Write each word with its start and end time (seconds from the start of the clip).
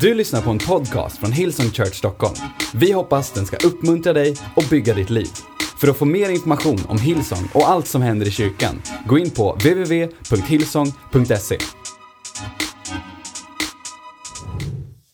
Du 0.00 0.14
lyssnar 0.14 0.42
på 0.42 0.50
en 0.50 0.58
podcast 0.58 1.18
från 1.18 1.32
Hillsong 1.32 1.70
Church 1.70 1.94
Stockholm. 1.94 2.34
Vi 2.74 2.92
hoppas 2.92 3.32
den 3.32 3.46
ska 3.46 3.56
uppmuntra 3.56 4.12
dig 4.12 4.34
och 4.56 4.64
bygga 4.70 4.94
ditt 4.94 5.10
liv. 5.10 5.28
För 5.80 5.88
att 5.88 5.96
få 5.96 6.04
mer 6.04 6.30
information 6.30 6.84
om 6.88 6.98
Hillsong 6.98 7.48
och 7.54 7.68
allt 7.68 7.88
som 7.88 8.02
händer 8.02 8.26
i 8.26 8.30
kyrkan, 8.30 8.82
gå 9.06 9.18
in 9.18 9.30
på 9.30 9.52
www.hillsong.se. 9.52 11.58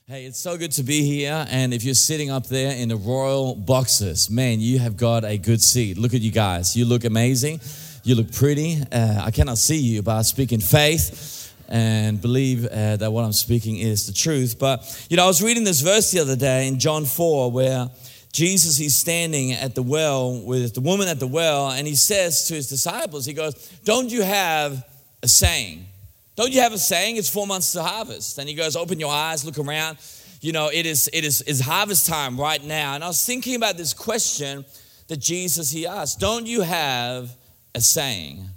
Hey, 0.08 0.28
it's 0.28 0.42
so 0.42 0.56
good 0.56 0.72
to 0.72 0.82
be 0.82 1.02
here. 1.02 1.64
And 1.64 1.74
if 1.74 1.82
you're 1.82 1.94
sitting 1.94 2.32
up 2.32 2.48
there 2.48 2.82
in 2.82 2.88
the 2.88 2.96
royal 2.96 3.56
boxes, 3.56 4.30
man, 4.30 4.60
you 4.60 4.80
have 4.80 4.96
got 4.96 5.24
a 5.24 5.36
good 5.36 5.62
seat. 5.62 5.98
Look 5.98 6.14
at 6.14 6.20
you 6.20 6.32
guys. 6.32 6.76
You 6.76 6.88
look 6.88 7.04
amazing. 7.04 7.60
You 8.04 8.16
look 8.16 8.32
pretty. 8.32 8.78
Uh, 8.92 9.28
I 9.28 9.30
cannot 9.30 9.58
see 9.58 9.78
you, 9.78 10.02
but 10.02 10.20
I 10.20 10.22
speak 10.22 10.52
in 10.52 10.60
faith 10.60 11.41
and 11.68 12.20
believe 12.20 12.66
uh, 12.66 12.96
that 12.96 13.12
what 13.12 13.24
I'm 13.24 13.32
speaking 13.32 13.78
is 13.78 14.06
the 14.06 14.12
truth. 14.12 14.58
But, 14.58 15.06
you 15.08 15.16
know, 15.16 15.24
I 15.24 15.26
was 15.26 15.42
reading 15.42 15.64
this 15.64 15.80
verse 15.80 16.10
the 16.10 16.20
other 16.20 16.36
day 16.36 16.68
in 16.68 16.78
John 16.78 17.04
4 17.04 17.50
where 17.50 17.90
Jesus, 18.32 18.78
he's 18.78 18.96
standing 18.96 19.52
at 19.52 19.74
the 19.74 19.82
well 19.82 20.40
with 20.42 20.74
the 20.74 20.80
woman 20.80 21.06
at 21.08 21.20
the 21.20 21.26
well, 21.26 21.70
and 21.70 21.86
he 21.86 21.94
says 21.94 22.48
to 22.48 22.54
his 22.54 22.66
disciples, 22.68 23.26
he 23.26 23.34
goes, 23.34 23.54
Don't 23.84 24.10
you 24.10 24.22
have 24.22 24.84
a 25.22 25.28
saying? 25.28 25.86
Don't 26.34 26.50
you 26.50 26.60
have 26.60 26.72
a 26.72 26.78
saying? 26.78 27.16
It's 27.16 27.28
four 27.28 27.46
months 27.46 27.72
to 27.72 27.82
harvest. 27.82 28.38
And 28.38 28.48
he 28.48 28.54
goes, 28.54 28.74
Open 28.74 28.98
your 28.98 29.12
eyes, 29.12 29.44
look 29.44 29.58
around. 29.58 29.98
You 30.40 30.52
know, 30.52 30.70
it 30.72 30.86
is 30.86 31.08
it 31.12 31.24
is 31.24 31.60
harvest 31.60 32.06
time 32.06 32.40
right 32.40 32.62
now. 32.64 32.94
And 32.94 33.04
I 33.04 33.06
was 33.06 33.24
thinking 33.24 33.54
about 33.54 33.76
this 33.76 33.92
question 33.92 34.64
that 35.08 35.18
Jesus 35.18 35.70
he 35.70 35.86
asked, 35.86 36.18
Don't 36.18 36.46
you 36.46 36.62
have 36.62 37.30
a 37.74 37.80
saying? 37.80 38.48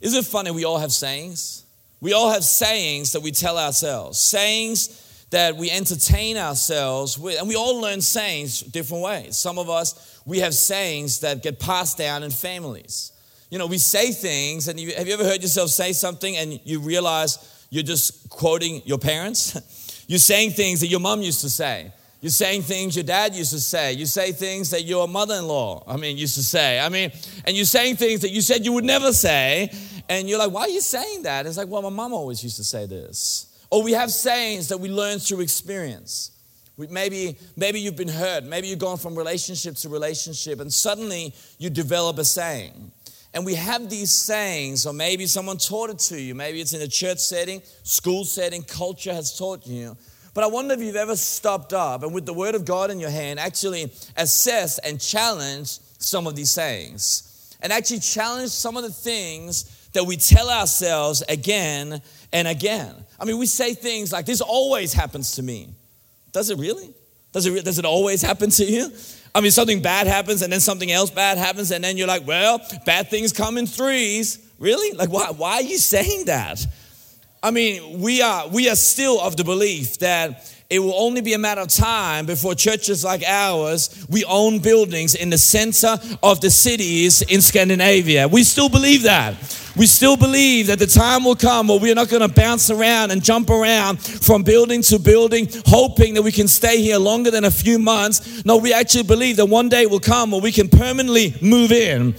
Isn't 0.00 0.18
it 0.18 0.26
funny 0.26 0.50
we 0.50 0.64
all 0.64 0.78
have 0.78 0.92
sayings? 0.92 1.64
We 2.02 2.14
all 2.14 2.30
have 2.30 2.42
sayings 2.42 3.12
that 3.12 3.22
we 3.22 3.30
tell 3.30 3.56
ourselves, 3.56 4.18
sayings 4.18 5.26
that 5.30 5.54
we 5.54 5.70
entertain 5.70 6.36
ourselves 6.36 7.16
with, 7.16 7.38
and 7.38 7.48
we 7.48 7.54
all 7.54 7.80
learn 7.80 8.00
sayings 8.00 8.60
different 8.60 9.04
ways. 9.04 9.36
Some 9.36 9.56
of 9.56 9.70
us, 9.70 10.20
we 10.26 10.40
have 10.40 10.52
sayings 10.52 11.20
that 11.20 11.44
get 11.44 11.60
passed 11.60 11.96
down 11.98 12.24
in 12.24 12.32
families. 12.32 13.12
You 13.50 13.58
know, 13.58 13.68
we 13.68 13.78
say 13.78 14.10
things, 14.10 14.66
and 14.66 14.80
you, 14.80 14.92
have 14.96 15.06
you 15.06 15.14
ever 15.14 15.22
heard 15.22 15.42
yourself 15.42 15.70
say 15.70 15.92
something 15.92 16.36
and 16.36 16.60
you 16.64 16.80
realize 16.80 17.38
you're 17.70 17.84
just 17.84 18.28
quoting 18.28 18.82
your 18.84 18.98
parents? 18.98 20.04
you're 20.08 20.18
saying 20.18 20.50
things 20.50 20.80
that 20.80 20.88
your 20.88 20.98
mom 20.98 21.22
used 21.22 21.42
to 21.42 21.50
say. 21.50 21.92
You're 22.22 22.30
saying 22.30 22.62
things 22.62 22.94
your 22.94 23.02
dad 23.02 23.34
used 23.34 23.50
to 23.50 23.58
say. 23.58 23.94
You 23.94 24.06
say 24.06 24.30
things 24.30 24.70
that 24.70 24.84
your 24.84 25.08
mother 25.08 25.34
in 25.34 25.48
law, 25.48 25.82
I 25.88 25.96
mean, 25.96 26.16
used 26.16 26.36
to 26.36 26.44
say. 26.44 26.78
I 26.78 26.88
mean, 26.88 27.10
and 27.44 27.56
you're 27.56 27.66
saying 27.66 27.96
things 27.96 28.20
that 28.20 28.30
you 28.30 28.40
said 28.40 28.64
you 28.64 28.72
would 28.74 28.84
never 28.84 29.12
say. 29.12 29.72
And 30.08 30.28
you're 30.28 30.38
like, 30.38 30.52
why 30.52 30.62
are 30.62 30.68
you 30.68 30.80
saying 30.80 31.24
that? 31.24 31.46
It's 31.46 31.56
like, 31.56 31.66
well, 31.66 31.82
my 31.82 31.88
mom 31.88 32.12
always 32.12 32.44
used 32.44 32.58
to 32.58 32.64
say 32.64 32.86
this. 32.86 33.66
Or 33.70 33.82
we 33.82 33.90
have 33.92 34.12
sayings 34.12 34.68
that 34.68 34.78
we 34.78 34.88
learn 34.88 35.18
through 35.18 35.40
experience. 35.40 36.30
We, 36.76 36.86
maybe, 36.86 37.38
maybe 37.56 37.80
you've 37.80 37.96
been 37.96 38.06
hurt. 38.06 38.44
Maybe 38.44 38.68
you've 38.68 38.78
gone 38.78 38.98
from 38.98 39.16
relationship 39.16 39.74
to 39.76 39.88
relationship, 39.88 40.60
and 40.60 40.72
suddenly 40.72 41.34
you 41.58 41.70
develop 41.70 42.18
a 42.18 42.24
saying. 42.24 42.92
And 43.34 43.44
we 43.44 43.56
have 43.56 43.90
these 43.90 44.12
sayings, 44.12 44.86
or 44.86 44.92
maybe 44.92 45.26
someone 45.26 45.56
taught 45.56 45.90
it 45.90 45.98
to 46.10 46.20
you. 46.20 46.36
Maybe 46.36 46.60
it's 46.60 46.72
in 46.72 46.82
a 46.82 46.88
church 46.88 47.18
setting, 47.18 47.62
school 47.82 48.24
setting, 48.24 48.62
culture 48.62 49.12
has 49.12 49.36
taught 49.36 49.66
you. 49.66 49.96
But 50.34 50.44
I 50.44 50.46
wonder 50.46 50.74
if 50.74 50.80
you've 50.80 50.96
ever 50.96 51.16
stopped 51.16 51.72
up 51.72 52.02
and 52.02 52.14
with 52.14 52.24
the 52.24 52.32
Word 52.32 52.54
of 52.54 52.64
God 52.64 52.90
in 52.90 52.98
your 52.98 53.10
hand, 53.10 53.38
actually 53.38 53.92
assessed 54.16 54.80
and 54.82 55.00
challenged 55.00 55.80
some 55.98 56.26
of 56.26 56.34
these 56.34 56.50
sayings. 56.50 57.56
And 57.60 57.72
actually 57.72 58.00
challenged 58.00 58.52
some 58.52 58.76
of 58.76 58.82
the 58.82 58.90
things 58.90 59.88
that 59.92 60.04
we 60.04 60.16
tell 60.16 60.50
ourselves 60.50 61.22
again 61.28 62.00
and 62.32 62.48
again. 62.48 62.94
I 63.20 63.24
mean, 63.24 63.38
we 63.38 63.46
say 63.46 63.74
things 63.74 64.12
like, 64.12 64.26
This 64.26 64.40
always 64.40 64.92
happens 64.92 65.32
to 65.32 65.42
me. 65.42 65.68
Does 66.32 66.50
it 66.50 66.58
really? 66.58 66.92
Does 67.32 67.46
it, 67.46 67.64
does 67.64 67.78
it 67.78 67.84
always 67.84 68.22
happen 68.22 68.50
to 68.50 68.64
you? 68.64 68.90
I 69.34 69.40
mean, 69.40 69.50
something 69.50 69.80
bad 69.80 70.06
happens 70.06 70.42
and 70.42 70.52
then 70.52 70.60
something 70.60 70.90
else 70.90 71.10
bad 71.10 71.38
happens, 71.38 71.70
and 71.70 71.84
then 71.84 71.96
you're 71.96 72.08
like, 72.08 72.26
Well, 72.26 72.60
bad 72.86 73.10
things 73.10 73.32
come 73.32 73.58
in 73.58 73.66
threes. 73.66 74.38
Really? 74.58 74.96
Like, 74.96 75.10
why, 75.10 75.30
why 75.30 75.54
are 75.54 75.62
you 75.62 75.78
saying 75.78 76.26
that? 76.26 76.64
I 77.44 77.50
mean, 77.50 78.00
we 78.00 78.22
are, 78.22 78.46
we 78.48 78.70
are 78.70 78.76
still 78.76 79.20
of 79.20 79.36
the 79.36 79.42
belief 79.42 79.98
that 79.98 80.48
it 80.70 80.78
will 80.78 80.94
only 80.94 81.20
be 81.20 81.34
a 81.34 81.38
matter 81.38 81.60
of 81.60 81.68
time 81.68 82.24
before 82.24 82.54
churches 82.54 83.04
like 83.04 83.22
ours, 83.24 84.06
we 84.08 84.24
own 84.24 84.60
buildings 84.60 85.14
in 85.14 85.28
the 85.28 85.36
center 85.36 85.98
of 86.22 86.40
the 86.40 86.50
cities 86.50 87.20
in 87.20 87.42
Scandinavia. 87.42 88.28
We 88.28 88.44
still 88.44 88.68
believe 88.68 89.02
that. 89.02 89.34
We 89.76 89.86
still 89.86 90.16
believe 90.16 90.68
that 90.68 90.78
the 90.78 90.86
time 90.86 91.24
will 91.24 91.34
come 91.34 91.68
where 91.68 91.80
we're 91.80 91.94
not 91.94 92.08
going 92.08 92.26
to 92.26 92.34
bounce 92.34 92.70
around 92.70 93.10
and 93.10 93.22
jump 93.22 93.50
around 93.50 94.00
from 94.00 94.44
building 94.44 94.80
to 94.82 94.98
building, 94.98 95.48
hoping 95.66 96.14
that 96.14 96.22
we 96.22 96.32
can 96.32 96.46
stay 96.48 96.80
here 96.80 96.98
longer 96.98 97.30
than 97.30 97.44
a 97.44 97.50
few 97.50 97.78
months. 97.78 98.44
No, 98.44 98.56
we 98.56 98.72
actually 98.72 99.02
believe 99.02 99.36
that 99.36 99.46
one 99.46 99.68
day 99.68 99.86
will 99.86 100.00
come 100.00 100.30
where 100.30 100.40
we 100.40 100.52
can 100.52 100.68
permanently 100.68 101.34
move 101.42 101.72
in. 101.72 102.14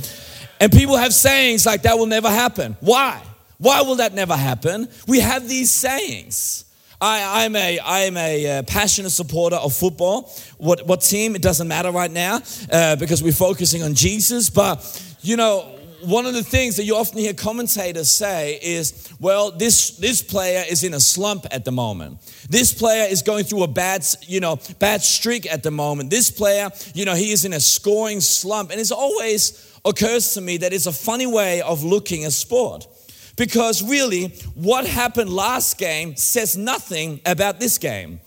And 0.60 0.72
people 0.72 0.98
have 0.98 1.14
sayings 1.14 1.66
like 1.66 1.84
that 1.84 1.98
will 1.98 2.08
never 2.08 2.30
happen. 2.30 2.76
Why? 2.82 3.22
Why 3.64 3.82
will 3.82 3.96
that 3.96 4.14
never 4.14 4.36
happen? 4.36 4.90
We 5.08 5.22
have 5.22 5.48
these 5.48 5.74
sayings. 5.74 6.66
I, 7.00 7.46
am 7.46 7.56
a, 7.56 7.80
I'm 7.82 8.18
a 8.18 8.60
uh, 8.60 8.64
passionate 8.64 9.12
supporter 9.12 9.56
of 9.56 9.74
football. 9.74 10.30
What, 10.58 10.86
what 10.86 11.00
team? 11.00 11.34
It 11.34 11.42
doesn't 11.42 11.70
matter 11.70 11.90
right 11.90 12.12
now 12.12 12.42
uh, 12.70 12.98
because 12.98 13.24
we're 13.24 13.32
focusing 13.32 13.82
on 13.82 13.94
Jesus. 13.94 14.50
But, 14.50 14.84
you 15.22 15.38
know, 15.38 15.62
one 16.02 16.26
of 16.26 16.34
the 16.34 16.44
things 16.44 16.76
that 16.76 16.84
you 16.84 16.98
often 16.98 17.20
hear 17.20 17.34
commentators 17.34 18.12
say 18.12 18.60
is, 18.62 19.10
well, 19.22 19.52
this, 19.52 19.92
this 19.92 20.22
player 20.22 20.66
is 20.70 20.84
in 20.84 20.94
a 20.94 21.00
slump 21.00 21.46
at 21.50 21.64
the 21.64 21.72
moment. 21.72 22.20
This 22.50 22.74
player 22.74 23.08
is 23.10 23.22
going 23.22 23.46
through 23.46 23.64
a 23.64 23.70
bad, 23.70 24.06
you 24.24 24.42
know, 24.42 24.60
bad 24.80 25.02
streak 25.04 25.50
at 25.50 25.64
the 25.64 25.72
moment. 25.72 26.10
This 26.10 26.30
player, 26.30 26.70
you 26.94 27.06
know, 27.06 27.16
he 27.16 27.32
is 27.32 27.46
in 27.46 27.54
a 27.54 27.62
scoring 27.62 28.20
slump. 28.20 28.72
And 28.72 28.82
it 28.82 28.92
always 28.92 29.80
occurs 29.86 30.34
to 30.34 30.42
me 30.42 30.58
that 30.58 30.74
it's 30.74 30.86
a 30.86 30.92
funny 30.92 31.28
way 31.28 31.62
of 31.62 31.82
looking 31.86 32.26
at 32.26 32.34
sport. 32.34 32.88
Because 33.36 33.82
really, 33.82 34.28
what 34.54 34.86
happened 34.86 35.30
last 35.30 35.78
game 35.78 36.16
says 36.16 36.56
nothing 36.56 37.20
about 37.26 37.60
this 37.60 37.78
game. 37.78 38.20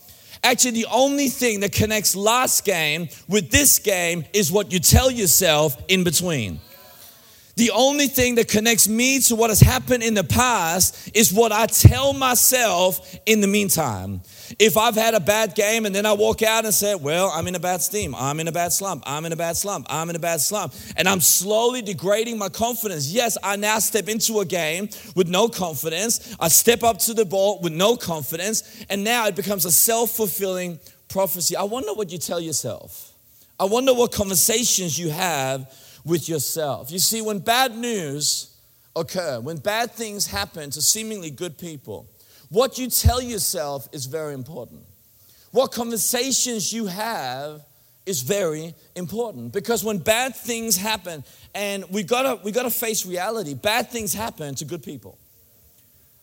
Actually, 0.43 0.71
the 0.71 0.87
only 0.91 1.29
thing 1.29 1.61
that 1.61 1.71
connects 1.71 2.15
last 2.15 2.65
game 2.65 3.09
with 3.27 3.49
this 3.49 3.79
game 3.79 4.25
is 4.33 4.51
what 4.51 4.71
you 4.71 4.79
tell 4.79 5.09
yourself 5.09 5.81
in 5.87 6.03
between. 6.03 6.59
The 7.55 7.71
only 7.71 8.07
thing 8.07 8.35
that 8.35 8.47
connects 8.47 8.87
me 8.87 9.19
to 9.21 9.35
what 9.35 9.49
has 9.49 9.59
happened 9.59 10.03
in 10.03 10.13
the 10.13 10.23
past 10.23 11.09
is 11.15 11.33
what 11.33 11.51
I 11.51 11.65
tell 11.65 12.13
myself 12.13 13.17
in 13.25 13.41
the 13.41 13.47
meantime. 13.47 14.21
If 14.59 14.75
I've 14.75 14.95
had 14.95 15.13
a 15.13 15.19
bad 15.19 15.53
game 15.53 15.85
and 15.85 15.93
then 15.93 16.07
I 16.07 16.13
walk 16.13 16.41
out 16.41 16.65
and 16.65 16.73
say, 16.73 16.95
Well, 16.95 17.29
I'm 17.31 17.47
in 17.47 17.53
a 17.53 17.59
bad 17.59 17.79
steam, 17.81 18.15
I'm 18.15 18.39
in 18.39 18.47
a 18.47 18.51
bad 18.51 18.73
slump, 18.73 19.03
I'm 19.05 19.23
in 19.25 19.31
a 19.31 19.35
bad 19.35 19.55
slump, 19.55 19.85
I'm 19.87 20.09
in 20.09 20.15
a 20.15 20.19
bad 20.19 20.41
slump, 20.41 20.73
and 20.95 21.07
I'm 21.07 21.21
slowly 21.21 21.83
degrading 21.83 22.39
my 22.39 22.49
confidence. 22.49 23.11
Yes, 23.11 23.37
I 23.43 23.55
now 23.55 23.77
step 23.77 24.09
into 24.09 24.39
a 24.39 24.45
game 24.45 24.89
with 25.15 25.27
no 25.27 25.47
confidence. 25.47 26.35
I 26.39 26.47
step 26.47 26.81
up 26.81 26.97
to 26.99 27.13
the 27.13 27.23
ball 27.23 27.59
with 27.61 27.71
no 27.71 27.95
confidence, 27.95 28.83
and 28.89 29.03
now 29.03 29.27
it 29.27 29.35
becomes 29.35 29.63
a 29.65 29.71
self 29.71 30.11
fulfilling 30.11 30.79
prophecy. 31.07 31.55
I 31.55 31.63
wonder 31.63 31.93
what 31.93 32.11
you 32.11 32.17
tell 32.17 32.39
yourself. 32.39 33.13
I 33.59 33.65
wonder 33.65 33.93
what 33.93 34.11
conversations 34.11 34.97
you 34.97 35.09
have 35.11 35.71
with 36.03 36.27
yourself. 36.27 36.91
You 36.91 36.99
see, 36.99 37.21
when 37.21 37.39
bad 37.39 37.75
news 37.75 38.55
occur, 38.95 39.39
when 39.39 39.57
bad 39.57 39.91
things 39.91 40.25
happen 40.25 40.71
to 40.71 40.81
seemingly 40.81 41.29
good 41.29 41.59
people, 41.59 42.07
what 42.49 42.77
you 42.77 42.89
tell 42.89 43.21
yourself 43.21 43.87
is 43.91 44.05
very 44.05 44.33
important. 44.33 44.81
What 45.51 45.71
conversations 45.71 46.71
you 46.71 46.85
have 46.85 47.61
is 48.05 48.21
very 48.21 48.73
important 48.95 49.51
because 49.51 49.83
when 49.83 49.97
bad 49.97 50.35
things 50.35 50.77
happen, 50.77 51.23
and 51.53 51.83
we 51.89 52.03
gotta, 52.03 52.41
we 52.43 52.51
gotta 52.51 52.69
face 52.69 53.05
reality, 53.05 53.53
bad 53.53 53.89
things 53.89 54.13
happen 54.13 54.55
to 54.55 54.65
good 54.65 54.81
people. 54.81 55.17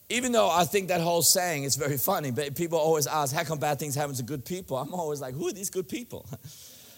Even 0.08 0.32
though 0.32 0.50
I 0.50 0.64
think 0.64 0.88
that 0.88 1.00
whole 1.00 1.22
saying 1.22 1.64
is 1.64 1.76
very 1.76 1.96
funny, 1.96 2.30
but 2.30 2.54
people 2.54 2.78
always 2.78 3.06
ask, 3.06 3.34
how 3.34 3.44
come 3.44 3.58
bad 3.58 3.78
things 3.78 3.94
happen 3.94 4.14
to 4.16 4.22
good 4.22 4.44
people? 4.44 4.76
I'm 4.76 4.94
always 4.94 5.20
like, 5.20 5.34
who 5.34 5.48
are 5.48 5.52
these 5.52 5.70
good 5.70 5.88
people? 5.88 6.26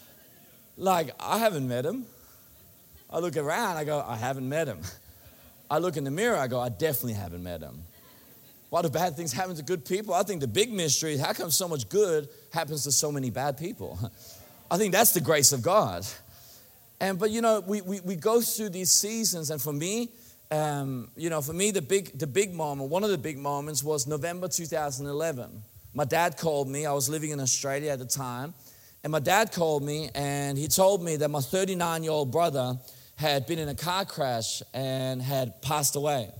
like, 0.76 1.10
I 1.18 1.38
haven't 1.38 1.66
met 1.66 1.82
them. 1.84 2.06
I 3.08 3.18
look 3.20 3.36
around, 3.36 3.76
I 3.76 3.84
go, 3.84 4.04
I 4.06 4.16
haven't 4.16 4.48
met 4.48 4.66
him. 4.68 4.80
I 5.70 5.78
look 5.78 5.96
in 5.96 6.04
the 6.04 6.10
mirror, 6.10 6.36
I 6.36 6.48
go, 6.48 6.60
I 6.60 6.68
definitely 6.68 7.14
haven't 7.14 7.42
met 7.42 7.60
him. 7.60 7.85
Why 8.70 8.82
do 8.82 8.88
bad 8.88 9.16
things 9.16 9.32
happen 9.32 9.54
to 9.56 9.62
good 9.62 9.84
people? 9.84 10.14
I 10.14 10.22
think 10.22 10.40
the 10.40 10.48
big 10.48 10.72
mystery 10.72 11.14
is 11.14 11.20
how 11.20 11.32
come 11.32 11.50
so 11.50 11.68
much 11.68 11.88
good 11.88 12.28
happens 12.52 12.84
to 12.84 12.92
so 12.92 13.12
many 13.12 13.30
bad 13.30 13.56
people? 13.56 13.98
I 14.70 14.76
think 14.76 14.92
that's 14.92 15.12
the 15.12 15.20
grace 15.20 15.52
of 15.52 15.62
God. 15.62 16.04
And 17.00 17.18
but 17.18 17.30
you 17.30 17.42
know, 17.42 17.60
we, 17.60 17.80
we, 17.82 18.00
we 18.00 18.16
go 18.16 18.40
through 18.40 18.70
these 18.70 18.90
seasons, 18.90 19.50
and 19.50 19.60
for 19.60 19.72
me, 19.72 20.10
um, 20.50 21.10
you 21.16 21.30
know, 21.30 21.40
for 21.40 21.52
me, 21.52 21.70
the 21.70 21.82
big 21.82 22.18
the 22.18 22.26
big 22.26 22.54
moment, 22.54 22.90
one 22.90 23.04
of 23.04 23.10
the 23.10 23.18
big 23.18 23.38
moments 23.38 23.84
was 23.84 24.06
November 24.06 24.48
2011. 24.48 25.62
My 25.94 26.04
dad 26.04 26.36
called 26.36 26.68
me. 26.68 26.86
I 26.86 26.92
was 26.92 27.08
living 27.08 27.30
in 27.30 27.40
Australia 27.40 27.90
at 27.92 27.98
the 27.98 28.06
time, 28.06 28.54
and 29.04 29.12
my 29.12 29.20
dad 29.20 29.52
called 29.52 29.84
me 29.84 30.10
and 30.14 30.58
he 30.58 30.68
told 30.68 31.02
me 31.02 31.16
that 31.16 31.28
my 31.28 31.40
39 31.40 32.02
year 32.02 32.12
old 32.12 32.32
brother 32.32 32.76
had 33.14 33.46
been 33.46 33.58
in 33.58 33.68
a 33.68 33.74
car 33.74 34.04
crash 34.04 34.62
and 34.74 35.22
had 35.22 35.62
passed 35.62 35.96
away. 35.96 36.30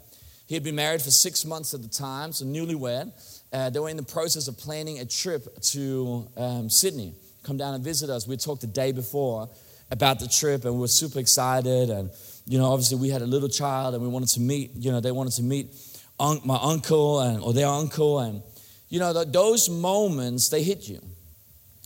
He 0.47 0.55
had 0.55 0.63
been 0.63 0.77
married 0.77 1.03
for 1.03 1.11
six 1.11 1.45
months 1.45 1.75
at 1.75 1.83
the 1.83 1.89
time, 1.89 2.33
so 2.33 2.45
newlywed. 2.45 3.11
uh, 3.53 3.71
they 3.71 3.81
were 3.81 3.89
in 3.89 3.97
the 3.97 4.03
process 4.03 4.49
of 4.49 4.57
planning 4.57 5.01
a 5.01 5.05
trip 5.05 5.61
to 5.61 6.29
um, 6.37 6.71
Sydney. 6.71 7.15
Come 7.43 7.57
down 7.57 7.75
and 7.75 7.83
visit 7.83 8.11
us. 8.11 8.27
We 8.29 8.37
talked 8.37 8.61
the 8.61 8.67
day 8.69 8.93
before 8.93 9.49
about 9.91 10.19
the 10.21 10.29
trip, 10.29 10.65
and 10.65 10.75
we 10.75 10.81
were 10.81 10.89
super 10.89 11.19
excited. 11.19 11.91
And 11.91 12.11
you 12.47 12.59
know, 12.59 12.67
obviously, 12.73 12.99
we 12.99 13.09
had 13.09 13.23
a 13.23 13.27
little 13.27 13.49
child, 13.49 13.95
and 13.95 14.03
we 14.03 14.09
wanted 14.09 14.29
to 14.31 14.41
meet. 14.41 14.71
You 14.77 14.93
know, 14.93 15.01
they 15.01 15.13
wanted 15.13 15.33
to 15.35 15.43
meet 15.43 15.75
un- 16.19 16.41
my 16.45 16.59
uncle 16.61 17.21
and 17.21 17.43
or 17.43 17.53
their 17.53 17.69
uncle, 17.69 18.21
and 18.21 18.43
you 18.89 19.01
know, 19.01 19.13
th- 19.13 19.29
those 19.33 19.69
moments 19.69 20.49
they 20.49 20.63
hit 20.63 20.89
you. 20.89 21.01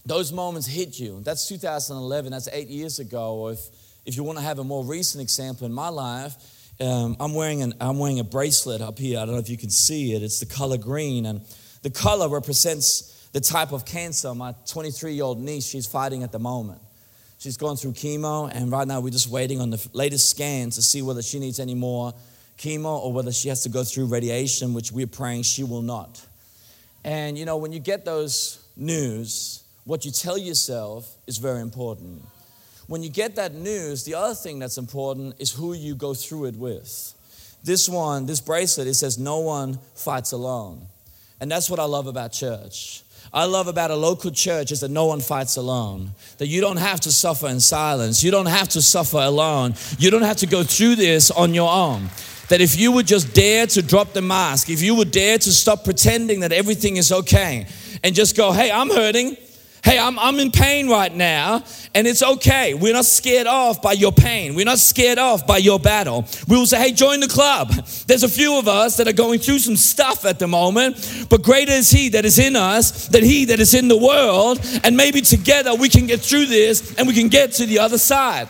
Those 0.06 0.32
moments 0.32 0.66
hit 0.66 0.98
you. 0.98 1.20
That's 1.22 1.46
2011. 1.48 2.32
That's 2.32 2.48
eight 2.52 2.68
years 2.68 2.98
ago. 2.98 3.48
If 3.48 3.60
if 4.06 4.16
you 4.16 4.24
want 4.24 4.38
to 4.38 4.44
have 4.44 4.58
a 4.58 4.64
more 4.64 4.84
recent 4.84 5.22
example 5.22 5.66
in 5.66 5.72
my 5.72 5.88
life, 5.88 6.34
um, 6.80 7.16
I'm 7.20 7.34
wearing 7.34 7.62
an 7.62 7.74
I'm 7.80 7.98
wearing 7.98 8.20
a 8.20 8.24
bracelet 8.24 8.80
up 8.80 8.98
here. 8.98 9.18
I 9.18 9.24
don't 9.24 9.34
know 9.34 9.40
if 9.40 9.50
you 9.50 9.56
can 9.56 9.70
see 9.70 10.14
it. 10.14 10.22
It's 10.22 10.40
the 10.40 10.46
color 10.46 10.78
green, 10.78 11.26
and 11.26 11.42
the 11.82 11.90
color 11.90 12.28
represents 12.28 13.28
the 13.32 13.40
type 13.40 13.72
of 13.72 13.84
cancer 13.84 14.34
my 14.34 14.54
23 14.66 15.12
year 15.12 15.24
old 15.24 15.40
niece 15.40 15.66
she's 15.66 15.86
fighting 15.86 16.22
at 16.22 16.32
the 16.32 16.38
moment. 16.38 16.80
She's 17.38 17.56
going 17.56 17.76
through 17.76 17.92
chemo, 17.92 18.50
and 18.52 18.70
right 18.70 18.86
now 18.86 19.00
we're 19.00 19.10
just 19.10 19.28
waiting 19.28 19.60
on 19.60 19.70
the 19.70 19.88
latest 19.92 20.28
scan 20.30 20.70
to 20.70 20.82
see 20.82 21.00
whether 21.00 21.22
she 21.22 21.38
needs 21.38 21.58
any 21.58 21.74
more 21.74 22.12
chemo 22.58 22.98
or 22.98 23.12
whether 23.12 23.32
she 23.32 23.48
has 23.48 23.62
to 23.62 23.70
go 23.70 23.82
through 23.82 24.06
radiation, 24.06 24.74
which 24.74 24.92
we're 24.92 25.06
praying 25.06 25.42
she 25.42 25.64
will 25.64 25.82
not. 25.82 26.20
And 27.04 27.38
you 27.38 27.46
know, 27.46 27.56
when 27.56 27.72
you 27.72 27.80
get 27.80 28.04
those 28.04 28.62
news, 28.76 29.64
what 29.84 30.04
you 30.04 30.10
tell 30.10 30.36
yourself 30.36 31.16
is 31.26 31.38
very 31.38 31.60
important. 31.60 32.22
When 32.90 33.04
you 33.04 33.08
get 33.08 33.36
that 33.36 33.54
news, 33.54 34.02
the 34.02 34.14
other 34.14 34.34
thing 34.34 34.58
that's 34.58 34.76
important 34.76 35.36
is 35.38 35.52
who 35.52 35.74
you 35.74 35.94
go 35.94 36.12
through 36.12 36.46
it 36.46 36.56
with. 36.56 37.14
This 37.62 37.88
one, 37.88 38.26
this 38.26 38.40
bracelet, 38.40 38.88
it 38.88 38.94
says, 38.94 39.16
No 39.16 39.38
one 39.38 39.78
fights 39.94 40.32
alone. 40.32 40.86
And 41.40 41.48
that's 41.48 41.70
what 41.70 41.78
I 41.78 41.84
love 41.84 42.08
about 42.08 42.32
church. 42.32 43.04
I 43.32 43.44
love 43.44 43.68
about 43.68 43.92
a 43.92 43.94
local 43.94 44.32
church 44.32 44.72
is 44.72 44.80
that 44.80 44.90
no 44.90 45.06
one 45.06 45.20
fights 45.20 45.54
alone. 45.54 46.10
That 46.38 46.48
you 46.48 46.60
don't 46.60 46.78
have 46.78 46.98
to 47.02 47.12
suffer 47.12 47.46
in 47.46 47.60
silence. 47.60 48.24
You 48.24 48.32
don't 48.32 48.46
have 48.46 48.66
to 48.70 48.82
suffer 48.82 49.18
alone. 49.18 49.74
You 50.00 50.10
don't 50.10 50.22
have 50.22 50.38
to 50.38 50.48
go 50.48 50.64
through 50.64 50.96
this 50.96 51.30
on 51.30 51.54
your 51.54 51.70
own. 51.70 52.10
That 52.48 52.60
if 52.60 52.76
you 52.76 52.90
would 52.90 53.06
just 53.06 53.32
dare 53.32 53.68
to 53.68 53.82
drop 53.82 54.14
the 54.14 54.22
mask, 54.22 54.68
if 54.68 54.82
you 54.82 54.96
would 54.96 55.12
dare 55.12 55.38
to 55.38 55.52
stop 55.52 55.84
pretending 55.84 56.40
that 56.40 56.50
everything 56.50 56.96
is 56.96 57.12
okay 57.12 57.68
and 58.02 58.16
just 58.16 58.36
go, 58.36 58.50
hey, 58.50 58.72
I'm 58.72 58.90
hurting. 58.90 59.36
Hey, 59.82 59.98
I'm, 59.98 60.18
I'm 60.18 60.38
in 60.38 60.50
pain 60.50 60.88
right 60.88 61.14
now, 61.14 61.64
and 61.94 62.06
it's 62.06 62.22
okay. 62.22 62.74
We're 62.74 62.92
not 62.92 63.06
scared 63.06 63.46
off 63.46 63.80
by 63.80 63.92
your 63.92 64.12
pain. 64.12 64.54
We're 64.54 64.66
not 64.66 64.78
scared 64.78 65.18
off 65.18 65.46
by 65.46 65.56
your 65.56 65.80
battle. 65.80 66.26
We 66.48 66.56
will 66.56 66.66
say, 66.66 66.78
hey, 66.78 66.92
join 66.92 67.20
the 67.20 67.28
club. 67.28 67.72
There's 68.06 68.22
a 68.22 68.28
few 68.28 68.58
of 68.58 68.68
us 68.68 68.98
that 68.98 69.08
are 69.08 69.12
going 69.12 69.38
through 69.38 69.60
some 69.60 69.76
stuff 69.76 70.26
at 70.26 70.38
the 70.38 70.46
moment, 70.46 71.26
but 71.30 71.42
greater 71.42 71.72
is 71.72 71.90
He 71.90 72.10
that 72.10 72.24
is 72.24 72.38
in 72.38 72.56
us 72.56 73.08
than 73.08 73.24
He 73.24 73.46
that 73.46 73.58
is 73.58 73.72
in 73.72 73.88
the 73.88 73.96
world. 73.96 74.60
And 74.84 74.96
maybe 74.96 75.22
together 75.22 75.74
we 75.74 75.88
can 75.88 76.06
get 76.06 76.20
through 76.20 76.46
this 76.46 76.94
and 76.96 77.08
we 77.08 77.14
can 77.14 77.28
get 77.28 77.52
to 77.52 77.66
the 77.66 77.78
other 77.78 77.98
side. 77.98 78.48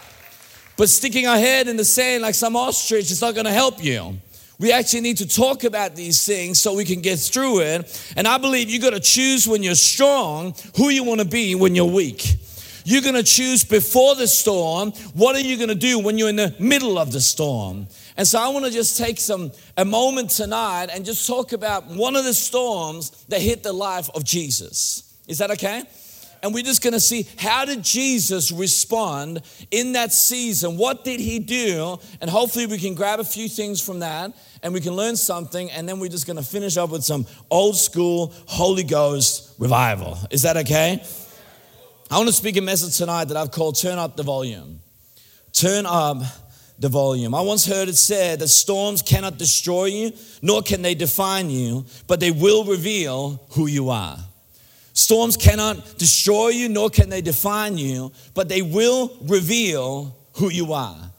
But 0.76 0.88
sticking 0.88 1.26
our 1.26 1.38
head 1.38 1.68
in 1.68 1.76
the 1.76 1.84
sand 1.84 2.22
like 2.22 2.34
some 2.34 2.56
ostrich 2.56 3.10
is 3.10 3.20
not 3.20 3.34
going 3.34 3.44
to 3.44 3.52
help 3.52 3.84
you. 3.84 4.18
We 4.60 4.72
actually 4.72 5.00
need 5.00 5.16
to 5.16 5.26
talk 5.26 5.64
about 5.64 5.96
these 5.96 6.26
things 6.26 6.60
so 6.60 6.74
we 6.74 6.84
can 6.84 7.00
get 7.00 7.18
through 7.18 7.60
it. 7.60 8.12
And 8.14 8.28
I 8.28 8.36
believe 8.36 8.68
you 8.68 8.78
got 8.78 8.90
to 8.90 9.00
choose 9.00 9.48
when 9.48 9.62
you're 9.62 9.74
strong 9.74 10.54
who 10.76 10.90
you 10.90 11.02
want 11.02 11.20
to 11.20 11.26
be 11.26 11.54
when 11.54 11.74
you're 11.74 11.90
weak. 11.90 12.36
You're 12.84 13.00
going 13.00 13.14
to 13.14 13.22
choose 13.22 13.64
before 13.64 14.16
the 14.16 14.28
storm. 14.28 14.92
What 15.14 15.34
are 15.34 15.40
you 15.40 15.56
going 15.56 15.70
to 15.70 15.74
do 15.74 15.98
when 15.98 16.18
you're 16.18 16.28
in 16.28 16.36
the 16.36 16.54
middle 16.58 16.98
of 16.98 17.10
the 17.10 17.22
storm? 17.22 17.86
And 18.18 18.28
so 18.28 18.38
I 18.38 18.48
want 18.48 18.66
to 18.66 18.70
just 18.70 18.98
take 18.98 19.18
some 19.18 19.50
a 19.78 19.84
moment 19.86 20.28
tonight 20.28 20.88
and 20.92 21.06
just 21.06 21.26
talk 21.26 21.52
about 21.52 21.86
one 21.86 22.14
of 22.14 22.24
the 22.24 22.34
storms 22.34 23.24
that 23.28 23.40
hit 23.40 23.62
the 23.62 23.72
life 23.72 24.10
of 24.14 24.24
Jesus. 24.24 25.16
Is 25.26 25.38
that 25.38 25.50
okay? 25.52 25.84
and 26.42 26.54
we're 26.54 26.62
just 26.62 26.82
going 26.82 26.94
to 26.94 27.00
see 27.00 27.26
how 27.36 27.64
did 27.64 27.82
Jesus 27.82 28.50
respond 28.50 29.42
in 29.70 29.92
that 29.92 30.12
season? 30.12 30.76
What 30.76 31.04
did 31.04 31.20
he 31.20 31.38
do? 31.38 31.98
And 32.20 32.30
hopefully 32.30 32.66
we 32.66 32.78
can 32.78 32.94
grab 32.94 33.20
a 33.20 33.24
few 33.24 33.48
things 33.48 33.80
from 33.80 34.00
that 34.00 34.32
and 34.62 34.72
we 34.72 34.80
can 34.80 34.94
learn 34.94 35.16
something 35.16 35.70
and 35.70 35.88
then 35.88 35.98
we're 36.00 36.10
just 36.10 36.26
going 36.26 36.36
to 36.36 36.42
finish 36.42 36.76
up 36.76 36.90
with 36.90 37.04
some 37.04 37.26
old 37.50 37.76
school 37.76 38.32
Holy 38.46 38.82
Ghost 38.82 39.54
revival. 39.58 40.18
Is 40.30 40.42
that 40.42 40.56
okay? 40.58 41.02
I 42.10 42.16
want 42.16 42.28
to 42.28 42.34
speak 42.34 42.56
a 42.56 42.60
message 42.60 42.96
tonight 42.96 43.26
that 43.26 43.36
I've 43.36 43.50
called 43.50 43.78
Turn 43.78 43.98
Up 43.98 44.16
the 44.16 44.22
Volume. 44.22 44.80
Turn 45.52 45.86
up 45.86 46.22
the 46.78 46.88
volume. 46.88 47.34
I 47.34 47.42
once 47.42 47.66
heard 47.66 47.88
it 47.88 47.96
said 47.96 48.40
that 48.40 48.48
storms 48.48 49.02
cannot 49.02 49.36
destroy 49.36 49.84
you, 49.84 50.12
nor 50.40 50.62
can 50.62 50.80
they 50.82 50.94
define 50.94 51.50
you, 51.50 51.84
but 52.06 52.20
they 52.20 52.30
will 52.30 52.64
reveal 52.64 53.44
who 53.50 53.66
you 53.66 53.90
are. 53.90 54.18
Storms 54.94 55.36
cannot 55.36 55.98
destroy 55.98 56.48
you, 56.48 56.68
nor 56.68 56.90
can 56.90 57.10
they 57.10 57.20
define 57.20 57.76
you, 57.78 58.12
but 58.34 58.48
they 58.48 58.62
will 58.62 59.16
reveal 59.22 60.16
who 60.34 60.50
you 60.50 60.72
are. 60.72 61.09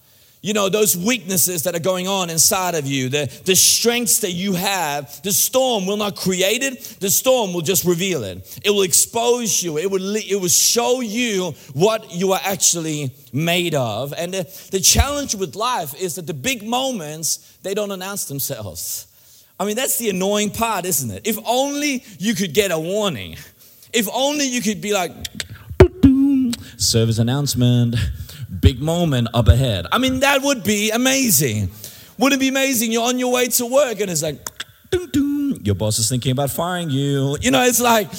You 0.43 0.53
know, 0.53 0.69
those 0.69 0.97
weaknesses 0.97 1.63
that 1.63 1.75
are 1.75 1.79
going 1.79 2.07
on 2.07 2.31
inside 2.31 2.73
of 2.73 2.87
you, 2.87 3.09
the, 3.09 3.31
the 3.45 3.55
strengths 3.55 4.21
that 4.21 4.31
you 4.31 4.53
have, 4.53 5.21
the 5.21 5.31
storm 5.31 5.85
will 5.85 5.97
not 5.97 6.15
create 6.15 6.63
it, 6.63 6.81
the 6.99 7.11
storm 7.11 7.53
will 7.53 7.61
just 7.61 7.85
reveal 7.85 8.23
it. 8.23 8.59
It 8.65 8.71
will 8.71 8.81
expose 8.81 9.61
you, 9.61 9.77
it 9.77 9.91
will, 9.91 10.15
it 10.15 10.41
will 10.41 10.47
show 10.47 11.01
you 11.01 11.51
what 11.73 12.11
you 12.11 12.31
are 12.33 12.41
actually 12.43 13.11
made 13.31 13.75
of. 13.75 14.15
And 14.17 14.33
the, 14.33 14.67
the 14.71 14.79
challenge 14.79 15.35
with 15.35 15.55
life 15.55 15.93
is 15.93 16.15
that 16.15 16.25
the 16.25 16.33
big 16.33 16.63
moments, 16.63 17.57
they 17.61 17.75
don't 17.75 17.91
announce 17.91 18.25
themselves. 18.25 19.07
I 19.59 19.65
mean, 19.65 19.75
that's 19.75 19.99
the 19.99 20.09
annoying 20.09 20.49
part, 20.49 20.85
isn't 20.85 21.11
it? 21.11 21.27
If 21.27 21.37
only 21.45 22.03
you 22.17 22.33
could 22.33 22.55
get 22.55 22.71
a 22.71 22.79
warning. 22.79 23.37
If 23.93 24.09
only 24.11 24.45
you 24.45 24.63
could 24.63 24.81
be 24.81 24.91
like, 24.91 25.11
service 26.77 27.19
announcement, 27.19 27.95
big 28.59 28.81
moment 28.81 29.29
up 29.33 29.47
ahead. 29.47 29.87
I 29.91 29.97
mean, 29.97 30.19
that 30.21 30.41
would 30.41 30.63
be 30.63 30.91
amazing. 30.91 31.71
Wouldn't 32.17 32.41
it 32.41 32.43
be 32.43 32.49
amazing? 32.49 32.91
You're 32.91 33.07
on 33.07 33.19
your 33.19 33.31
way 33.31 33.47
to 33.47 33.65
work 33.65 33.99
and 33.99 34.11
it's 34.11 34.21
like, 34.23 34.47
your 35.63 35.75
boss 35.75 35.99
is 35.99 36.09
thinking 36.09 36.31
about 36.31 36.51
firing 36.51 36.89
you. 36.89 37.37
You 37.41 37.51
know, 37.51 37.63
it's 37.63 37.79
like, 37.79 38.09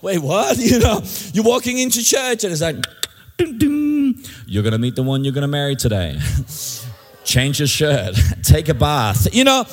wait, 0.00 0.18
what? 0.18 0.56
You 0.72 0.78
know, 0.78 1.02
you're 1.32 1.44
walking 1.44 1.78
into 1.78 2.02
church 2.02 2.44
and 2.44 2.52
it's 2.52 2.62
like, 2.62 2.76
you're 4.46 4.62
gonna 4.62 4.78
meet 4.78 4.96
the 4.96 5.02
one 5.02 5.24
you're 5.24 5.34
gonna 5.34 5.48
marry 5.48 5.76
today. 5.76 6.18
Change 7.24 7.60
your 7.60 7.68
shirt, 7.68 8.16
take 8.42 8.68
a 8.68 8.74
bath. 8.74 9.32
You 9.34 9.44
know, 9.44 9.64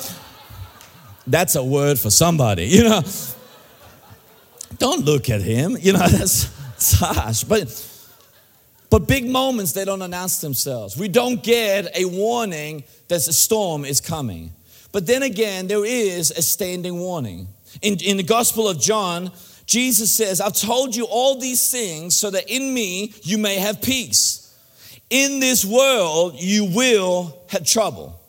that's 1.26 1.54
a 1.56 1.64
word 1.64 1.98
for 1.98 2.10
somebody, 2.10 2.66
you 2.66 2.84
know 2.84 3.02
don't 4.80 5.04
look 5.04 5.30
at 5.30 5.42
him. 5.42 5.76
You 5.78 5.92
know, 5.92 6.08
that's, 6.08 6.44
that's 6.70 6.92
harsh. 6.94 7.44
But, 7.44 7.68
but 8.90 9.06
big 9.06 9.28
moments, 9.28 9.72
they 9.72 9.84
don't 9.84 10.02
announce 10.02 10.40
themselves. 10.40 10.96
We 10.96 11.08
don't 11.08 11.42
get 11.42 11.96
a 11.96 12.04
warning 12.04 12.82
that 13.08 13.26
a 13.28 13.32
storm 13.32 13.84
is 13.84 14.00
coming. 14.00 14.50
But 14.92 15.06
then 15.06 15.22
again, 15.22 15.68
there 15.68 15.84
is 15.84 16.32
a 16.32 16.42
standing 16.42 16.98
warning. 16.98 17.46
In, 17.82 17.98
in 18.04 18.16
the 18.16 18.24
Gospel 18.24 18.68
of 18.68 18.80
John, 18.80 19.30
Jesus 19.64 20.12
says, 20.12 20.40
I've 20.40 20.54
told 20.54 20.96
you 20.96 21.04
all 21.04 21.38
these 21.38 21.70
things 21.70 22.16
so 22.16 22.30
that 22.30 22.50
in 22.50 22.74
me 22.74 23.14
you 23.22 23.38
may 23.38 23.56
have 23.56 23.80
peace. 23.80 24.52
In 25.08 25.38
this 25.38 25.64
world 25.64 26.34
you 26.40 26.64
will 26.64 27.38
have 27.48 27.64
trouble. 27.64 28.20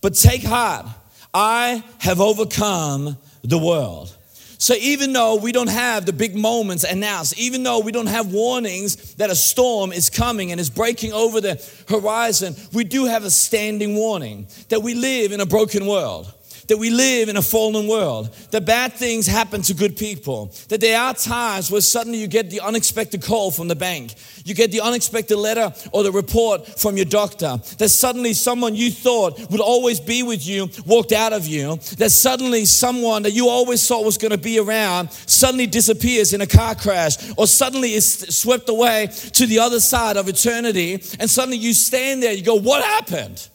But 0.00 0.14
take 0.14 0.42
heart, 0.42 0.86
I 1.34 1.84
have 1.98 2.20
overcome 2.20 3.18
the 3.42 3.58
world. 3.58 4.16
So 4.60 4.74
even 4.74 5.12
though 5.12 5.36
we 5.36 5.52
don't 5.52 5.70
have 5.70 6.04
the 6.04 6.12
big 6.12 6.34
moments 6.34 6.82
announced, 6.82 7.38
even 7.38 7.62
though 7.62 7.78
we 7.78 7.92
don't 7.92 8.06
have 8.06 8.32
warnings 8.32 9.14
that 9.14 9.30
a 9.30 9.36
storm 9.36 9.92
is 9.92 10.10
coming 10.10 10.50
and 10.50 10.60
is 10.60 10.68
breaking 10.68 11.12
over 11.12 11.40
the 11.40 11.64
horizon, 11.88 12.56
we 12.72 12.82
do 12.82 13.04
have 13.04 13.24
a 13.24 13.30
standing 13.30 13.94
warning 13.94 14.48
that 14.68 14.82
we 14.82 14.94
live 14.94 15.30
in 15.30 15.40
a 15.40 15.46
broken 15.46 15.86
world 15.86 16.32
that 16.68 16.76
we 16.76 16.90
live 16.90 17.28
in 17.28 17.36
a 17.36 17.42
fallen 17.42 17.88
world, 17.88 18.32
that 18.50 18.64
bad 18.64 18.92
things 18.92 19.26
happen 19.26 19.62
to 19.62 19.74
good 19.74 19.96
people, 19.96 20.52
that 20.68 20.80
there 20.80 21.00
are 21.00 21.14
times 21.14 21.70
where 21.70 21.80
suddenly 21.80 22.18
you 22.18 22.26
get 22.26 22.50
the 22.50 22.60
unexpected 22.60 23.22
call 23.22 23.50
from 23.50 23.68
the 23.68 23.74
bank, 23.74 24.14
you 24.44 24.54
get 24.54 24.70
the 24.70 24.80
unexpected 24.80 25.36
letter 25.36 25.72
or 25.92 26.02
the 26.02 26.12
report 26.12 26.66
from 26.78 26.96
your 26.96 27.06
doctor, 27.06 27.58
that 27.78 27.88
suddenly 27.88 28.32
someone 28.32 28.74
you 28.74 28.90
thought 28.90 29.38
would 29.50 29.60
always 29.60 29.98
be 29.98 30.22
with 30.22 30.46
you 30.46 30.68
walked 30.86 31.12
out 31.12 31.32
of 31.32 31.46
you, 31.46 31.76
that 31.96 32.10
suddenly 32.10 32.64
someone 32.64 33.22
that 33.22 33.32
you 33.32 33.48
always 33.48 33.86
thought 33.86 34.04
was 34.04 34.18
going 34.18 34.30
to 34.30 34.38
be 34.38 34.58
around 34.58 35.10
suddenly 35.12 35.66
disappears 35.66 36.32
in 36.32 36.40
a 36.40 36.46
car 36.46 36.74
crash 36.74 37.16
or 37.36 37.46
suddenly 37.46 37.94
is 37.94 38.06
swept 38.28 38.68
away 38.68 39.08
to 39.32 39.46
the 39.46 39.58
other 39.58 39.80
side 39.80 40.16
of 40.16 40.28
eternity, 40.28 40.94
and 41.18 41.30
suddenly 41.30 41.56
you 41.56 41.72
stand 41.72 42.22
there, 42.22 42.32
you 42.32 42.42
go, 42.42 42.56
What 42.56 42.84
happened? 42.84 43.48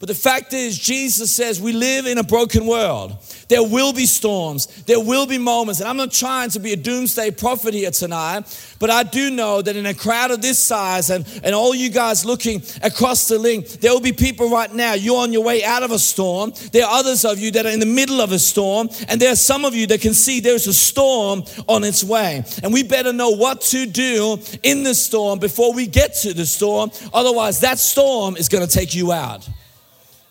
But 0.00 0.08
the 0.08 0.14
fact 0.14 0.54
is, 0.54 0.78
Jesus 0.78 1.30
says 1.30 1.60
we 1.60 1.74
live 1.74 2.06
in 2.06 2.16
a 2.16 2.22
broken 2.22 2.66
world. 2.66 3.18
There 3.48 3.62
will 3.62 3.92
be 3.92 4.06
storms, 4.06 4.66
there 4.84 4.98
will 4.98 5.26
be 5.26 5.36
moments. 5.36 5.80
And 5.80 5.88
I'm 5.90 5.98
not 5.98 6.10
trying 6.10 6.48
to 6.50 6.58
be 6.58 6.72
a 6.72 6.76
doomsday 6.76 7.32
prophet 7.32 7.74
here 7.74 7.90
tonight, 7.90 8.44
but 8.78 8.88
I 8.88 9.02
do 9.02 9.30
know 9.30 9.60
that 9.60 9.76
in 9.76 9.84
a 9.84 9.92
crowd 9.92 10.30
of 10.30 10.40
this 10.40 10.58
size 10.58 11.10
and, 11.10 11.26
and 11.44 11.54
all 11.54 11.74
you 11.74 11.90
guys 11.90 12.24
looking 12.24 12.62
across 12.82 13.28
the 13.28 13.38
link, 13.38 13.66
there 13.66 13.92
will 13.92 14.00
be 14.00 14.14
people 14.14 14.48
right 14.48 14.72
now, 14.72 14.94
you're 14.94 15.18
on 15.20 15.34
your 15.34 15.44
way 15.44 15.62
out 15.62 15.82
of 15.82 15.90
a 15.90 15.98
storm. 15.98 16.54
There 16.72 16.86
are 16.86 16.98
others 16.98 17.26
of 17.26 17.38
you 17.38 17.50
that 17.50 17.66
are 17.66 17.72
in 17.72 17.80
the 17.80 17.84
middle 17.84 18.22
of 18.22 18.32
a 18.32 18.38
storm. 18.38 18.88
And 19.06 19.20
there 19.20 19.32
are 19.32 19.36
some 19.36 19.66
of 19.66 19.74
you 19.74 19.86
that 19.88 20.00
can 20.00 20.14
see 20.14 20.40
there's 20.40 20.66
a 20.66 20.72
storm 20.72 21.44
on 21.68 21.84
its 21.84 22.02
way. 22.02 22.42
And 22.62 22.72
we 22.72 22.84
better 22.84 23.12
know 23.12 23.30
what 23.30 23.60
to 23.62 23.84
do 23.84 24.38
in 24.62 24.82
the 24.82 24.94
storm 24.94 25.40
before 25.40 25.74
we 25.74 25.86
get 25.86 26.14
to 26.22 26.32
the 26.32 26.46
storm. 26.46 26.90
Otherwise, 27.12 27.60
that 27.60 27.78
storm 27.78 28.38
is 28.38 28.48
going 28.48 28.66
to 28.66 28.72
take 28.72 28.94
you 28.94 29.12
out. 29.12 29.46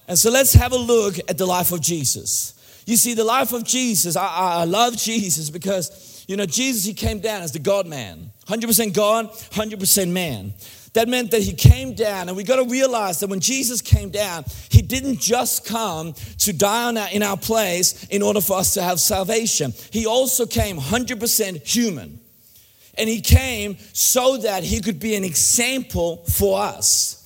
And 0.10 0.18
so 0.18 0.32
let's 0.32 0.54
have 0.54 0.74
a 0.74 0.78
look 0.78 1.20
at 1.30 1.38
the 1.38 1.46
life 1.46 1.72
of 1.72 1.82
Jesus. 1.82 2.56
You 2.88 2.98
see, 2.98 3.14
the 3.14 3.24
life 3.24 3.54
of 3.54 3.64
Jesus, 3.64 4.16
I, 4.16 4.26
I 4.26 4.64
love 4.64 4.98
Jesus 4.98 5.52
because, 5.52 6.26
you 6.28 6.36
know, 6.36 6.48
Jesus, 6.48 6.84
he 6.84 6.96
came 6.96 7.20
down 7.20 7.44
as 7.44 7.52
the 7.52 7.60
God 7.60 7.86
man 7.86 8.32
100% 8.48 8.94
God, 8.96 9.32
100% 9.32 10.10
man. 10.10 10.56
That 10.94 11.08
meant 11.08 11.30
that 11.30 11.44
he 11.44 11.54
came 11.54 11.94
down, 11.94 12.28
and 12.28 12.36
we 12.36 12.44
got 12.44 12.56
to 12.56 12.68
realize 12.68 13.20
that 13.20 13.30
when 13.30 13.40
Jesus 13.40 13.80
came 13.80 14.10
down, 14.10 14.44
he 14.72 14.82
didn't 14.82 15.20
just 15.20 15.66
come 15.66 16.14
to 16.40 16.52
die 16.52 16.96
our, 16.96 17.10
in 17.12 17.22
our 17.22 17.38
place 17.38 18.06
in 18.06 18.24
order 18.24 18.42
for 18.42 18.58
us 18.58 18.74
to 18.74 18.82
have 18.82 19.00
salvation. 19.00 19.72
He 19.92 20.08
also 20.08 20.48
came 20.48 20.78
100% 20.78 21.68
human. 21.68 22.20
And 22.98 23.08
he 23.08 23.22
came 23.22 23.78
so 23.94 24.38
that 24.38 24.64
he 24.64 24.82
could 24.82 25.00
be 25.00 25.14
an 25.14 25.24
example 25.24 26.26
for 26.26 26.60
us. 26.60 27.19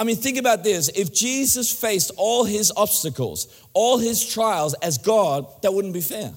I 0.00 0.04
mean, 0.04 0.16
think 0.16 0.38
about 0.38 0.64
this. 0.64 0.88
If 0.88 1.12
Jesus 1.12 1.70
faced 1.70 2.10
all 2.16 2.44
his 2.44 2.72
obstacles, 2.74 3.66
all 3.74 3.98
his 3.98 4.26
trials 4.26 4.72
as 4.72 4.96
God, 4.96 5.46
that 5.60 5.74
wouldn't 5.74 5.92
be 5.92 6.00
fair. 6.00 6.32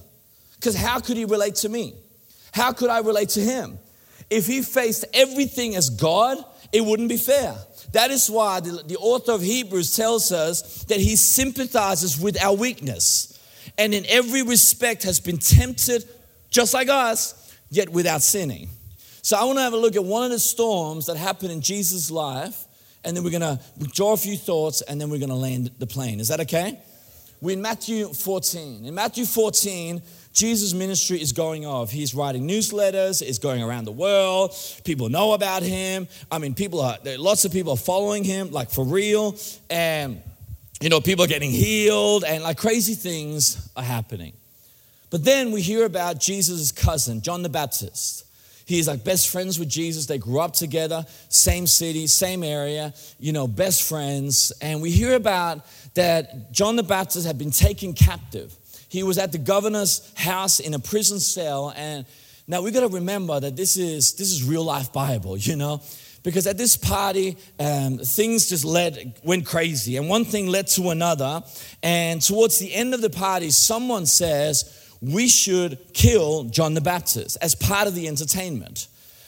Because 0.55 0.75
how 0.75 0.99
could 0.99 1.15
he 1.15 1.23
relate 1.23 1.55
to 1.55 1.69
me? 1.69 1.93
How 2.51 2.73
could 2.73 2.89
I 2.89 2.99
relate 2.99 3.29
to 3.29 3.39
him? 3.39 3.79
If 4.29 4.47
he 4.47 4.63
faced 4.63 5.05
everything 5.13 5.77
as 5.77 5.89
God, 5.89 6.43
it 6.73 6.83
wouldn't 6.83 7.07
be 7.07 7.15
fair. 7.15 7.55
That 7.93 8.11
is 8.11 8.29
why 8.29 8.59
the, 8.59 8.83
the 8.85 8.97
author 8.97 9.31
of 9.31 9.41
Hebrews 9.41 9.95
tells 9.95 10.33
us 10.33 10.83
that 10.89 10.99
he 10.99 11.15
sympathizes 11.15 12.19
with 12.19 12.43
our 12.43 12.53
weakness 12.53 13.39
and 13.77 13.93
in 13.93 14.05
every 14.09 14.43
respect 14.43 15.03
has 15.03 15.21
been 15.21 15.37
tempted 15.37 16.03
just 16.49 16.73
like 16.73 16.89
us, 16.89 17.55
yet 17.69 17.87
without 17.87 18.23
sinning. 18.23 18.67
So 19.21 19.37
I 19.37 19.45
want 19.45 19.57
to 19.57 19.61
have 19.61 19.71
a 19.71 19.77
look 19.77 19.95
at 19.95 20.03
one 20.03 20.25
of 20.25 20.31
the 20.31 20.39
storms 20.39 21.05
that 21.05 21.15
happened 21.15 21.53
in 21.53 21.61
Jesus' 21.61 22.11
life 22.11 22.62
and 23.03 23.15
then 23.15 23.23
we're 23.23 23.37
going 23.37 23.41
to 23.41 23.59
draw 23.93 24.13
a 24.13 24.17
few 24.17 24.37
thoughts, 24.37 24.81
and 24.81 24.99
then 24.99 25.09
we're 25.09 25.19
going 25.19 25.29
to 25.29 25.35
land 25.35 25.71
the 25.79 25.87
plane. 25.87 26.19
Is 26.19 26.29
that 26.29 26.39
okay? 26.41 26.79
We're 27.41 27.57
in 27.57 27.61
Matthew 27.61 28.07
14. 28.07 28.85
In 28.85 28.95
Matthew 28.95 29.25
14, 29.25 30.01
Jesus' 30.31 30.73
ministry 30.73 31.21
is 31.21 31.33
going 31.33 31.65
off. 31.65 31.91
He's 31.91 32.15
writing 32.15 32.47
newsletters, 32.47 33.21
it's 33.21 33.37
going 33.37 33.61
around 33.61 33.83
the 33.83 33.91
world. 33.91 34.55
People 34.85 35.09
know 35.09 35.33
about 35.33 35.61
him. 35.61 36.07
I 36.31 36.39
mean, 36.39 36.53
people 36.53 36.79
are, 36.79 36.97
lots 37.17 37.43
of 37.43 37.51
people 37.51 37.73
are 37.73 37.77
following 37.77 38.23
him, 38.23 38.51
like 38.51 38.71
for 38.71 38.85
real. 38.85 39.35
And, 39.69 40.21
you 40.79 40.87
know, 40.89 41.01
people 41.01 41.25
are 41.25 41.27
getting 41.27 41.51
healed, 41.51 42.23
and 42.23 42.43
like 42.43 42.57
crazy 42.57 42.95
things 42.95 43.69
are 43.75 43.83
happening. 43.83 44.33
But 45.09 45.23
then 45.23 45.51
we 45.51 45.61
hear 45.61 45.85
about 45.85 46.19
Jesus' 46.19 46.71
cousin, 46.71 47.21
John 47.21 47.43
the 47.43 47.49
Baptist. 47.49 48.25
He's 48.65 48.87
like 48.87 49.03
best 49.03 49.29
friends 49.29 49.59
with 49.59 49.69
Jesus. 49.69 50.05
They 50.05 50.17
grew 50.17 50.39
up 50.39 50.53
together, 50.53 51.05
same 51.29 51.67
city, 51.67 52.07
same 52.07 52.43
area, 52.43 52.93
you 53.19 53.33
know, 53.33 53.47
best 53.47 53.83
friends. 53.83 54.51
And 54.61 54.81
we 54.81 54.91
hear 54.91 55.15
about 55.15 55.65
that 55.95 56.51
John 56.51 56.75
the 56.75 56.83
Baptist 56.83 57.27
had 57.27 57.37
been 57.37 57.51
taken 57.51 57.93
captive. 57.93 58.55
He 58.89 59.03
was 59.03 59.17
at 59.17 59.31
the 59.31 59.37
governor's 59.37 60.11
house 60.15 60.59
in 60.59 60.73
a 60.73 60.79
prison 60.79 61.19
cell. 61.19 61.73
And 61.75 62.05
now 62.47 62.61
we 62.61 62.71
got 62.71 62.81
to 62.81 62.87
remember 62.87 63.39
that 63.39 63.55
this 63.55 63.77
is 63.77 64.13
this 64.13 64.31
is 64.31 64.43
real 64.43 64.63
life 64.63 64.93
Bible, 64.93 65.37
you 65.37 65.55
know, 65.55 65.81
because 66.23 66.47
at 66.47 66.57
this 66.57 66.77
party 66.77 67.37
um, 67.59 67.97
things 67.97 68.49
just 68.49 68.65
led 68.65 69.19
went 69.23 69.45
crazy, 69.45 69.97
and 69.97 70.07
one 70.07 70.25
thing 70.25 70.47
led 70.47 70.67
to 70.67 70.89
another. 70.89 71.41
And 71.81 72.21
towards 72.21 72.59
the 72.59 72.73
end 72.73 72.93
of 72.93 73.01
the 73.01 73.09
party, 73.09 73.49
someone 73.49 74.05
says 74.05 74.82
we 75.03 75.27
should 75.27 75.77
kill 75.93 76.45
John 76.45 76.73
the 76.73 76.81
Baptist 76.81 77.37
as 77.41 77.55
part 77.55 77.87
of 77.87 77.95
the 77.95 78.07
entertainment. 78.07 78.87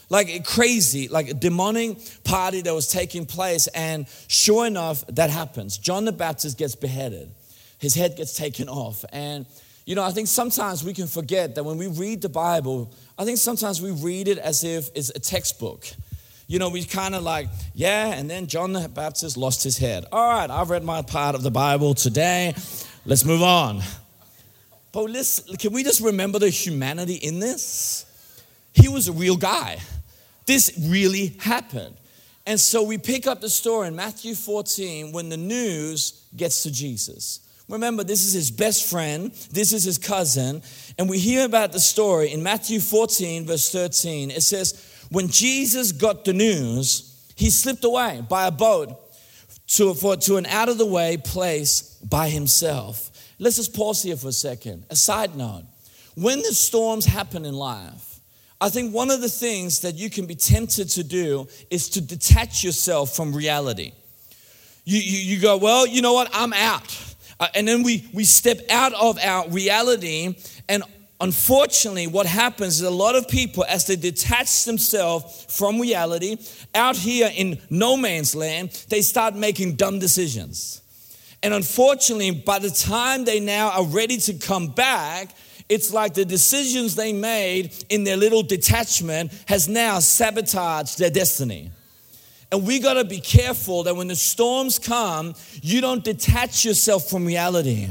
Like 0.10 0.30
a 0.30 0.40
crazy, 0.40 1.08
like 1.08 1.30
a 1.30 1.34
demonic 1.34 1.98
party 2.24 2.62
that 2.62 2.74
was 2.74 2.88
taking 2.88 3.26
place. 3.26 3.68
And 3.68 4.08
sure 4.28 4.68
enough, 4.68 5.06
that 5.08 5.30
happens. 5.30 5.78
John 5.78 6.06
the 6.06 6.12
Baptist 6.12 6.58
gets 6.58 6.76
beheaded, 6.76 7.32
his 7.80 7.96
head 7.96 8.16
gets 8.16 8.38
taken 8.38 8.70
off. 8.70 9.04
And, 9.12 9.46
you 9.86 9.96
know, 9.96 10.04
I 10.04 10.12
think 10.12 10.28
sometimes 10.28 10.84
we 10.84 10.94
can 10.94 11.08
forget 11.08 11.56
that 11.56 11.64
when 11.64 11.78
we 11.78 11.88
read 11.88 12.22
the 12.22 12.30
Bible, 12.30 12.94
I 13.18 13.26
think 13.26 13.38
sometimes 13.38 13.82
we 13.82 13.92
read 13.92 14.28
it 14.28 14.38
as 14.38 14.64
if 14.64 14.90
it's 14.96 15.10
a 15.10 15.20
textbook. 15.20 15.86
You 16.48 16.60
know, 16.60 16.70
we 16.70 16.84
kind 16.84 17.16
of 17.16 17.24
like, 17.24 17.48
yeah, 17.74 18.14
and 18.14 18.30
then 18.30 18.46
John 18.46 18.74
the 18.74 18.88
Baptist 18.88 19.36
lost 19.36 19.64
his 19.64 19.80
head. 19.80 20.06
All 20.12 20.30
right, 20.30 20.50
I've 20.50 20.70
read 20.70 20.84
my 20.84 21.02
part 21.02 21.34
of 21.34 21.42
the 21.42 21.50
Bible 21.50 21.96
today. 21.96 22.54
Let's 23.06 23.26
move 23.26 23.42
on. 23.42 23.82
But 24.96 25.10
listen, 25.10 25.58
can 25.58 25.74
we 25.74 25.84
just 25.84 26.00
remember 26.00 26.40
the 26.40 26.50
humanity 26.50 27.16
in 27.16 27.42
this? 27.42 28.06
He 28.74 28.88
was 28.88 29.10
a 29.10 29.12
real 29.12 29.36
guy. 29.36 29.80
This 30.46 30.72
really 30.88 31.36
happened. 31.42 31.98
And 32.46 32.58
so 32.58 32.82
we 32.82 32.98
pick 32.98 33.28
up 33.28 33.42
the 33.42 33.50
story 33.50 33.90
in 33.90 33.96
Matthew 33.98 34.36
14 34.36 35.12
when 35.12 35.28
the 35.28 35.36
news 35.36 36.26
gets 36.38 36.64
to 36.64 36.72
Jesus. 36.72 37.42
Remember, 37.68 38.06
this 38.06 38.24
is 38.24 38.32
his 38.32 38.52
best 38.52 38.90
friend, 38.90 39.34
this 39.52 39.74
is 39.74 39.84
his 39.84 39.98
cousin, 39.98 40.62
and 40.98 41.10
we 41.10 41.20
hear 41.20 41.44
about 41.44 41.74
the 41.74 41.80
story 41.82 42.32
in 42.32 42.42
Matthew 42.42 42.80
14, 42.80 43.46
verse 43.48 43.70
13. 43.70 44.32
It 44.32 44.44
says, 44.44 45.06
When 45.12 45.28
Jesus 45.28 45.92
got 45.92 46.24
the 46.24 46.32
news, 46.32 47.34
he 47.36 47.50
slipped 47.50 47.84
away 47.84 48.24
by 48.30 48.48
a 48.48 48.52
boat 48.52 48.98
to, 49.68 49.94
for, 49.94 50.16
to 50.16 50.38
an 50.38 50.46
out 50.46 50.70
of 50.70 50.78
the 50.78 50.86
way 50.86 51.18
place 51.18 51.98
by 52.02 52.30
himself. 52.30 53.12
Let's 53.40 53.58
just 53.58 53.74
pause 53.74 54.04
here 54.04 54.16
for 54.16 54.30
a 54.30 54.34
second. 54.34 54.86
A 54.90 54.96
side 54.96 55.36
note 55.36 55.66
when 56.16 56.40
the 56.40 56.54
storms 56.54 57.06
happen 57.06 57.46
in 57.46 57.54
life, 57.54 58.20
I 58.62 58.70
think 58.70 58.94
one 58.94 59.12
of 59.12 59.22
the 59.22 59.30
things 59.30 59.82
that 59.82 59.96
you 59.96 60.10
can 60.10 60.26
be 60.26 60.36
tempted 60.36 60.90
to 60.92 61.04
do 61.04 61.48
is 61.70 61.90
to 61.90 62.02
detach 62.02 62.64
yourself 62.64 63.16
from 63.16 63.34
reality. 63.34 63.92
You, 64.86 65.00
you, 65.00 65.36
you 65.36 65.42
go, 65.42 65.58
well, 65.58 65.86
you 65.86 66.02
know 66.02 66.14
what, 66.14 66.30
I'm 66.34 66.54
out. 66.54 67.16
Uh, 67.40 67.48
and 67.54 67.68
then 67.68 67.84
we, 67.84 68.08
we 68.14 68.24
step 68.24 68.60
out 68.70 68.94
of 68.94 69.20
our 69.20 69.50
reality. 69.50 70.36
And 70.70 70.84
unfortunately, 71.20 72.08
what 72.08 72.26
happens 72.26 72.76
is 72.76 72.84
a 72.84 72.90
lot 72.90 73.16
of 73.16 73.28
people, 73.28 73.66
as 73.68 73.86
they 73.88 73.98
detach 73.98 74.64
themselves 74.64 75.46
from 75.50 75.82
reality, 75.82 76.38
out 76.74 76.96
here 76.96 77.30
in 77.36 77.60
no 77.70 77.98
man's 77.98 78.36
land, 78.36 78.86
they 78.90 79.02
start 79.02 79.36
making 79.36 79.76
dumb 79.76 80.00
decisions. 80.00 80.82
And 81.46 81.54
unfortunately, 81.54 82.32
by 82.32 82.58
the 82.58 82.72
time 82.72 83.24
they 83.24 83.40
now 83.40 83.70
are 83.70 83.86
ready 83.86 84.18
to 84.18 84.34
come 84.34 84.66
back, 84.66 85.30
it's 85.70 85.94
like 85.94 86.16
the 86.16 86.26
decisions 86.26 86.96
they 86.96 87.14
made 87.14 87.72
in 87.90 88.04
their 88.04 88.18
little 88.18 88.42
detachment 88.42 89.32
has 89.46 89.70
now 89.70 90.00
sabotaged 90.00 90.98
their 90.98 91.12
destiny. 91.12 91.70
And 92.52 92.66
we 92.66 92.80
got 92.80 92.96
to 92.96 93.06
be 93.06 93.20
careful 93.20 93.84
that 93.84 93.96
when 93.96 94.08
the 94.08 94.16
storms 94.16 94.80
come, 94.80 95.36
you 95.62 95.82
don't 95.82 96.04
detach 96.04 96.66
yourself 96.66 97.12
from 97.12 97.28
reality. 97.28 97.90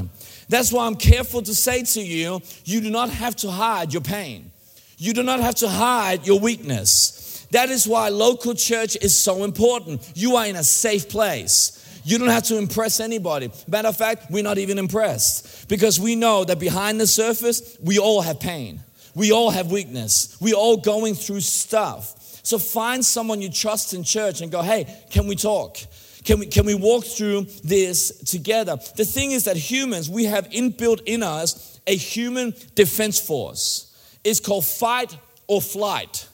That's 0.49 0.73
why 0.73 0.85
I'm 0.85 0.97
careful 0.97 1.41
to 1.43 1.55
say 1.55 1.83
to 1.83 2.01
you, 2.01 2.41
you 2.65 2.81
do 2.81 2.89
not 2.89 3.09
have 3.09 3.37
to 3.37 3.49
hide 3.49 3.93
your 3.93 4.01
pain. 4.01 4.51
You 4.97 5.13
do 5.13 5.23
not 5.23 5.39
have 5.39 5.55
to 5.55 5.69
hide 5.69 6.27
your 6.27 6.41
weakness. 6.41 7.47
That 7.51 7.69
is 7.69 7.87
why 7.87 8.09
local 8.09 8.53
church 8.53 8.97
is 9.01 9.17
so 9.17 9.45
important. 9.45 10.11
You 10.13 10.35
are 10.35 10.45
in 10.45 10.57
a 10.57 10.63
safe 10.65 11.07
place. 11.07 11.83
You 12.05 12.19
don't 12.19 12.29
have 12.29 12.43
to 12.43 12.57
impress 12.57 12.99
anybody. 12.99 13.51
Matter 13.67 13.87
of 13.87 13.97
fact, 13.97 14.29
we're 14.29 14.43
not 14.43 14.59
even 14.59 14.77
impressed 14.77 15.67
because 15.67 15.99
we 15.99 16.15
know 16.15 16.45
that 16.45 16.59
behind 16.59 17.01
the 17.01 17.07
surface, 17.07 17.77
we 17.83 17.97
all 17.97 18.21
have 18.21 18.39
pain. 18.39 18.79
We 19.15 19.31
all 19.31 19.49
have 19.49 19.71
weakness. 19.71 20.37
We 20.39 20.53
all 20.53 20.77
going 20.77 21.15
through 21.15 21.41
stuff. 21.41 22.41
So 22.43 22.59
find 22.59 23.03
someone 23.03 23.41
you 23.41 23.49
trust 23.49 23.95
in 23.95 24.03
church 24.03 24.41
and 24.41 24.51
go, 24.51 24.61
hey, 24.61 24.85
can 25.09 25.25
we 25.25 25.35
talk? 25.35 25.77
Can 26.23 26.39
we, 26.39 26.45
can 26.45 26.65
we 26.67 26.75
walk 26.75 27.05
through 27.05 27.47
this 27.63 28.19
together? 28.19 28.77
The 28.95 29.05
thing 29.05 29.31
is 29.31 29.45
that 29.45 29.57
humans, 29.57 30.07
we 30.07 30.25
have 30.25 30.47
inbuilt 30.49 31.01
in 31.07 31.23
us 31.23 31.79
a 31.87 31.95
human 31.95 32.53
defense 32.75 33.19
force. 33.19 33.91
It's 34.23 34.39
called 34.39 34.65
fight 34.65 35.17
or 35.47 35.59
flight. 35.59 36.27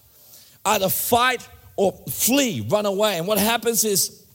Either 0.65 0.89
fight 0.89 1.47
or 1.77 1.93
flee, 2.09 2.65
run 2.69 2.85
away. 2.85 3.17
And 3.17 3.25
what 3.25 3.37
happens 3.37 3.85
is 3.85 4.25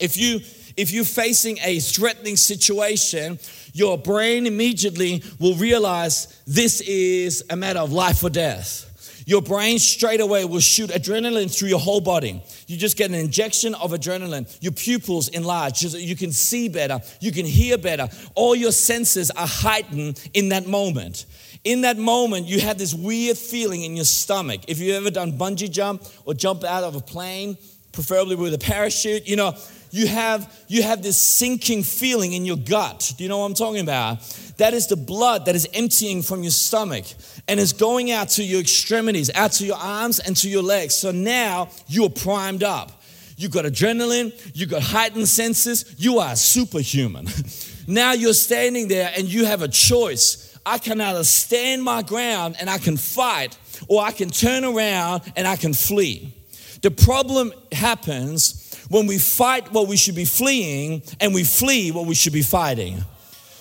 if 0.00 0.16
you 0.16 0.40
if 0.78 0.92
you're 0.92 1.04
facing 1.04 1.58
a 1.64 1.80
threatening 1.80 2.36
situation, 2.36 3.40
your 3.72 3.98
brain 3.98 4.46
immediately 4.46 5.24
will 5.40 5.56
realize 5.56 6.40
this 6.46 6.80
is 6.82 7.44
a 7.50 7.56
matter 7.56 7.80
of 7.80 7.92
life 7.92 8.22
or 8.22 8.30
death. 8.30 8.84
your 9.28 9.42
brain 9.42 9.78
straight 9.78 10.22
away 10.22 10.42
will 10.46 10.58
shoot 10.58 10.88
adrenaline 10.88 11.54
through 11.54 11.68
your 11.68 11.78
whole 11.78 12.00
body. 12.00 12.42
You 12.66 12.78
just 12.78 12.96
get 12.96 13.10
an 13.10 13.14
injection 13.14 13.74
of 13.74 13.90
adrenaline. 13.90 14.46
Your 14.62 14.72
pupils 14.72 15.28
enlarge. 15.28 15.82
You 15.82 16.16
can 16.16 16.32
see 16.32 16.70
better. 16.70 17.00
You 17.20 17.30
can 17.30 17.44
hear 17.44 17.76
better. 17.76 18.08
All 18.34 18.54
your 18.54 18.72
senses 18.72 19.30
are 19.32 19.46
heightened 19.46 20.26
in 20.32 20.48
that 20.48 20.66
moment. 20.66 21.26
In 21.62 21.82
that 21.82 21.98
moment, 21.98 22.46
you 22.46 22.60
have 22.60 22.78
this 22.78 22.94
weird 22.94 23.36
feeling 23.36 23.82
in 23.82 23.96
your 23.96 24.06
stomach. 24.06 24.62
If 24.66 24.78
you've 24.78 24.96
ever 24.96 25.10
done 25.10 25.32
bungee 25.32 25.70
jump 25.70 26.04
or 26.24 26.32
jump 26.32 26.64
out 26.64 26.84
of 26.84 26.96
a 26.96 27.00
plane, 27.02 27.58
preferably 27.92 28.36
with 28.36 28.54
a 28.54 28.58
parachute, 28.58 29.28
you 29.28 29.36
know, 29.36 29.54
you 29.90 30.06
have 30.06 30.64
you 30.68 30.82
have 30.82 31.02
this 31.02 31.18
sinking 31.18 31.82
feeling 31.82 32.32
in 32.32 32.44
your 32.44 32.56
gut. 32.56 33.14
Do 33.16 33.22
you 33.22 33.28
know 33.28 33.38
what 33.38 33.46
I'm 33.46 33.54
talking 33.54 33.80
about? 33.80 34.20
That 34.58 34.74
is 34.74 34.86
the 34.86 34.96
blood 34.96 35.46
that 35.46 35.54
is 35.54 35.68
emptying 35.72 36.22
from 36.22 36.42
your 36.42 36.50
stomach 36.50 37.04
and 37.46 37.58
is 37.58 37.72
going 37.72 38.10
out 38.10 38.28
to 38.30 38.42
your 38.42 38.60
extremities, 38.60 39.30
out 39.34 39.52
to 39.52 39.66
your 39.66 39.76
arms 39.76 40.18
and 40.18 40.36
to 40.38 40.48
your 40.48 40.62
legs. 40.62 40.94
So 40.94 41.10
now 41.10 41.68
you're 41.86 42.10
primed 42.10 42.62
up. 42.62 42.92
You've 43.36 43.52
got 43.52 43.64
adrenaline, 43.64 44.32
You've 44.54 44.70
got 44.70 44.82
heightened 44.82 45.28
senses, 45.28 45.94
you 45.96 46.18
are 46.18 46.34
superhuman. 46.34 47.28
now 47.86 48.12
you're 48.12 48.34
standing 48.34 48.88
there 48.88 49.12
and 49.16 49.28
you 49.28 49.44
have 49.44 49.62
a 49.62 49.68
choice. 49.68 50.58
I 50.66 50.78
can 50.78 51.00
either 51.00 51.24
stand 51.24 51.82
my 51.84 52.02
ground 52.02 52.56
and 52.60 52.68
I 52.68 52.78
can 52.78 52.96
fight, 52.96 53.56
or 53.86 54.02
I 54.02 54.10
can 54.10 54.28
turn 54.28 54.64
around 54.64 55.22
and 55.36 55.46
I 55.46 55.56
can 55.56 55.72
flee. 55.72 56.34
The 56.82 56.90
problem 56.90 57.52
happens 57.72 58.67
when 58.88 59.06
we 59.06 59.18
fight 59.18 59.72
what 59.72 59.88
we 59.88 59.96
should 59.96 60.14
be 60.14 60.24
fleeing 60.24 61.02
and 61.20 61.34
we 61.34 61.44
flee 61.44 61.90
what 61.90 62.06
we 62.06 62.14
should 62.14 62.32
be 62.32 62.42
fighting. 62.42 63.04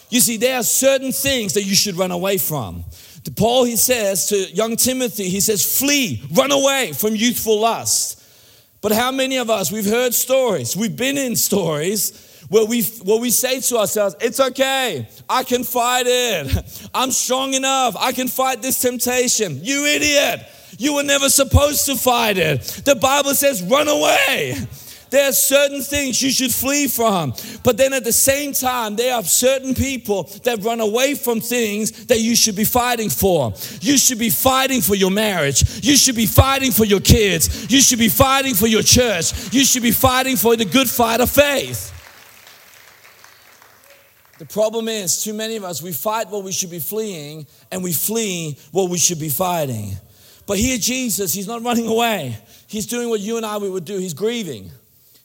You 0.09 0.21
see, 0.21 0.37
there 0.37 0.57
are 0.57 0.63
certain 0.63 1.11
things 1.11 1.53
that 1.53 1.63
you 1.63 1.75
should 1.75 1.95
run 1.95 2.11
away 2.11 2.37
from. 2.37 2.85
To 3.25 3.31
Paul, 3.31 3.65
he 3.65 3.75
says 3.75 4.27
to 4.27 4.37
young 4.37 4.77
Timothy, 4.77 5.29
he 5.29 5.41
says, 5.41 5.79
flee, 5.79 6.23
run 6.31 6.51
away 6.51 6.93
from 6.93 7.13
youthful 7.15 7.59
lust. 7.59 8.23
But 8.79 8.93
how 8.93 9.11
many 9.11 9.37
of 9.37 9.49
us, 9.49 9.71
we've 9.71 9.85
heard 9.85 10.13
stories, 10.13 10.77
we've 10.77 10.95
been 10.95 11.17
in 11.17 11.35
stories 11.35 12.45
where 12.47 12.65
we, 12.65 12.83
where 12.83 13.19
we 13.19 13.31
say 13.31 13.59
to 13.59 13.77
ourselves, 13.79 14.15
it's 14.21 14.39
okay, 14.39 15.09
I 15.27 15.43
can 15.43 15.65
fight 15.65 16.05
it. 16.07 16.89
I'm 16.93 17.11
strong 17.11 17.53
enough, 17.53 17.97
I 17.99 18.13
can 18.13 18.29
fight 18.29 18.61
this 18.61 18.79
temptation. 18.79 19.59
You 19.61 19.85
idiot, 19.85 20.45
you 20.77 20.93
were 20.93 21.03
never 21.03 21.29
supposed 21.29 21.85
to 21.87 21.97
fight 21.97 22.37
it. 22.37 22.61
The 22.85 22.95
Bible 22.95 23.33
says, 23.33 23.61
run 23.61 23.89
away. 23.89 24.55
There 25.09 25.29
are 25.29 25.33
certain 25.33 25.81
things 25.81 26.21
you 26.21 26.29
should 26.29 26.53
flee 26.53 26.87
from. 26.87 27.33
But 27.63 27.77
then 27.77 27.93
at 27.93 28.03
the 28.03 28.13
same 28.13 28.53
time, 28.53 28.95
there 28.95 29.15
are 29.15 29.23
certain 29.23 29.73
people 29.73 30.23
that 30.43 30.63
run 30.63 30.79
away 30.79 31.15
from 31.15 31.39
things 31.39 32.05
that 32.07 32.19
you 32.19 32.35
should 32.35 32.55
be 32.55 32.65
fighting 32.65 33.09
for. 33.09 33.53
You 33.81 33.97
should 33.97 34.19
be 34.19 34.29
fighting 34.29 34.81
for 34.81 34.95
your 34.95 35.11
marriage. 35.11 35.83
You 35.83 35.95
should 35.95 36.15
be 36.15 36.25
fighting 36.25 36.71
for 36.71 36.85
your 36.85 36.99
kids. 36.99 37.71
You 37.71 37.81
should 37.81 37.99
be 37.99 38.09
fighting 38.09 38.53
for 38.53 38.67
your 38.67 38.83
church. 38.83 39.53
You 39.53 39.63
should 39.63 39.83
be 39.83 39.91
fighting 39.91 40.35
for 40.35 40.55
the 40.55 40.65
good 40.65 40.89
fight 40.89 41.21
of 41.21 41.29
faith. 41.29 41.93
The 44.39 44.45
problem 44.45 44.87
is, 44.87 45.23
too 45.23 45.33
many 45.33 45.55
of 45.55 45.63
us, 45.63 45.81
we 45.81 45.91
fight 45.91 46.29
what 46.29 46.43
we 46.43 46.51
should 46.51 46.69
be 46.69 46.79
fleeing 46.79 47.47
and 47.71 47.83
we 47.83 47.91
flee 47.91 48.57
what 48.71 48.89
we 48.89 48.99
should 48.99 49.19
be 49.19 49.29
fighting. 49.29 49.97
But 50.45 50.59
here, 50.59 50.77
Jesus, 50.77 51.33
he's 51.33 51.47
not 51.47 51.63
running 51.63 51.87
away. 51.87 52.37
He's 52.67 52.85
doing 52.85 53.09
what 53.09 53.19
you 53.19 53.37
and 53.37 53.45
I 53.45 53.57
we 53.57 53.69
would 53.69 53.85
do. 53.85 53.97
He's 53.97 54.13
grieving. 54.13 54.71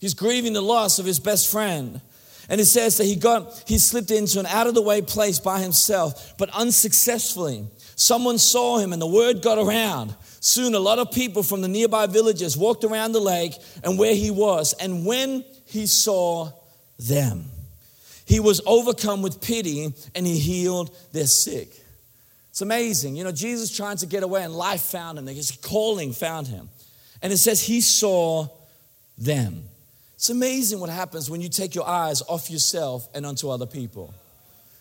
He's 0.02 0.14
grieving 0.14 0.52
the 0.52 0.60
loss 0.60 0.98
of 0.98 1.06
his 1.06 1.20
best 1.20 1.48
friend. 1.48 2.00
And 2.48 2.60
it 2.60 2.64
says 2.64 2.98
that 2.98 3.04
he 3.04 3.14
got, 3.14 3.62
he 3.68 3.78
slipped 3.78 4.10
into 4.10 4.40
an 4.40 4.46
out 4.46 4.66
of 4.66 4.74
the 4.74 4.82
way 4.82 5.00
place 5.00 5.38
by 5.38 5.60
himself, 5.60 6.34
but 6.38 6.50
unsuccessfully. 6.50 7.68
Someone 7.94 8.38
saw 8.38 8.78
him 8.78 8.92
and 8.92 9.00
the 9.00 9.06
word 9.06 9.42
got 9.42 9.58
around. 9.58 10.16
Soon, 10.40 10.74
a 10.74 10.80
lot 10.80 10.98
of 10.98 11.12
people 11.12 11.44
from 11.44 11.60
the 11.60 11.68
nearby 11.68 12.08
villages 12.08 12.56
walked 12.56 12.82
around 12.82 13.12
the 13.12 13.20
lake 13.20 13.54
and 13.84 13.96
where 13.96 14.12
he 14.12 14.32
was. 14.32 14.72
And 14.72 15.06
when 15.06 15.44
he 15.66 15.86
saw 15.86 16.50
them, 16.98 17.44
he 18.24 18.40
was 18.40 18.60
overcome 18.66 19.22
with 19.22 19.40
pity 19.40 19.94
and 20.16 20.26
he 20.26 20.36
healed 20.36 20.90
their 21.12 21.28
sick. 21.28 21.68
It's 22.50 22.60
amazing. 22.60 23.14
You 23.14 23.22
know, 23.22 23.30
Jesus 23.30 23.70
trying 23.70 23.98
to 23.98 24.06
get 24.06 24.24
away 24.24 24.42
and 24.42 24.52
life 24.52 24.82
found 24.82 25.16
him. 25.16 25.28
His 25.28 25.52
calling 25.52 26.12
found 26.12 26.48
him. 26.48 26.70
And 27.22 27.32
it 27.32 27.36
says 27.36 27.62
he 27.62 27.80
saw 27.80 28.48
them. 29.16 29.68
It's 30.22 30.30
amazing 30.30 30.78
what 30.78 30.88
happens 30.88 31.28
when 31.28 31.40
you 31.40 31.48
take 31.48 31.74
your 31.74 31.84
eyes 31.84 32.22
off 32.28 32.48
yourself 32.48 33.08
and 33.12 33.26
onto 33.26 33.50
other 33.50 33.66
people. 33.66 34.14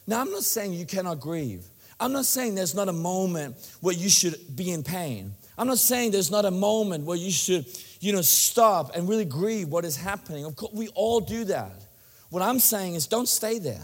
Now, 0.05 0.21
I'm 0.21 0.29
not 0.29 0.43
saying 0.43 0.73
you 0.73 0.85
cannot 0.85 1.19
grieve. 1.19 1.65
I'm 1.99 2.13
not 2.13 2.25
saying 2.25 2.53
there's 2.53 2.75
not 2.75 2.89
a 2.89 2.93
moment 2.93 3.55
where 3.79 3.95
you 3.95 4.07
should 4.07 4.35
be 4.55 4.69
in 4.69 4.83
pain. 4.83 5.33
I'm 5.57 5.65
not 5.65 5.79
saying 5.79 6.11
there's 6.11 6.29
not 6.29 6.45
a 6.45 6.51
moment 6.51 7.05
where 7.05 7.17
you 7.17 7.31
should, 7.31 7.65
you 8.01 8.13
know, 8.13 8.21
stop 8.21 8.95
and 8.95 9.09
really 9.09 9.25
grieve 9.25 9.69
what 9.69 9.83
is 9.83 9.97
happening. 9.97 10.45
Of 10.45 10.55
course, 10.55 10.73
we 10.73 10.89
all 10.89 11.19
do 11.19 11.43
that. 11.45 11.87
What 12.29 12.43
I'm 12.43 12.59
saying 12.59 12.93
is 12.93 13.07
don't 13.07 13.27
stay 13.27 13.57
there. 13.57 13.81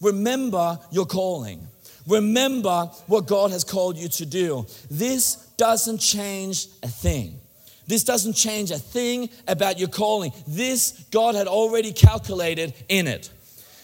Remember 0.00 0.78
your 0.92 1.06
calling. 1.06 1.66
Remember 2.06 2.88
what 3.08 3.26
God 3.26 3.50
has 3.50 3.64
called 3.64 3.96
you 3.96 4.06
to 4.10 4.26
do. 4.26 4.64
This 4.88 5.34
doesn't 5.56 5.98
change 5.98 6.68
a 6.84 6.88
thing. 6.88 7.40
This 7.86 8.04
doesn't 8.04 8.34
change 8.34 8.70
a 8.70 8.78
thing 8.78 9.28
about 9.46 9.78
your 9.78 9.88
calling. 9.88 10.32
This 10.46 11.04
God 11.10 11.34
had 11.34 11.46
already 11.46 11.92
calculated 11.92 12.74
in 12.88 13.06
it. 13.06 13.30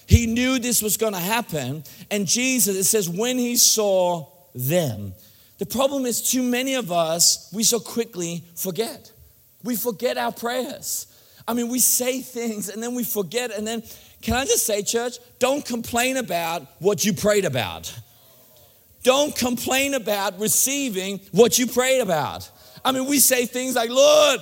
He 0.06 0.26
knew 0.26 0.58
this 0.58 0.82
was 0.82 0.96
going 0.96 1.12
to 1.12 1.20
happen. 1.20 1.84
And 2.10 2.26
Jesus, 2.26 2.76
it 2.76 2.84
says, 2.84 3.08
when 3.08 3.38
he 3.38 3.56
saw 3.56 4.26
them. 4.54 5.14
The 5.58 5.66
problem 5.66 6.06
is, 6.06 6.22
too 6.22 6.42
many 6.42 6.74
of 6.74 6.90
us, 6.90 7.50
we 7.52 7.62
so 7.62 7.78
quickly 7.78 8.42
forget. 8.56 9.12
We 9.62 9.76
forget 9.76 10.16
our 10.16 10.32
prayers. 10.32 11.06
I 11.46 11.52
mean, 11.52 11.68
we 11.68 11.80
say 11.80 12.20
things 12.20 12.68
and 12.68 12.82
then 12.82 12.94
we 12.94 13.04
forget. 13.04 13.50
And 13.50 13.66
then, 13.66 13.82
can 14.22 14.34
I 14.34 14.44
just 14.46 14.64
say, 14.64 14.82
church, 14.82 15.18
don't 15.38 15.64
complain 15.64 16.16
about 16.16 16.66
what 16.78 17.04
you 17.04 17.12
prayed 17.12 17.44
about. 17.44 17.94
Don't 19.02 19.34
complain 19.34 19.94
about 19.94 20.38
receiving 20.38 21.20
what 21.32 21.58
you 21.58 21.66
prayed 21.66 22.00
about. 22.00 22.50
I 22.84 22.92
mean, 22.92 23.06
we 23.06 23.18
say 23.18 23.46
things 23.46 23.76
like, 23.76 23.90
Lord, 23.90 24.40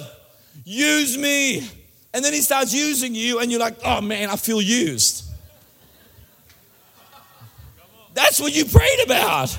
use 0.64 1.16
me. 1.16 1.68
And 2.14 2.24
then 2.24 2.32
he 2.32 2.40
starts 2.40 2.72
using 2.72 3.14
you, 3.14 3.40
and 3.40 3.50
you're 3.50 3.60
like, 3.60 3.76
oh 3.84 4.00
man, 4.00 4.30
I 4.30 4.36
feel 4.36 4.62
used. 4.62 5.24
That's 8.14 8.40
what 8.40 8.54
you 8.54 8.64
prayed 8.64 9.00
about. 9.04 9.56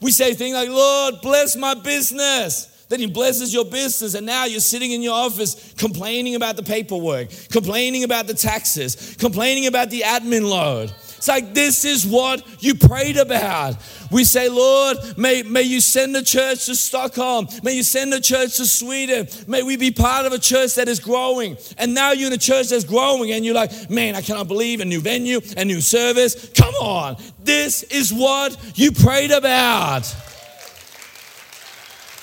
We 0.00 0.12
say 0.12 0.34
things 0.34 0.54
like, 0.54 0.68
Lord, 0.68 1.16
bless 1.22 1.56
my 1.56 1.74
business. 1.74 2.66
Then 2.88 3.00
he 3.00 3.06
blesses 3.06 3.52
your 3.52 3.64
business, 3.64 4.14
and 4.14 4.24
now 4.26 4.44
you're 4.44 4.60
sitting 4.60 4.92
in 4.92 5.02
your 5.02 5.14
office 5.14 5.74
complaining 5.76 6.36
about 6.36 6.54
the 6.56 6.62
paperwork, 6.62 7.30
complaining 7.50 8.04
about 8.04 8.28
the 8.28 8.34
taxes, 8.34 9.16
complaining 9.18 9.66
about 9.66 9.90
the 9.90 10.02
admin 10.02 10.48
load. 10.48 10.92
It's 11.16 11.28
like 11.28 11.54
this 11.54 11.84
is 11.84 12.06
what 12.06 12.44
you 12.62 12.74
prayed 12.74 13.16
about. 13.16 13.76
We 14.10 14.24
say, 14.24 14.48
Lord, 14.48 14.98
may, 15.16 15.42
may 15.42 15.62
you 15.62 15.80
send 15.80 16.14
the 16.14 16.22
church 16.22 16.66
to 16.66 16.76
Stockholm. 16.76 17.48
May 17.62 17.74
you 17.74 17.82
send 17.82 18.12
the 18.12 18.20
church 18.20 18.56
to 18.58 18.66
Sweden. 18.66 19.26
May 19.46 19.62
we 19.62 19.76
be 19.76 19.90
part 19.90 20.26
of 20.26 20.32
a 20.32 20.38
church 20.38 20.74
that 20.74 20.88
is 20.88 21.00
growing. 21.00 21.56
And 21.78 21.94
now 21.94 22.12
you're 22.12 22.28
in 22.28 22.32
a 22.32 22.38
church 22.38 22.68
that's 22.68 22.84
growing, 22.84 23.32
and 23.32 23.44
you're 23.44 23.54
like, 23.54 23.90
man, 23.90 24.14
I 24.14 24.20
cannot 24.20 24.48
believe 24.48 24.80
a 24.80 24.84
new 24.84 25.00
venue, 25.00 25.40
a 25.56 25.64
new 25.64 25.80
service. 25.80 26.50
Come 26.50 26.74
on. 26.74 27.16
This 27.42 27.82
is 27.84 28.12
what 28.12 28.56
you 28.78 28.92
prayed 28.92 29.30
about. 29.30 30.14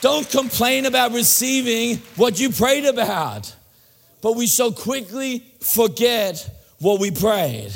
Don't 0.02 0.30
complain 0.30 0.86
about 0.86 1.14
receiving 1.14 1.98
what 2.16 2.40
you 2.40 2.50
prayed 2.50 2.86
about. 2.86 3.56
But 4.22 4.36
we 4.36 4.48
so 4.48 4.72
quickly 4.72 5.46
forget 5.60 6.50
what 6.80 7.00
we 7.00 7.12
prayed. 7.12 7.72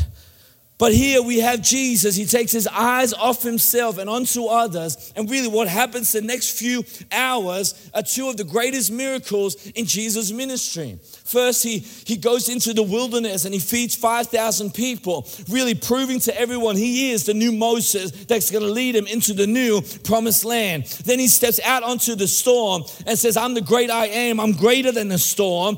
But 0.77 0.93
here 0.93 1.23
we 1.23 1.39
have 1.39 1.63
Jesus. 1.63 2.15
He 2.15 2.25
takes 2.25 2.51
his 2.51 2.67
eyes 2.67 3.11
off 3.11 3.41
himself 3.41 3.97
and 3.97 4.07
onto 4.07 4.45
others. 4.45 5.11
And 5.15 5.29
really, 5.29 5.47
what 5.47 5.67
happens 5.67 6.11
the 6.11 6.21
next 6.21 6.51
few 6.57 6.83
hours 7.11 7.89
are 7.95 8.03
two 8.03 8.29
of 8.29 8.37
the 8.37 8.43
greatest 8.43 8.91
miracles 8.91 9.55
in 9.71 9.85
Jesus' 9.85 10.31
ministry. 10.31 10.99
First, 11.01 11.63
he, 11.63 11.79
he 11.79 12.15
goes 12.15 12.47
into 12.47 12.73
the 12.73 12.83
wilderness 12.83 13.45
and 13.45 13.53
he 13.55 13.59
feeds 13.59 13.95
5,000 13.95 14.71
people, 14.71 15.27
really 15.49 15.73
proving 15.73 16.19
to 16.21 16.39
everyone 16.39 16.75
he 16.75 17.11
is 17.11 17.25
the 17.25 17.33
new 17.33 17.51
Moses 17.51 18.11
that's 18.25 18.51
going 18.51 18.63
to 18.63 18.71
lead 18.71 18.95
him 18.95 19.07
into 19.07 19.33
the 19.33 19.47
new 19.47 19.81
promised 20.03 20.45
land. 20.45 20.85
Then 21.05 21.17
he 21.17 21.27
steps 21.27 21.59
out 21.65 21.81
onto 21.81 22.13
the 22.13 22.27
storm 22.27 22.83
and 23.07 23.17
says, 23.17 23.35
I'm 23.35 23.55
the 23.55 23.61
great 23.61 23.89
I 23.89 24.07
am. 24.07 24.39
I'm 24.39 24.51
greater 24.51 24.91
than 24.91 25.07
the 25.07 25.17
storm. 25.17 25.77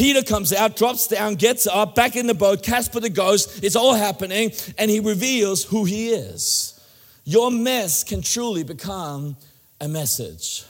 Peter 0.00 0.22
comes 0.22 0.50
out, 0.50 0.76
drops 0.76 1.08
down, 1.08 1.34
gets 1.34 1.66
up, 1.66 1.94
back 1.94 2.16
in 2.16 2.26
the 2.26 2.32
boat. 2.32 2.62
Casper 2.62 3.00
the 3.00 3.10
ghost, 3.10 3.62
it's 3.62 3.76
all 3.76 3.92
happening, 3.92 4.50
and 4.78 4.90
he 4.90 4.98
reveals 4.98 5.62
who 5.62 5.84
he 5.84 6.08
is. 6.08 6.80
Your 7.24 7.50
mess 7.50 8.02
can 8.02 8.22
truly 8.22 8.64
become 8.64 9.36
a 9.78 9.86
message. 9.86 10.64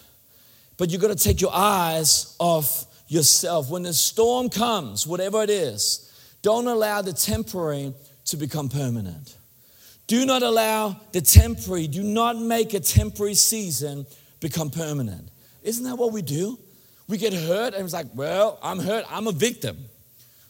But 0.76 0.90
you've 0.90 1.00
got 1.00 1.16
to 1.16 1.24
take 1.24 1.40
your 1.40 1.54
eyes 1.54 2.34
off 2.40 2.86
yourself. 3.06 3.70
When 3.70 3.84
the 3.84 3.94
storm 3.94 4.48
comes, 4.48 5.06
whatever 5.06 5.44
it 5.44 5.50
is, 5.50 6.12
don't 6.42 6.66
allow 6.66 7.00
the 7.00 7.12
temporary 7.12 7.94
to 8.24 8.36
become 8.36 8.68
permanent. 8.68 9.36
Do 10.08 10.26
not 10.26 10.42
allow 10.42 10.96
the 11.12 11.20
temporary, 11.20 11.86
do 11.86 12.02
not 12.02 12.36
make 12.36 12.74
a 12.74 12.80
temporary 12.80 13.34
season 13.34 14.06
become 14.40 14.70
permanent. 14.70 15.28
Isn't 15.62 15.84
that 15.84 15.94
what 15.94 16.10
we 16.12 16.20
do? 16.20 16.58
We 17.10 17.18
get 17.18 17.34
hurt 17.34 17.74
and 17.74 17.84
it's 17.84 17.92
like, 17.92 18.06
well, 18.14 18.58
I'm 18.62 18.78
hurt, 18.78 19.04
I'm 19.10 19.26
a 19.26 19.32
victim. 19.32 19.76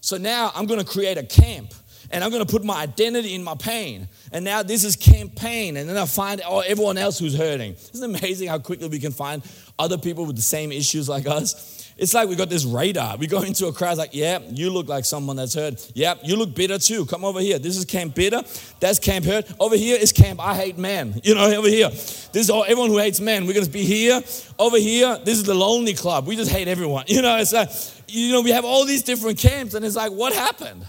So 0.02 0.18
now 0.18 0.52
I'm 0.54 0.66
gonna 0.66 0.84
create 0.84 1.16
a 1.16 1.22
camp 1.22 1.72
and 2.10 2.22
I'm 2.22 2.30
gonna 2.30 2.44
put 2.44 2.62
my 2.62 2.82
identity 2.82 3.34
in 3.34 3.42
my 3.42 3.54
pain. 3.54 4.08
And 4.30 4.44
now 4.44 4.62
this 4.62 4.84
is 4.84 4.94
campaign, 4.94 5.76
and 5.76 5.88
then 5.88 5.96
I 5.96 6.04
find 6.04 6.42
oh, 6.46 6.60
everyone 6.60 6.98
else 6.98 7.18
who's 7.18 7.36
hurting. 7.36 7.72
Isn't 7.94 8.16
amazing 8.16 8.48
how 8.48 8.58
quickly 8.58 8.88
we 8.88 8.98
can 8.98 9.12
find 9.12 9.42
other 9.78 9.96
people 9.96 10.26
with 10.26 10.36
the 10.36 10.42
same 10.42 10.70
issues 10.70 11.08
like 11.08 11.26
us? 11.26 11.89
It's 12.00 12.14
like 12.14 12.30
we 12.30 12.34
got 12.34 12.48
this 12.48 12.64
radar. 12.64 13.18
We 13.18 13.26
go 13.26 13.42
into 13.50 13.66
a 13.66 13.72
crowd 13.72 13.98
like, 13.98 14.14
yeah, 14.14 14.38
you 14.50 14.70
look 14.70 14.88
like 14.88 15.04
someone 15.04 15.36
that's 15.36 15.54
hurt. 15.54 15.92
Yeah, 15.94 16.14
you 16.24 16.34
look 16.34 16.54
bitter 16.54 16.78
too. 16.78 17.04
Come 17.04 17.26
over 17.26 17.40
here. 17.40 17.58
This 17.58 17.76
is 17.76 17.84
Camp 17.84 18.14
Bitter. 18.14 18.42
That's 18.80 18.98
Camp 18.98 19.26
Hurt. 19.26 19.46
Over 19.60 19.76
here 19.76 19.98
is 20.00 20.10
Camp 20.10 20.40
I 20.40 20.54
Hate 20.54 20.78
Men. 20.78 21.20
You 21.30 21.34
know, 21.34 21.44
over 21.44 21.68
here. 21.68 21.90
This 21.90 22.36
is 22.36 22.50
all 22.50 22.64
everyone 22.64 22.88
who 22.88 22.98
hates 22.98 23.20
men. 23.20 23.46
We're 23.46 23.52
gonna 23.52 23.66
be 23.66 23.84
here. 23.84 24.22
Over 24.58 24.78
here, 24.78 25.18
this 25.22 25.36
is 25.36 25.44
the 25.44 25.54
Lonely 25.54 25.92
Club. 25.92 26.26
We 26.26 26.34
just 26.34 26.50
hate 26.50 26.66
everyone. 26.66 27.04
You 27.10 27.22
know, 27.22 27.36
it's 27.36 27.52
like, 27.52 27.70
you 28.08 28.32
know, 28.32 28.40
we 28.40 28.50
have 28.50 28.64
all 28.64 28.86
these 28.86 29.02
different 29.02 29.38
camps, 29.38 29.74
and 29.74 29.84
it's 29.84 29.96
like, 29.96 30.10
what 30.10 30.32
happened? 30.32 30.84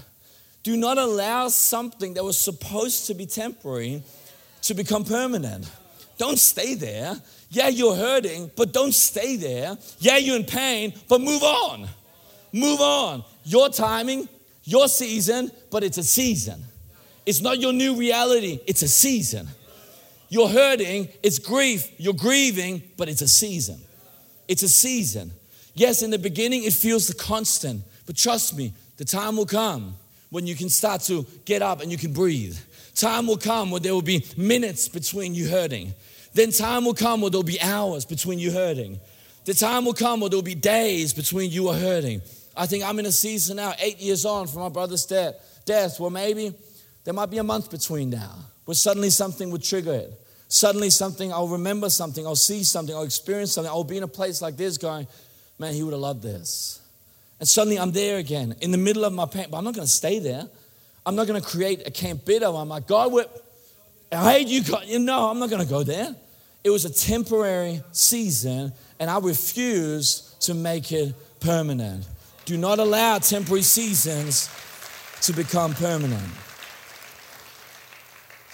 Do 0.64 0.78
not 0.78 0.98
allow 0.98 1.50
something 1.50 2.14
that 2.14 2.24
was 2.24 2.38
supposed 2.38 3.08
to 3.08 3.14
be 3.14 3.26
temporary 3.26 4.02
to 4.64 4.74
become 4.74 5.04
permanent. 5.04 5.70
Don't 6.18 6.40
stay 6.40 6.76
there. 6.76 7.16
Yeah, 7.54 7.68
you're 7.68 7.96
hurting, 7.96 8.50
but 8.56 8.72
don't 8.72 8.94
stay 8.94 9.36
there. 9.36 9.78
Yeah, 10.00 10.16
you're 10.16 10.38
in 10.38 10.46
pain, 10.46 10.94
but 11.10 11.20
move 11.20 11.44
on. 11.44 11.86
Move 12.54 12.80
on. 12.80 13.26
Your 13.44 13.68
timing, 13.68 14.30
your 14.64 14.88
season, 14.88 15.52
but 15.70 15.84
it's 15.84 15.98
a 15.98 16.04
season. 16.04 16.64
It's 17.26 17.42
not 17.42 17.60
your 17.60 17.74
new 17.74 17.96
reality, 17.96 18.62
it's 18.66 18.84
a 18.84 18.88
season. 18.88 19.50
You're 20.30 20.48
hurting, 20.48 21.10
it's 21.22 21.40
grief, 21.40 21.92
you're 21.98 22.14
grieving, 22.14 22.84
but 22.96 23.10
it's 23.10 23.22
a 23.22 23.28
season. 23.28 23.82
It's 24.48 24.64
a 24.64 24.70
season. 24.70 25.32
Yes, 25.74 26.04
in 26.04 26.10
the 26.10 26.20
beginning 26.20 26.64
it 26.64 26.72
feels 26.72 27.08
the 27.08 27.14
constant, 27.14 27.84
but 28.06 28.16
trust 28.16 28.56
me, 28.56 28.74
the 28.96 29.04
time 29.04 29.36
will 29.36 29.46
come 29.46 29.96
when 30.30 30.48
you 30.48 30.56
can 30.56 30.70
start 30.70 31.02
to 31.02 31.26
get 31.44 31.62
up 31.62 31.82
and 31.82 31.92
you 31.92 31.98
can 31.98 32.14
breathe. 32.14 32.58
Time 32.96 33.28
will 33.28 33.38
come 33.38 33.72
when 33.72 33.82
there 33.82 33.94
will 33.94 34.02
be 34.02 34.26
minutes 34.38 34.88
between 34.88 35.36
you 35.36 35.50
hurting. 35.50 35.94
Then 36.34 36.52
time 36.52 36.86
will 36.86 36.94
come 36.94 37.22
where 37.22 37.30
there'll 37.30 37.44
be 37.44 37.62
hours 37.62 38.06
between 38.06 38.40
you 38.40 38.52
hurting. 38.52 39.00
The 39.46 39.54
time 39.54 39.86
will 39.86 39.94
come 39.94 40.22
where 40.22 40.30
there'll 40.30 40.44
be 40.44 40.56
days 40.56 41.14
between 41.14 41.52
you 41.52 41.70
are 41.70 41.76
hurting. 41.76 42.22
I 42.56 42.66
think 42.66 42.84
I'm 42.84 43.00
in 43.00 43.06
a 43.06 43.12
season 43.12 43.58
now, 43.58 43.74
eight 43.80 44.00
years 44.00 44.26
on 44.26 44.48
from 44.48 44.62
my 44.62 44.70
brother's 44.70 45.06
death, 45.06 45.36
death 45.66 46.00
where 46.00 46.12
maybe 46.12 46.54
there 47.04 47.14
might 47.14 47.32
be 47.32 47.38
a 47.38 47.44
month 47.44 47.72
between 47.72 48.10
now, 48.10 48.36
where 48.66 48.76
suddenly 48.76 49.10
something 49.10 49.50
would 49.52 49.64
trigger 49.64 49.94
it. 49.94 50.14
Suddenly 50.48 50.90
something, 50.90 51.32
I'll 51.32 51.48
remember 51.48 51.90
something, 51.90 52.28
I'll 52.28 52.36
see 52.36 52.64
something, 52.64 52.94
I'll 52.94 53.04
experience 53.04 53.54
something, 53.54 53.72
I'll 53.72 53.86
be 53.86 53.98
in 53.98 54.04
a 54.04 54.08
place 54.08 54.42
like 54.42 54.58
this 54.58 54.78
going, 54.78 55.08
man, 55.58 55.74
he 55.74 55.82
would 55.82 55.94
have 55.94 56.02
loved 56.02 56.22
this. 56.22 56.82
And 57.40 57.48
suddenly 57.48 57.80
I'm 57.80 57.92
there 57.92 58.18
again 58.18 58.56
in 58.62 58.72
the 58.72 58.78
middle 58.78 59.06
of 59.06 59.14
my 59.14 59.26
pain, 59.26 59.48
but 59.50 59.58
I'm 59.58 59.64
not 59.64 59.74
going 59.74 59.88
to 59.88 59.92
stay 59.92 60.20
there. 60.20 60.48
I'm 61.06 61.16
not 61.16 61.26
going 61.26 61.42
to 61.42 61.48
create 61.48 61.88
a 61.88 61.92
camp 61.92 62.26
bitter. 62.26 62.46
I'm 62.46 62.70
like, 62.70 62.86
God, 62.86 63.12
I 64.12 64.34
hate 64.34 64.48
you. 64.48 64.64
God. 64.64 64.86
You 64.86 65.00
know, 65.00 65.30
I'm 65.30 65.40
not 65.40 65.50
going 65.50 65.62
to 65.62 65.70
go 65.70 65.84
there. 65.84 66.16
It 66.64 66.70
was 66.70 66.86
a 66.86 66.90
temporary 66.90 67.82
season, 67.92 68.74
and 69.00 69.10
I 69.10 69.20
refuse 69.20 70.36
to 70.42 70.54
make 70.54 70.92
it 70.92 71.14
permanent. 71.40 72.08
Do 72.46 72.58
not 72.58 72.80
allow 72.80 73.18
temporary 73.20 73.64
seasons 73.64 74.50
to 75.22 75.34
become 75.34 75.74
permanent. 75.74 76.30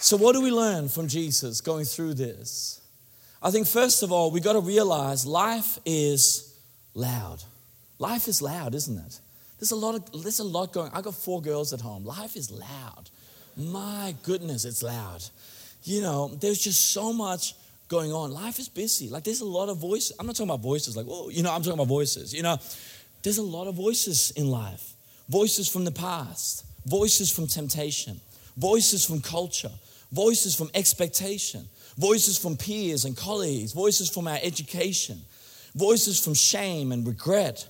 So, 0.00 0.16
what 0.16 0.34
do 0.34 0.40
we 0.40 0.50
learn 0.50 0.88
from 0.88 1.08
Jesus 1.08 1.60
going 1.60 1.84
through 1.84 2.14
this? 2.14 2.80
I 3.42 3.50
think, 3.50 3.66
first 3.66 4.02
of 4.02 4.12
all, 4.12 4.30
we 4.30 4.40
got 4.40 4.54
to 4.54 4.60
realize 4.60 5.26
life 5.26 5.78
is 5.84 6.56
loud. 6.94 7.42
Life 7.98 8.28
is 8.28 8.40
loud, 8.40 8.74
isn't 8.74 8.96
it? 8.96 9.20
There's 9.58 9.72
a 9.72 9.76
lot 9.76 9.96
of 9.96 10.22
there's 10.22 10.38
a 10.38 10.44
lot 10.44 10.72
going. 10.72 10.92
I 10.94 11.00
got 11.00 11.14
four 11.14 11.42
girls 11.42 11.72
at 11.72 11.80
home. 11.80 12.04
Life 12.04 12.36
is 12.36 12.50
loud. 12.50 13.10
My 13.56 14.14
goodness, 14.22 14.64
it's 14.64 14.84
loud. 14.84 15.24
You 15.88 16.02
know, 16.02 16.28
there's 16.28 16.58
just 16.58 16.92
so 16.92 17.12
much 17.12 17.54
going 17.88 18.12
on. 18.12 18.30
Life 18.30 18.58
is 18.58 18.68
busy. 18.68 19.08
Like 19.08 19.24
there's 19.24 19.40
a 19.40 19.46
lot 19.46 19.68
of 19.70 19.78
voices. 19.78 20.14
I'm 20.18 20.26
not 20.26 20.36
talking 20.36 20.50
about 20.50 20.60
voices 20.60 20.96
like, 20.96 21.06
oh, 21.08 21.30
you 21.30 21.42
know, 21.42 21.50
I'm 21.50 21.62
talking 21.62 21.74
about 21.74 21.88
voices. 21.88 22.34
You 22.34 22.42
know, 22.42 22.58
there's 23.22 23.38
a 23.38 23.42
lot 23.42 23.66
of 23.66 23.74
voices 23.74 24.30
in 24.32 24.48
life. 24.48 24.92
Voices 25.28 25.68
from 25.68 25.84
the 25.84 25.90
past, 25.90 26.64
voices 26.86 27.30
from 27.30 27.46
temptation, 27.46 28.20
voices 28.56 29.04
from 29.04 29.20
culture, 29.20 29.70
voices 30.12 30.54
from 30.54 30.70
expectation, 30.74 31.66
voices 31.96 32.38
from 32.38 32.56
peers 32.56 33.04
and 33.04 33.16
colleagues, 33.16 33.72
voices 33.72 34.08
from 34.10 34.28
our 34.28 34.38
education, 34.42 35.20
voices 35.74 36.22
from 36.22 36.34
shame 36.34 36.92
and 36.92 37.06
regret, 37.06 37.66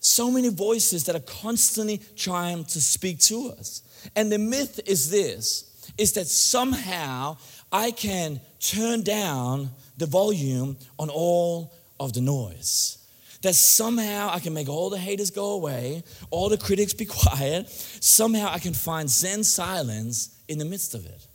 so 0.00 0.30
many 0.30 0.48
voices 0.48 1.04
that 1.04 1.16
are 1.16 1.20
constantly 1.42 2.00
trying 2.16 2.64
to 2.64 2.80
speak 2.80 3.18
to 3.20 3.50
us. 3.58 3.82
And 4.14 4.30
the 4.30 4.38
myth 4.38 4.80
is 4.86 5.10
this 5.10 5.73
is 5.98 6.12
that 6.12 6.26
somehow 6.26 7.36
I 7.72 7.90
can 7.90 8.40
turn 8.60 9.02
down 9.02 9.70
the 9.96 10.06
volume 10.06 10.76
on 10.98 11.10
all 11.10 11.72
of 12.00 12.12
the 12.12 12.20
noise. 12.20 12.98
That 13.42 13.54
somehow 13.54 14.30
I 14.32 14.38
can 14.38 14.54
make 14.54 14.68
all 14.68 14.90
the 14.90 14.98
haters 14.98 15.30
go 15.30 15.52
away, 15.52 16.02
all 16.30 16.48
the 16.48 16.58
critics 16.58 16.94
be 16.94 17.04
quiet. 17.20 17.68
Somehow 17.68 18.48
I 18.50 18.58
can 18.58 18.74
find 18.74 19.08
Zen 19.08 19.44
silence 19.44 20.40
in 20.48 20.58
the 20.58 20.64
midst 20.64 20.94
of 20.94 21.04
it. 21.06 21.26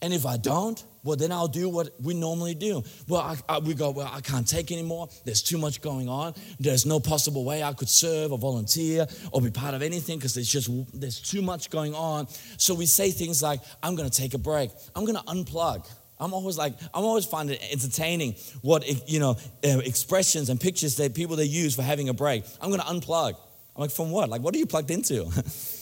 And 0.00 0.12
if 0.12 0.26
I 0.26 0.36
don't, 0.36 0.82
well, 1.02 1.16
then 1.16 1.32
I'll 1.32 1.48
do 1.48 1.68
what 1.68 1.90
we 2.00 2.14
normally 2.14 2.54
do. 2.54 2.82
Well, 3.08 3.20
I, 3.20 3.36
I, 3.48 3.58
we 3.58 3.74
go, 3.74 3.90
well, 3.90 4.10
I 4.12 4.20
can't 4.20 4.46
take 4.46 4.72
anymore. 4.72 5.08
There's 5.24 5.42
too 5.42 5.58
much 5.58 5.80
going 5.80 6.08
on. 6.08 6.34
There's 6.58 6.86
no 6.86 7.00
possible 7.00 7.44
way 7.44 7.62
I 7.62 7.72
could 7.72 7.88
serve 7.88 8.32
or 8.32 8.38
volunteer 8.38 9.06
or 9.32 9.40
be 9.40 9.50
part 9.50 9.74
of 9.74 9.82
anything 9.82 10.18
because 10.18 10.34
there's 10.34 10.48
just 10.48 10.70
there's 10.92 11.20
too 11.20 11.42
much 11.42 11.70
going 11.70 11.94
on. 11.94 12.28
So 12.56 12.74
we 12.74 12.86
say 12.86 13.10
things 13.10 13.42
like, 13.42 13.60
I'm 13.82 13.94
going 13.94 14.08
to 14.08 14.16
take 14.16 14.34
a 14.34 14.38
break. 14.38 14.70
I'm 14.94 15.04
going 15.04 15.18
to 15.18 15.24
unplug. 15.24 15.88
I'm 16.20 16.34
always 16.34 16.58
like, 16.58 16.74
I'm 16.92 17.04
always 17.04 17.24
finding 17.24 17.56
it 17.56 17.72
entertaining 17.72 18.34
what 18.62 19.08
you 19.08 19.20
know 19.20 19.36
uh, 19.64 19.78
expressions 19.78 20.48
and 20.48 20.60
pictures 20.60 20.96
that 20.96 21.14
people 21.14 21.36
they 21.36 21.44
use 21.44 21.76
for 21.76 21.82
having 21.82 22.08
a 22.08 22.14
break. 22.14 22.44
I'm 22.60 22.70
going 22.70 22.80
to 22.80 22.86
unplug. 22.86 23.34
I'm 23.76 23.82
like, 23.82 23.90
from 23.92 24.10
what? 24.10 24.28
Like, 24.28 24.42
what 24.42 24.54
are 24.54 24.58
you 24.58 24.66
plugged 24.66 24.90
into? 24.90 25.30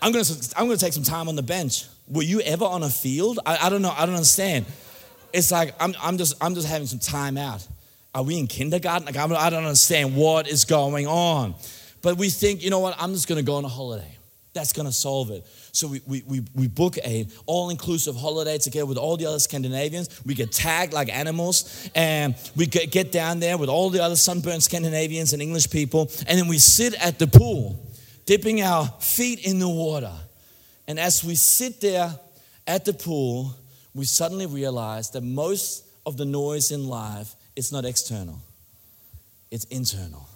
I'm 0.00 0.12
going 0.12 0.24
to 0.24 0.54
I'm 0.56 0.66
going 0.66 0.78
to 0.78 0.84
take 0.84 0.92
some 0.92 1.02
time 1.02 1.28
on 1.28 1.36
the 1.36 1.42
bench. 1.42 1.84
Were 2.06 2.22
you 2.22 2.40
ever 2.40 2.64
on 2.64 2.82
a 2.82 2.90
field? 2.90 3.40
I, 3.44 3.66
I 3.66 3.68
don't 3.68 3.82
know. 3.82 3.92
I 3.96 4.06
don't 4.06 4.14
understand. 4.14 4.64
It's 5.32 5.50
like 5.50 5.74
I'm, 5.80 5.94
I'm, 6.02 6.16
just, 6.16 6.34
I'm 6.40 6.54
just 6.54 6.66
having 6.66 6.86
some 6.86 7.00
time 7.00 7.36
out. 7.36 7.66
Are 8.14 8.22
we 8.22 8.38
in 8.38 8.46
kindergarten? 8.46 9.04
Like, 9.04 9.16
I'm, 9.16 9.32
I 9.34 9.50
don't 9.50 9.64
understand 9.64 10.16
what 10.16 10.48
is 10.48 10.64
going 10.64 11.06
on. 11.06 11.54
But 12.00 12.16
we 12.16 12.30
think, 12.30 12.62
you 12.62 12.70
know 12.70 12.78
what? 12.78 12.96
I'm 12.98 13.12
just 13.12 13.28
going 13.28 13.38
to 13.38 13.44
go 13.44 13.56
on 13.56 13.64
a 13.64 13.68
holiday. 13.68 14.16
That's 14.54 14.72
going 14.72 14.86
to 14.86 14.92
solve 14.92 15.30
it. 15.30 15.46
So 15.72 15.86
we, 15.86 16.00
we, 16.06 16.22
we, 16.26 16.42
we 16.54 16.68
book 16.68 16.96
a 16.98 17.26
all-inclusive 17.44 18.16
holiday 18.16 18.56
together 18.56 18.86
with 18.86 18.96
all 18.96 19.16
the 19.16 19.26
other 19.26 19.38
Scandinavians. 19.38 20.24
We 20.24 20.34
get 20.34 20.50
tagged 20.50 20.94
like 20.94 21.14
animals, 21.14 21.90
and 21.94 22.34
we 22.56 22.66
get, 22.66 22.90
get 22.90 23.12
down 23.12 23.40
there 23.40 23.58
with 23.58 23.68
all 23.68 23.90
the 23.90 24.02
other 24.02 24.16
sunburned 24.16 24.62
Scandinavians 24.62 25.34
and 25.34 25.42
English 25.42 25.70
people, 25.70 26.10
and 26.26 26.38
then 26.38 26.48
we 26.48 26.58
sit 26.58 26.94
at 26.94 27.18
the 27.18 27.26
pool, 27.26 27.78
dipping 28.28 28.60
our 28.60 28.84
feet 29.00 29.46
in 29.46 29.58
the 29.58 29.66
water 29.66 30.12
and 30.86 31.00
as 31.00 31.24
we 31.24 31.34
sit 31.34 31.80
there 31.80 32.12
at 32.66 32.84
the 32.84 32.92
pool, 32.92 33.54
we 33.94 34.04
suddenly 34.04 34.44
realize 34.44 35.08
that 35.12 35.22
most 35.22 35.86
of 36.04 36.18
the 36.18 36.26
noise 36.26 36.70
in 36.70 36.86
life 36.86 37.34
is 37.56 37.72
not 37.72 37.86
external, 37.86 38.38
it's 39.50 39.64
internal. 39.64 40.28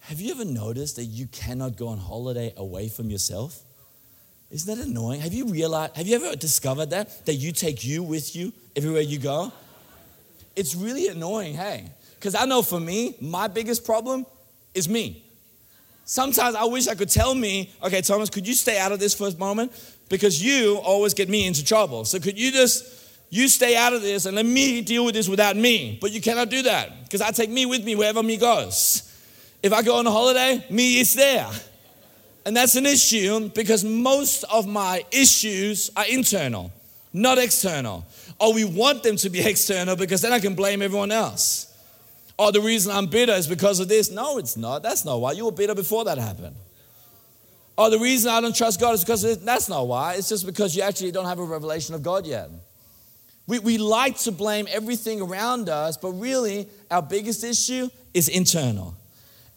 Have 0.00 0.20
you 0.20 0.32
ever 0.32 0.44
noticed 0.44 0.96
that 0.96 1.04
you 1.04 1.28
cannot 1.28 1.76
go 1.76 1.86
on 1.86 1.98
holiday 1.98 2.52
away 2.56 2.88
from 2.88 3.10
yourself? 3.10 3.60
Isn't 4.50 4.76
that 4.76 4.84
annoying? 4.84 5.20
Have 5.20 5.32
you 5.32 5.46
realized, 5.46 5.94
have 5.96 6.08
you 6.08 6.16
ever 6.16 6.34
discovered 6.34 6.90
that? 6.90 7.26
That 7.26 7.34
you 7.34 7.52
take 7.52 7.84
you 7.84 8.02
with 8.02 8.34
you 8.34 8.52
everywhere 8.74 9.02
you 9.02 9.20
go? 9.20 9.52
It's 10.56 10.74
really 10.74 11.06
annoying, 11.06 11.54
hey? 11.54 11.92
Because 12.16 12.34
I 12.34 12.44
know 12.44 12.60
for 12.60 12.80
me, 12.80 13.14
my 13.20 13.46
biggest 13.46 13.84
problem 13.84 14.26
is 14.74 14.88
me. 14.88 15.27
Sometimes 16.08 16.54
I 16.54 16.64
wish 16.64 16.88
I 16.88 16.94
could 16.94 17.10
tell 17.10 17.34
me, 17.34 17.70
okay, 17.82 18.00
Thomas, 18.00 18.30
could 18.30 18.48
you 18.48 18.54
stay 18.54 18.78
out 18.78 18.92
of 18.92 18.98
this 18.98 19.12
for 19.12 19.28
a 19.28 19.36
moment? 19.36 19.72
Because 20.08 20.42
you 20.42 20.76
always 20.78 21.12
get 21.12 21.28
me 21.28 21.46
into 21.46 21.62
trouble. 21.62 22.06
So 22.06 22.18
could 22.18 22.38
you 22.38 22.50
just, 22.50 22.82
you 23.28 23.46
stay 23.46 23.76
out 23.76 23.92
of 23.92 24.00
this 24.00 24.24
and 24.24 24.34
let 24.34 24.46
me 24.46 24.80
deal 24.80 25.04
with 25.04 25.14
this 25.14 25.28
without 25.28 25.54
me? 25.54 25.98
But 26.00 26.12
you 26.12 26.22
cannot 26.22 26.48
do 26.48 26.62
that 26.62 27.04
because 27.04 27.20
I 27.20 27.30
take 27.30 27.50
me 27.50 27.66
with 27.66 27.84
me 27.84 27.94
wherever 27.94 28.22
me 28.22 28.38
goes. 28.38 29.02
If 29.62 29.74
I 29.74 29.82
go 29.82 29.96
on 29.96 30.06
a 30.06 30.10
holiday, 30.10 30.64
me 30.70 30.98
is 30.98 31.12
there. 31.12 31.50
And 32.46 32.56
that's 32.56 32.74
an 32.76 32.86
issue 32.86 33.50
because 33.50 33.84
most 33.84 34.44
of 34.44 34.66
my 34.66 35.04
issues 35.12 35.90
are 35.94 36.06
internal, 36.08 36.72
not 37.12 37.36
external. 37.36 38.06
Or 38.40 38.54
we 38.54 38.64
want 38.64 39.02
them 39.02 39.16
to 39.16 39.28
be 39.28 39.40
external 39.46 39.94
because 39.94 40.22
then 40.22 40.32
I 40.32 40.40
can 40.40 40.54
blame 40.54 40.80
everyone 40.80 41.12
else 41.12 41.67
oh, 42.38 42.50
the 42.50 42.60
reason 42.60 42.92
I'm 42.92 43.06
bitter 43.06 43.32
is 43.32 43.46
because 43.46 43.80
of 43.80 43.88
this. 43.88 44.10
No, 44.10 44.38
it's 44.38 44.56
not. 44.56 44.82
That's 44.82 45.04
not 45.04 45.20
why. 45.20 45.32
You 45.32 45.46
were 45.46 45.52
bitter 45.52 45.74
before 45.74 46.04
that 46.04 46.18
happened. 46.18 46.56
Oh, 47.76 47.90
the 47.90 47.98
reason 47.98 48.30
I 48.30 48.40
don't 48.40 48.54
trust 48.54 48.80
God 48.80 48.94
is 48.94 49.04
because 49.04 49.22
of 49.24 49.30
this. 49.30 49.38
That's 49.38 49.68
not 49.68 49.86
why. 49.86 50.14
It's 50.14 50.28
just 50.28 50.46
because 50.46 50.74
you 50.74 50.82
actually 50.82 51.12
don't 51.12 51.26
have 51.26 51.38
a 51.38 51.44
revelation 51.44 51.94
of 51.94 52.02
God 52.02 52.26
yet. 52.26 52.50
We, 53.46 53.60
we 53.60 53.78
like 53.78 54.18
to 54.18 54.32
blame 54.32 54.66
everything 54.68 55.20
around 55.20 55.68
us, 55.68 55.96
but 55.96 56.10
really, 56.12 56.68
our 56.90 57.02
biggest 57.02 57.44
issue 57.44 57.88
is 58.12 58.28
internal. 58.28 58.96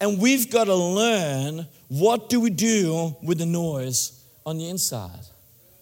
And 0.00 0.20
we've 0.20 0.50
got 0.50 0.64
to 0.64 0.74
learn 0.74 1.66
what 1.88 2.28
do 2.28 2.40
we 2.40 2.50
do 2.50 3.14
with 3.22 3.38
the 3.38 3.46
noise 3.46 4.24
on 4.46 4.58
the 4.58 4.68
inside. 4.68 5.20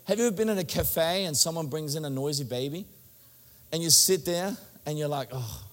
Have 0.04 0.18
you 0.18 0.26
ever 0.26 0.36
been 0.36 0.48
in 0.48 0.58
a 0.58 0.64
cafe 0.64 1.24
and 1.24 1.36
someone 1.36 1.68
brings 1.68 1.94
in 1.94 2.04
a 2.04 2.10
noisy 2.10 2.44
baby? 2.44 2.84
And 3.72 3.82
you 3.82 3.90
sit 3.90 4.24
there 4.24 4.56
and 4.86 4.98
you're 4.98 5.08
like, 5.08 5.28
oh. 5.32 5.69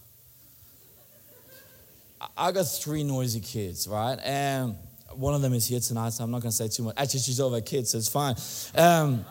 I 2.35 2.51
got 2.51 2.63
three 2.63 3.03
noisy 3.03 3.39
kids, 3.39 3.87
right? 3.87 4.17
And 4.23 4.75
one 5.13 5.33
of 5.33 5.41
them 5.41 5.53
is 5.53 5.67
here 5.67 5.79
tonight, 5.79 6.09
so 6.09 6.23
I'm 6.23 6.31
not 6.31 6.41
going 6.41 6.51
to 6.51 6.55
say 6.55 6.67
too 6.67 6.83
much. 6.83 6.95
Actually, 6.97 7.21
she's 7.21 7.39
over 7.39 7.57
a 7.57 7.61
kid, 7.61 7.87
so 7.87 7.97
it's 7.97 8.09
fine. 8.09 8.35
Um, 8.75 9.25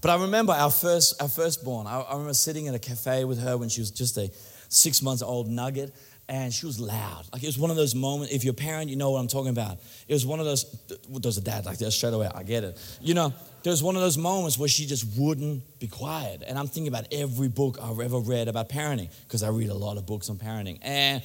but 0.00 0.10
I 0.10 0.22
remember 0.22 0.52
our 0.52 0.70
first, 0.70 1.20
our 1.20 1.28
firstborn. 1.28 1.86
I, 1.86 2.00
I 2.00 2.12
remember 2.12 2.34
sitting 2.34 2.66
in 2.66 2.74
a 2.74 2.78
cafe 2.78 3.24
with 3.24 3.40
her 3.40 3.56
when 3.56 3.68
she 3.68 3.80
was 3.80 3.90
just 3.90 4.16
a 4.16 4.30
six 4.68 5.02
months 5.02 5.22
old 5.22 5.48
nugget, 5.48 5.94
and 6.28 6.52
she 6.52 6.66
was 6.66 6.78
loud. 6.78 7.24
Like 7.32 7.42
it 7.42 7.46
was 7.46 7.58
one 7.58 7.70
of 7.70 7.76
those 7.76 7.94
moments. 7.94 8.34
If 8.34 8.44
you're 8.44 8.52
a 8.52 8.54
parent, 8.54 8.90
you 8.90 8.96
know 8.96 9.10
what 9.10 9.18
I'm 9.18 9.28
talking 9.28 9.50
about. 9.50 9.78
It 10.06 10.12
was 10.12 10.26
one 10.26 10.40
of 10.40 10.46
those. 10.46 10.64
There's 11.08 11.38
a 11.38 11.42
dad 11.42 11.64
like 11.64 11.78
that 11.78 11.90
straight 11.90 12.12
away. 12.12 12.28
I 12.32 12.42
get 12.42 12.64
it. 12.64 12.98
You 13.00 13.14
know, 13.14 13.32
there 13.62 13.70
was 13.70 13.82
one 13.82 13.96
of 13.96 14.02
those 14.02 14.18
moments 14.18 14.58
where 14.58 14.68
she 14.68 14.86
just 14.86 15.06
wouldn't 15.18 15.62
be 15.80 15.88
quiet. 15.88 16.42
And 16.46 16.58
I'm 16.58 16.66
thinking 16.66 16.88
about 16.88 17.06
every 17.12 17.48
book 17.48 17.78
I've 17.82 17.98
ever 17.98 18.18
read 18.18 18.48
about 18.48 18.68
parenting 18.68 19.10
because 19.26 19.42
I 19.42 19.48
read 19.48 19.70
a 19.70 19.74
lot 19.74 19.96
of 19.96 20.06
books 20.06 20.28
on 20.28 20.36
parenting. 20.36 20.78
And 20.82 21.22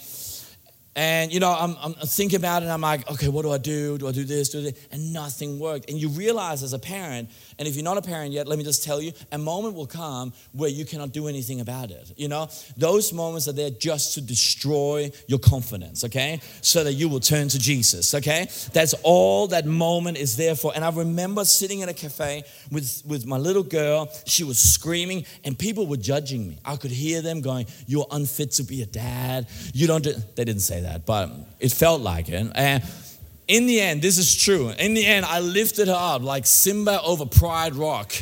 and 0.95 1.34
you 1.34 1.39
know, 1.39 1.51
I'm, 1.51 1.75
I'm 1.82 1.93
thinking 1.93 2.38
about 2.38 2.62
it, 2.62 2.65
and 2.65 2.71
I'm 2.71 2.82
like, 2.82 3.10
okay, 3.10 3.27
what 3.27 3.41
do 3.41 3.51
I 3.51 3.58
do? 3.58 3.97
Do 3.97 4.08
I 4.08 4.12
do 4.12 4.23
this? 4.23 4.49
Do 4.49 4.62
this? 4.62 4.88
And 4.91 5.12
nothing 5.12 5.58
worked. 5.58 5.89
And 5.89 5.99
you 5.99 6.10
realize 6.10 6.62
as 6.62 6.73
a 6.73 6.79
parent, 6.79 7.29
and 7.58 7.67
if 7.67 7.75
you're 7.75 7.84
not 7.84 7.97
a 7.97 8.01
parent 8.01 8.32
yet, 8.32 8.47
let 8.47 8.60
me 8.60 8.63
just 8.63 8.84
tell 8.84 9.01
you, 9.01 9.12
a 9.32 9.38
moment 9.38 9.75
will 9.75 9.88
come 9.88 10.34
where 10.51 10.69
you 10.69 10.86
cannot 10.86 11.12
do 11.12 11.27
anything 11.27 11.62
about 11.62 11.89
it. 11.89 12.12
You 12.15 12.27
know, 12.27 12.47
those 12.77 13.12
moments 13.12 13.47
are 13.47 13.53
there 13.53 13.71
just 13.71 14.13
to 14.15 14.21
destroy 14.21 15.12
your 15.27 15.39
confidence, 15.39 16.03
okay? 16.03 16.39
So 16.62 16.84
that 16.84 16.93
you 16.93 17.10
will 17.10 17.19
turn 17.19 17.47
to 17.49 17.60
Jesus, 17.60 18.13
okay? 18.13 18.47
That's 18.73 18.93
all 19.01 19.47
that 19.47 19.65
moment 19.65 20.17
is 20.17 20.38
there 20.38 20.56
for. 20.56 20.73
And 20.75 20.86
I 20.86 20.91
remember 20.91 21.43
sitting 21.43 21.79
in 21.79 21.89
a 21.89 21.93
cafe 21.93 22.43
with, 22.71 23.01
with 23.06 23.25
my 23.25 23.38
little 23.38 23.63
girl. 23.63 24.12
She 24.27 24.43
was 24.43 24.60
screaming, 24.60 25.25
and 25.43 25.58
people 25.58 25.88
were 25.88 25.97
judging 25.97 26.47
me. 26.47 26.60
I 26.63 26.75
could 26.75 26.91
hear 26.91 27.23
them 27.23 27.41
going, 27.41 27.65
You're 27.88 28.08
unfit 28.12 28.51
to 28.51 28.63
be 28.63 28.84
a 28.84 28.86
dad. 28.86 29.47
You 29.73 29.88
don't 29.88 30.03
do, 30.03 30.13
they 30.36 30.45
didn't 30.45 30.62
say 30.62 30.83
that, 30.84 31.06
but 31.06 31.32
it 31.60 31.72
felt 31.72 32.02
like 32.02 32.30
it. 32.30 32.52
And 32.56 32.84
in 33.48 33.65
the 33.65 33.82
end, 33.82 34.02
this 34.02 34.17
is 34.17 34.36
true. 34.36 34.69
In 34.69 34.93
the 34.93 35.06
end, 35.06 35.26
I 35.26 35.39
lifted 35.39 35.88
her 35.88 35.96
up 35.98 36.22
like 36.22 36.46
Simba 36.46 37.02
over 37.02 37.26
Pride 37.26 37.76
Rock 37.76 38.13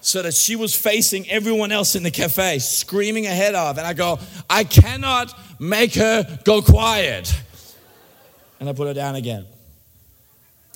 so 0.00 0.20
that 0.22 0.34
she 0.34 0.56
was 0.56 0.74
facing 0.74 1.30
everyone 1.30 1.70
else 1.72 1.94
in 1.94 2.02
the 2.02 2.10
cafe, 2.10 2.58
screaming 2.58 3.26
ahead 3.26 3.54
of. 3.54 3.78
And 3.78 3.86
I 3.86 3.92
go, 3.92 4.18
I 4.50 4.64
cannot 4.64 5.32
make 5.60 5.94
her 5.94 6.40
go 6.44 6.60
quiet. 6.60 7.32
And 8.58 8.68
I 8.68 8.72
put 8.72 8.88
her 8.88 8.94
down 8.94 9.14
again. 9.14 9.46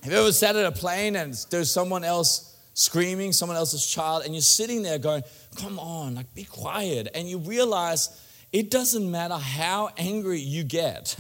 Have 0.03 0.13
you 0.13 0.19
ever 0.19 0.33
sat 0.33 0.55
at 0.55 0.65
a 0.65 0.73
plane 0.73 1.17
and 1.17 1.35
there's 1.51 1.71
someone 1.71 2.05
else 2.05 2.57
screaming, 2.75 3.33
someone 3.33 3.57
else's 3.57 3.85
child, 3.85 4.25
and 4.25 4.35
you're 4.35 4.41
sitting 4.41 4.83
there 4.83 4.99
going, 4.99 5.23
Come 5.57 5.79
on, 5.79 6.15
like 6.15 6.33
be 6.35 6.45
quiet. 6.45 7.09
And 7.15 7.29
you 7.29 7.39
realize 7.39 8.21
it 8.57 8.71
doesn't 8.71 9.11
matter 9.11 9.35
how 9.35 9.91
angry 9.99 10.41
you 10.41 10.65
get, 10.65 11.15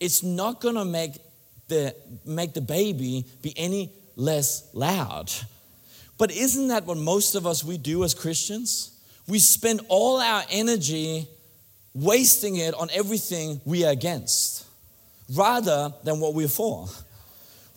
it's 0.00 0.24
not 0.24 0.60
gonna 0.60 0.84
make 0.84 1.12
the, 1.68 1.94
make 2.24 2.54
the 2.54 2.60
baby 2.60 3.24
be 3.40 3.54
any 3.56 3.92
less 4.16 4.68
loud. 4.72 5.30
But 6.18 6.32
isn't 6.32 6.66
that 6.66 6.84
what 6.84 6.98
most 6.98 7.36
of 7.36 7.46
us 7.46 7.62
we 7.62 7.78
do 7.78 8.02
as 8.02 8.14
Christians? 8.14 8.98
We 9.28 9.38
spend 9.38 9.80
all 9.86 10.18
our 10.18 10.42
energy 10.50 11.28
wasting 11.94 12.56
it 12.56 12.74
on 12.74 12.88
everything 12.92 13.60
we 13.64 13.84
are 13.84 13.92
against 13.92 14.66
rather 15.36 15.94
than 16.02 16.18
what 16.18 16.34
we're 16.34 16.48
for. 16.48 16.88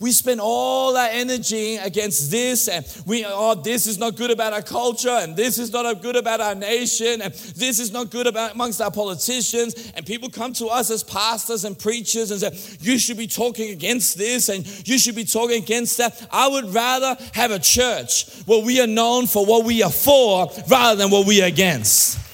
We 0.00 0.12
spend 0.12 0.40
all 0.40 0.96
our 0.96 1.08
energy 1.10 1.76
against 1.76 2.30
this, 2.30 2.68
and 2.68 2.86
we, 3.04 3.22
oh, 3.26 3.54
this 3.54 3.86
is 3.86 3.98
not 3.98 4.16
good 4.16 4.30
about 4.30 4.54
our 4.54 4.62
culture, 4.62 5.10
and 5.10 5.36
this 5.36 5.58
is 5.58 5.70
not 5.70 6.00
good 6.00 6.16
about 6.16 6.40
our 6.40 6.54
nation, 6.54 7.20
and 7.20 7.34
this 7.34 7.78
is 7.78 7.92
not 7.92 8.10
good 8.10 8.26
about 8.26 8.54
amongst 8.54 8.80
our 8.80 8.90
politicians. 8.90 9.92
And 9.94 10.06
people 10.06 10.30
come 10.30 10.54
to 10.54 10.68
us 10.68 10.90
as 10.90 11.02
pastors 11.02 11.66
and 11.66 11.78
preachers 11.78 12.30
and 12.30 12.40
say, 12.40 12.78
You 12.80 12.98
should 12.98 13.18
be 13.18 13.26
talking 13.26 13.72
against 13.72 14.16
this, 14.16 14.48
and 14.48 14.66
you 14.88 14.98
should 14.98 15.16
be 15.16 15.24
talking 15.24 15.62
against 15.62 15.98
that. 15.98 16.26
I 16.32 16.48
would 16.48 16.72
rather 16.72 17.18
have 17.34 17.50
a 17.50 17.58
church 17.58 18.24
where 18.46 18.64
we 18.64 18.80
are 18.80 18.86
known 18.86 19.26
for 19.26 19.44
what 19.44 19.66
we 19.66 19.82
are 19.82 19.92
for 19.92 20.50
rather 20.70 20.96
than 20.96 21.10
what 21.10 21.26
we 21.26 21.42
are 21.42 21.46
against. 21.46 22.29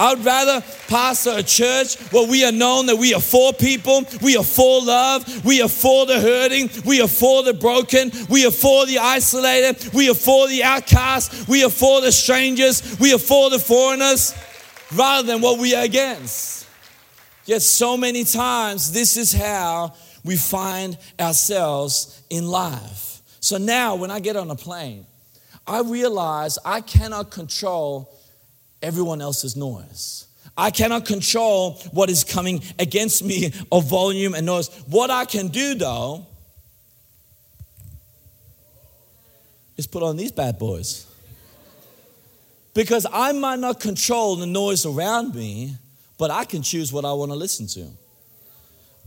I 0.00 0.14
would 0.14 0.24
rather 0.24 0.64
pastor 0.86 1.32
a 1.36 1.42
church 1.42 1.96
where 2.12 2.28
we 2.28 2.44
are 2.44 2.52
known 2.52 2.86
that 2.86 2.96
we 2.96 3.14
are 3.14 3.20
for 3.20 3.52
people, 3.52 4.04
we 4.22 4.36
are 4.36 4.44
for 4.44 4.80
love, 4.80 5.44
we 5.44 5.60
are 5.60 5.68
for 5.68 6.06
the 6.06 6.20
hurting, 6.20 6.70
we 6.86 7.00
are 7.00 7.08
for 7.08 7.42
the 7.42 7.52
broken, 7.52 8.12
we 8.30 8.46
are 8.46 8.52
for 8.52 8.86
the 8.86 8.98
isolated, 8.98 9.92
we 9.92 10.08
are 10.08 10.14
for 10.14 10.46
the 10.46 10.62
outcast, 10.62 11.48
we 11.48 11.64
are 11.64 11.70
for 11.70 12.00
the 12.00 12.12
strangers, 12.12 12.96
we 13.00 13.12
are 13.12 13.18
for 13.18 13.50
the 13.50 13.58
foreigners, 13.58 14.34
rather 14.94 15.26
than 15.26 15.40
what 15.40 15.58
we 15.58 15.74
are 15.74 15.84
against. 15.84 16.68
Yet, 17.44 17.62
so 17.62 17.96
many 17.96 18.22
times, 18.22 18.92
this 18.92 19.16
is 19.16 19.32
how 19.32 19.94
we 20.24 20.36
find 20.36 20.96
ourselves 21.18 22.22
in 22.30 22.46
life. 22.46 23.22
So 23.40 23.56
now, 23.56 23.96
when 23.96 24.12
I 24.12 24.20
get 24.20 24.36
on 24.36 24.50
a 24.50 24.54
plane, 24.54 25.06
I 25.66 25.80
realize 25.80 26.56
I 26.64 26.82
cannot 26.82 27.30
control 27.30 28.14
everyone 28.82 29.20
else's 29.20 29.56
noise. 29.56 30.26
I 30.56 30.70
cannot 30.70 31.04
control 31.04 31.74
what 31.92 32.10
is 32.10 32.24
coming 32.24 32.62
against 32.78 33.22
me 33.22 33.52
of 33.70 33.88
volume 33.88 34.34
and 34.34 34.44
noise. 34.44 34.68
What 34.86 35.10
I 35.10 35.24
can 35.24 35.48
do 35.48 35.74
though 35.74 36.26
is 39.76 39.86
put 39.86 40.02
on 40.02 40.16
these 40.16 40.32
bad 40.32 40.58
boys. 40.58 41.06
Because 42.74 43.06
I 43.12 43.32
might 43.32 43.58
not 43.58 43.80
control 43.80 44.36
the 44.36 44.46
noise 44.46 44.84
around 44.84 45.34
me, 45.34 45.76
but 46.18 46.30
I 46.30 46.44
can 46.44 46.62
choose 46.62 46.92
what 46.92 47.04
I 47.04 47.12
want 47.12 47.30
to 47.30 47.36
listen 47.36 47.66
to. 47.68 47.88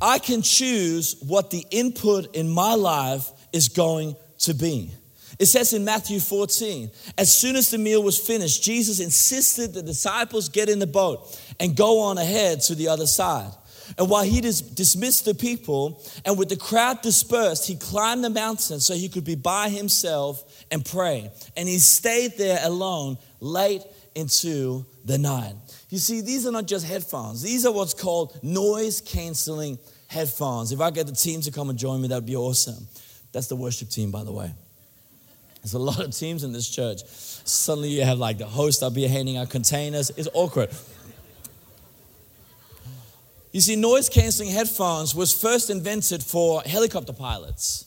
I 0.01 0.17
can 0.17 0.41
choose 0.41 1.15
what 1.21 1.51
the 1.51 1.65
input 1.69 2.35
in 2.35 2.49
my 2.49 2.73
life 2.73 3.29
is 3.53 3.69
going 3.69 4.15
to 4.39 4.53
be. 4.53 4.89
It 5.41 5.47
says 5.47 5.73
in 5.73 5.83
Matthew 5.83 6.19
14, 6.19 6.91
as 7.17 7.35
soon 7.35 7.55
as 7.55 7.71
the 7.71 7.79
meal 7.79 8.03
was 8.03 8.15
finished, 8.15 8.61
Jesus 8.61 8.99
insisted 8.99 9.73
the 9.73 9.81
disciples 9.81 10.49
get 10.49 10.69
in 10.69 10.77
the 10.77 10.85
boat 10.85 11.35
and 11.59 11.75
go 11.75 12.01
on 12.01 12.19
ahead 12.19 12.61
to 12.61 12.75
the 12.75 12.89
other 12.89 13.07
side. 13.07 13.49
And 13.97 14.07
while 14.07 14.23
he 14.23 14.39
dis- 14.39 14.61
dismissed 14.61 15.25
the 15.25 15.33
people 15.33 15.99
and 16.25 16.37
with 16.37 16.49
the 16.49 16.57
crowd 16.57 17.01
dispersed, 17.01 17.67
he 17.67 17.75
climbed 17.75 18.23
the 18.23 18.29
mountain 18.29 18.79
so 18.79 18.93
he 18.93 19.09
could 19.09 19.23
be 19.23 19.33
by 19.33 19.69
himself 19.69 20.63
and 20.69 20.85
pray. 20.85 21.31
And 21.57 21.67
he 21.67 21.79
stayed 21.79 22.37
there 22.37 22.59
alone 22.61 23.17
late 23.39 23.81
into 24.13 24.85
the 25.05 25.17
night. 25.17 25.55
You 25.89 25.97
see, 25.97 26.21
these 26.21 26.45
are 26.45 26.51
not 26.51 26.67
just 26.67 26.85
headphones, 26.85 27.41
these 27.41 27.65
are 27.65 27.73
what's 27.73 27.95
called 27.95 28.37
noise 28.43 29.01
canceling 29.01 29.79
headphones. 30.05 30.71
If 30.71 30.81
I 30.81 30.91
get 30.91 31.07
the 31.07 31.15
team 31.15 31.41
to 31.41 31.51
come 31.51 31.71
and 31.71 31.79
join 31.79 31.99
me, 31.99 32.09
that 32.09 32.15
would 32.15 32.27
be 32.27 32.35
awesome. 32.35 32.87
That's 33.31 33.47
the 33.47 33.55
worship 33.55 33.89
team, 33.89 34.11
by 34.11 34.23
the 34.23 34.31
way. 34.31 34.53
There's 35.61 35.73
a 35.73 35.79
lot 35.79 35.99
of 35.99 36.11
teams 36.11 36.43
in 36.43 36.53
this 36.53 36.69
church. 36.69 37.01
Suddenly 37.05 37.89
you 37.89 38.03
have 38.03 38.17
like 38.17 38.39
the 38.39 38.47
host 38.47 38.81
up 38.81 38.95
here 38.95 39.07
handing 39.07 39.37
out 39.37 39.49
containers. 39.49 40.09
It's 40.11 40.27
awkward. 40.33 40.69
You 43.51 43.61
see, 43.61 43.75
noise 43.75 44.09
canceling 44.09 44.49
headphones 44.49 45.13
was 45.13 45.33
first 45.33 45.69
invented 45.69 46.23
for 46.23 46.61
helicopter 46.61 47.13
pilots. 47.13 47.85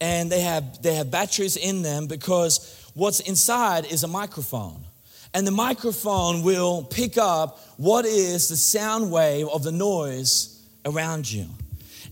And 0.00 0.30
they 0.30 0.40
have, 0.40 0.82
they 0.82 0.94
have 0.96 1.10
batteries 1.10 1.56
in 1.56 1.82
them 1.82 2.08
because 2.08 2.90
what's 2.94 3.20
inside 3.20 3.86
is 3.86 4.02
a 4.02 4.08
microphone. 4.08 4.84
And 5.32 5.46
the 5.46 5.52
microphone 5.52 6.42
will 6.42 6.82
pick 6.82 7.16
up 7.16 7.58
what 7.78 8.04
is 8.04 8.48
the 8.48 8.56
sound 8.56 9.10
wave 9.10 9.48
of 9.48 9.62
the 9.62 9.72
noise 9.72 10.62
around 10.84 11.30
you. 11.30 11.46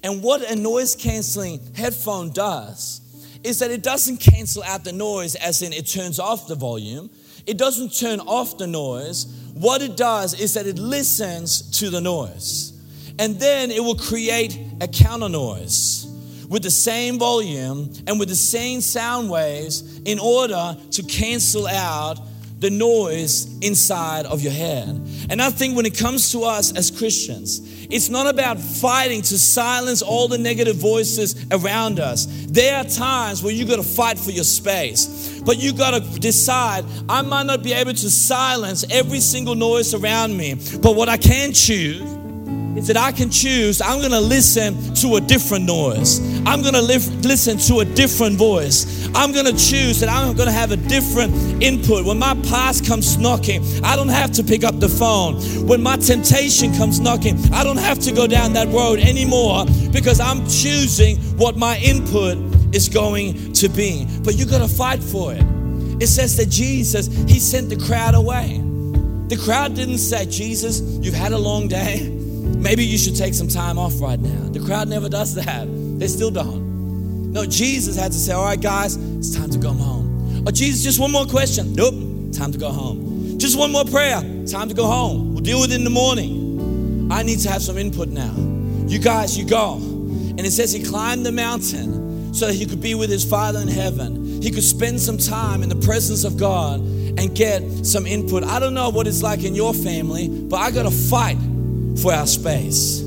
And 0.02 0.22
what 0.22 0.48
a 0.50 0.56
noise 0.56 0.96
canceling 0.96 1.60
headphone 1.74 2.30
does 2.30 3.01
is 3.44 3.58
that 3.58 3.70
it 3.70 3.82
doesn't 3.82 4.18
cancel 4.18 4.62
out 4.62 4.84
the 4.84 4.92
noise, 4.92 5.34
as 5.34 5.62
in 5.62 5.72
it 5.72 5.86
turns 5.86 6.18
off 6.18 6.46
the 6.46 6.54
volume. 6.54 7.10
It 7.46 7.58
doesn't 7.58 7.98
turn 7.98 8.20
off 8.20 8.58
the 8.58 8.66
noise. 8.66 9.26
What 9.54 9.82
it 9.82 9.96
does 9.96 10.38
is 10.38 10.54
that 10.54 10.66
it 10.66 10.78
listens 10.78 11.78
to 11.78 11.90
the 11.90 12.00
noise. 12.00 12.72
And 13.18 13.38
then 13.38 13.70
it 13.70 13.82
will 13.82 13.96
create 13.96 14.58
a 14.80 14.88
counter 14.88 15.28
noise 15.28 16.06
with 16.48 16.62
the 16.62 16.70
same 16.70 17.18
volume 17.18 17.92
and 18.06 18.18
with 18.18 18.28
the 18.28 18.36
same 18.36 18.80
sound 18.80 19.30
waves 19.30 19.98
in 20.04 20.18
order 20.18 20.76
to 20.90 21.02
cancel 21.02 21.66
out 21.66 22.18
the 22.62 22.70
noise 22.70 23.58
inside 23.60 24.24
of 24.24 24.40
your 24.40 24.52
head. 24.52 24.88
And 25.28 25.42
I 25.42 25.50
think 25.50 25.76
when 25.76 25.84
it 25.84 25.98
comes 25.98 26.32
to 26.32 26.44
us 26.44 26.74
as 26.74 26.90
Christians, 26.90 27.60
it's 27.90 28.08
not 28.08 28.26
about 28.26 28.58
fighting 28.58 29.20
to 29.22 29.38
silence 29.38 30.00
all 30.00 30.28
the 30.28 30.38
negative 30.38 30.76
voices 30.76 31.44
around 31.50 32.00
us. 32.00 32.26
There 32.48 32.78
are 32.78 32.84
times 32.84 33.42
where 33.42 33.52
you 33.52 33.66
got 33.66 33.76
to 33.76 33.82
fight 33.82 34.18
for 34.18 34.30
your 34.30 34.44
space. 34.44 35.40
But 35.44 35.58
you 35.58 35.72
got 35.72 35.90
to 35.90 36.20
decide 36.20 36.84
I 37.08 37.22
might 37.22 37.46
not 37.46 37.64
be 37.64 37.72
able 37.72 37.94
to 37.94 38.10
silence 38.10 38.84
every 38.90 39.20
single 39.20 39.56
noise 39.56 39.92
around 39.92 40.36
me, 40.36 40.54
but 40.80 40.94
what 40.94 41.08
I 41.08 41.16
can 41.16 41.52
choose 41.52 42.21
is 42.76 42.86
that 42.86 42.96
I 42.96 43.12
can 43.12 43.30
choose, 43.30 43.80
I'm 43.80 44.00
gonna 44.00 44.20
listen 44.20 44.94
to 44.94 45.16
a 45.16 45.20
different 45.20 45.66
noise. 45.66 46.20
I'm 46.46 46.62
gonna 46.62 46.80
live, 46.80 47.06
listen 47.24 47.58
to 47.68 47.80
a 47.80 47.84
different 47.84 48.36
voice. 48.36 49.08
I'm 49.14 49.32
gonna 49.32 49.52
choose 49.52 50.00
that 50.00 50.08
I'm 50.08 50.34
gonna 50.34 50.52
have 50.52 50.72
a 50.72 50.76
different 50.76 51.62
input. 51.62 52.06
When 52.06 52.18
my 52.18 52.34
past 52.48 52.86
comes 52.86 53.18
knocking, 53.18 53.62
I 53.84 53.94
don't 53.94 54.08
have 54.08 54.32
to 54.32 54.42
pick 54.42 54.64
up 54.64 54.80
the 54.80 54.88
phone. 54.88 55.36
When 55.66 55.82
my 55.82 55.96
temptation 55.96 56.74
comes 56.76 56.98
knocking, 56.98 57.38
I 57.52 57.62
don't 57.62 57.76
have 57.76 57.98
to 58.00 58.12
go 58.12 58.26
down 58.26 58.54
that 58.54 58.68
road 58.68 58.98
anymore 59.00 59.66
because 59.92 60.18
I'm 60.18 60.46
choosing 60.48 61.18
what 61.36 61.56
my 61.56 61.76
input 61.78 62.38
is 62.74 62.88
going 62.88 63.52
to 63.52 63.68
be. 63.68 64.06
But 64.24 64.36
you 64.36 64.46
gotta 64.46 64.68
fight 64.68 65.02
for 65.02 65.34
it. 65.34 65.44
It 66.00 66.08
says 66.08 66.36
that 66.38 66.48
Jesus, 66.48 67.06
He 67.28 67.38
sent 67.38 67.68
the 67.68 67.76
crowd 67.76 68.14
away. 68.14 68.60
The 69.28 69.36
crowd 69.36 69.74
didn't 69.74 69.98
say, 69.98 70.26
Jesus, 70.26 70.80
you've 70.80 71.14
had 71.14 71.32
a 71.32 71.38
long 71.38 71.68
day. 71.68 72.21
Maybe 72.56 72.84
you 72.84 72.98
should 72.98 73.16
take 73.16 73.34
some 73.34 73.48
time 73.48 73.78
off 73.78 74.00
right 74.00 74.18
now. 74.18 74.48
The 74.50 74.60
crowd 74.60 74.88
never 74.88 75.08
does 75.08 75.34
that. 75.34 75.66
They 75.98 76.08
still 76.08 76.30
don't. 76.30 77.32
No, 77.32 77.46
Jesus 77.46 77.96
had 77.96 78.12
to 78.12 78.18
say, 78.18 78.32
All 78.32 78.44
right, 78.44 78.60
guys, 78.60 78.96
it's 78.96 79.34
time 79.34 79.50
to 79.50 79.58
go 79.58 79.72
home. 79.72 80.46
Or 80.46 80.52
Jesus, 80.52 80.82
just 80.82 81.00
one 81.00 81.12
more 81.12 81.26
question. 81.26 81.74
Nope, 81.74 81.94
time 82.32 82.52
to 82.52 82.58
go 82.58 82.70
home. 82.70 83.38
Just 83.38 83.58
one 83.58 83.72
more 83.72 83.84
prayer. 83.84 84.20
Time 84.46 84.68
to 84.68 84.74
go 84.74 84.86
home. 84.86 85.34
We'll 85.34 85.42
deal 85.42 85.60
with 85.60 85.72
it 85.72 85.76
in 85.76 85.84
the 85.84 85.90
morning. 85.90 87.10
I 87.10 87.22
need 87.22 87.40
to 87.40 87.50
have 87.50 87.62
some 87.62 87.78
input 87.78 88.08
now. 88.08 88.34
You 88.86 88.98
guys, 88.98 89.36
you 89.38 89.46
go. 89.46 89.74
And 89.76 90.40
it 90.40 90.50
says 90.52 90.72
he 90.72 90.82
climbed 90.82 91.26
the 91.26 91.32
mountain 91.32 92.34
so 92.34 92.46
that 92.46 92.54
he 92.54 92.66
could 92.66 92.80
be 92.80 92.94
with 92.94 93.10
his 93.10 93.24
Father 93.24 93.60
in 93.60 93.68
heaven. 93.68 94.42
He 94.42 94.50
could 94.50 94.62
spend 94.62 95.00
some 95.00 95.18
time 95.18 95.62
in 95.62 95.68
the 95.68 95.76
presence 95.76 96.24
of 96.24 96.36
God 96.36 96.80
and 96.80 97.34
get 97.34 97.62
some 97.86 98.06
input. 98.06 98.44
I 98.44 98.58
don't 98.58 98.74
know 98.74 98.90
what 98.90 99.06
it's 99.06 99.22
like 99.22 99.44
in 99.44 99.54
your 99.54 99.74
family, 99.74 100.28
but 100.28 100.56
I 100.56 100.70
got 100.70 100.84
to 100.84 100.90
fight 100.90 101.38
for 102.00 102.12
our 102.12 102.26
space. 102.26 103.02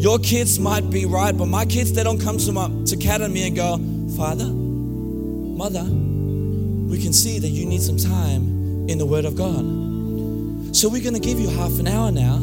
Your 0.00 0.18
kids 0.18 0.58
might 0.58 0.88
be 0.90 1.04
right, 1.04 1.36
but 1.36 1.46
my 1.46 1.66
kids, 1.66 1.92
they 1.92 2.02
don't 2.02 2.20
come 2.20 2.38
to, 2.38 2.52
my, 2.52 2.70
to 2.86 2.96
Kat 2.96 3.20
and 3.20 3.34
me 3.34 3.46
and 3.46 3.54
go, 3.54 3.76
Father, 4.16 4.46
Mother, 4.46 5.84
we 5.84 6.98
can 7.02 7.12
see 7.12 7.38
that 7.38 7.48
you 7.48 7.66
need 7.66 7.82
some 7.82 7.98
time 7.98 8.88
in 8.88 8.98
the 8.98 9.04
Word 9.04 9.24
of 9.26 9.36
God. 9.36 10.74
So 10.74 10.88
we're 10.88 11.02
going 11.02 11.14
to 11.14 11.20
give 11.20 11.38
you 11.38 11.48
half 11.48 11.78
an 11.78 11.86
hour 11.86 12.10
now 12.10 12.36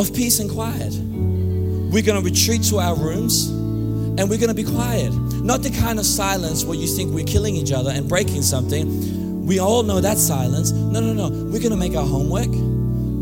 of 0.00 0.12
peace 0.14 0.40
and 0.40 0.50
quiet. 0.50 0.92
We're 0.94 2.02
going 2.02 2.20
to 2.20 2.24
retreat 2.28 2.64
to 2.64 2.80
our 2.80 2.96
rooms 2.96 3.48
and 3.48 4.28
we're 4.28 4.38
going 4.38 4.48
to 4.48 4.54
be 4.54 4.64
quiet. 4.64 5.12
Not 5.12 5.62
the 5.62 5.70
kind 5.70 5.98
of 5.98 6.06
silence 6.06 6.64
where 6.64 6.76
you 6.76 6.86
think 6.86 7.14
we're 7.14 7.24
killing 7.24 7.54
each 7.54 7.70
other 7.70 7.90
and 7.90 8.08
breaking 8.08 8.42
something. 8.42 9.46
We 9.46 9.58
all 9.58 9.82
know 9.82 10.00
that 10.00 10.18
silence. 10.18 10.72
No, 10.72 11.00
no, 11.00 11.12
no. 11.12 11.28
We're 11.28 11.60
going 11.60 11.70
to 11.70 11.76
make 11.76 11.94
our 11.94 12.06
homework 12.06 12.50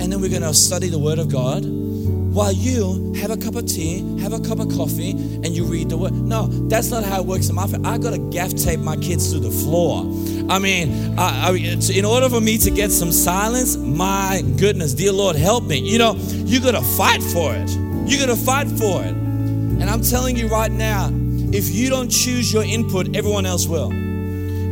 and 0.00 0.10
then 0.10 0.20
we're 0.20 0.30
going 0.30 0.42
to 0.42 0.54
study 0.54 0.88
the 0.88 0.98
Word 0.98 1.18
of 1.18 1.30
God 1.30 1.62
while 1.64 2.52
you 2.52 3.12
have 3.14 3.30
a 3.30 3.36
cup 3.36 3.54
of 3.56 3.66
tea, 3.66 3.98
have 4.20 4.32
a 4.32 4.40
cup 4.40 4.60
of 4.60 4.68
coffee, 4.70 5.10
and 5.10 5.48
you 5.48 5.64
read 5.64 5.88
the 5.90 5.96
Word. 5.96 6.12
No, 6.14 6.46
that's 6.68 6.90
not 6.90 7.04
how 7.04 7.20
it 7.20 7.26
works 7.26 7.48
in 7.48 7.54
my 7.54 7.66
family. 7.66 7.88
I 7.88 7.98
got 7.98 8.12
to 8.12 8.18
gaff 8.30 8.54
tape 8.54 8.80
my 8.80 8.96
kids 8.96 9.32
to 9.32 9.40
the 9.40 9.50
floor. 9.50 10.04
I 10.48 10.58
mean, 10.58 11.18
I, 11.18 11.48
I, 11.48 11.52
in 11.52 12.04
order 12.04 12.28
for 12.28 12.40
me 12.40 12.56
to 12.58 12.70
get 12.70 12.90
some 12.90 13.12
silence, 13.12 13.76
my 13.76 14.42
goodness, 14.56 14.94
dear 14.94 15.12
Lord, 15.12 15.36
help 15.36 15.64
me. 15.64 15.78
You 15.78 15.98
know, 15.98 16.14
you 16.16 16.60
got 16.60 16.72
to 16.72 16.82
fight 16.82 17.22
for 17.22 17.54
it. 17.54 17.70
You 18.08 18.18
got 18.18 18.26
to 18.26 18.36
fight 18.36 18.68
for 18.68 19.02
it. 19.02 19.12
And 19.12 19.84
I'm 19.84 20.00
telling 20.00 20.36
you 20.36 20.48
right 20.48 20.72
now, 20.72 21.10
if 21.52 21.68
you 21.74 21.90
don't 21.90 22.08
choose 22.08 22.52
your 22.52 22.64
input, 22.64 23.16
everyone 23.16 23.44
else 23.44 23.66
will. 23.66 23.90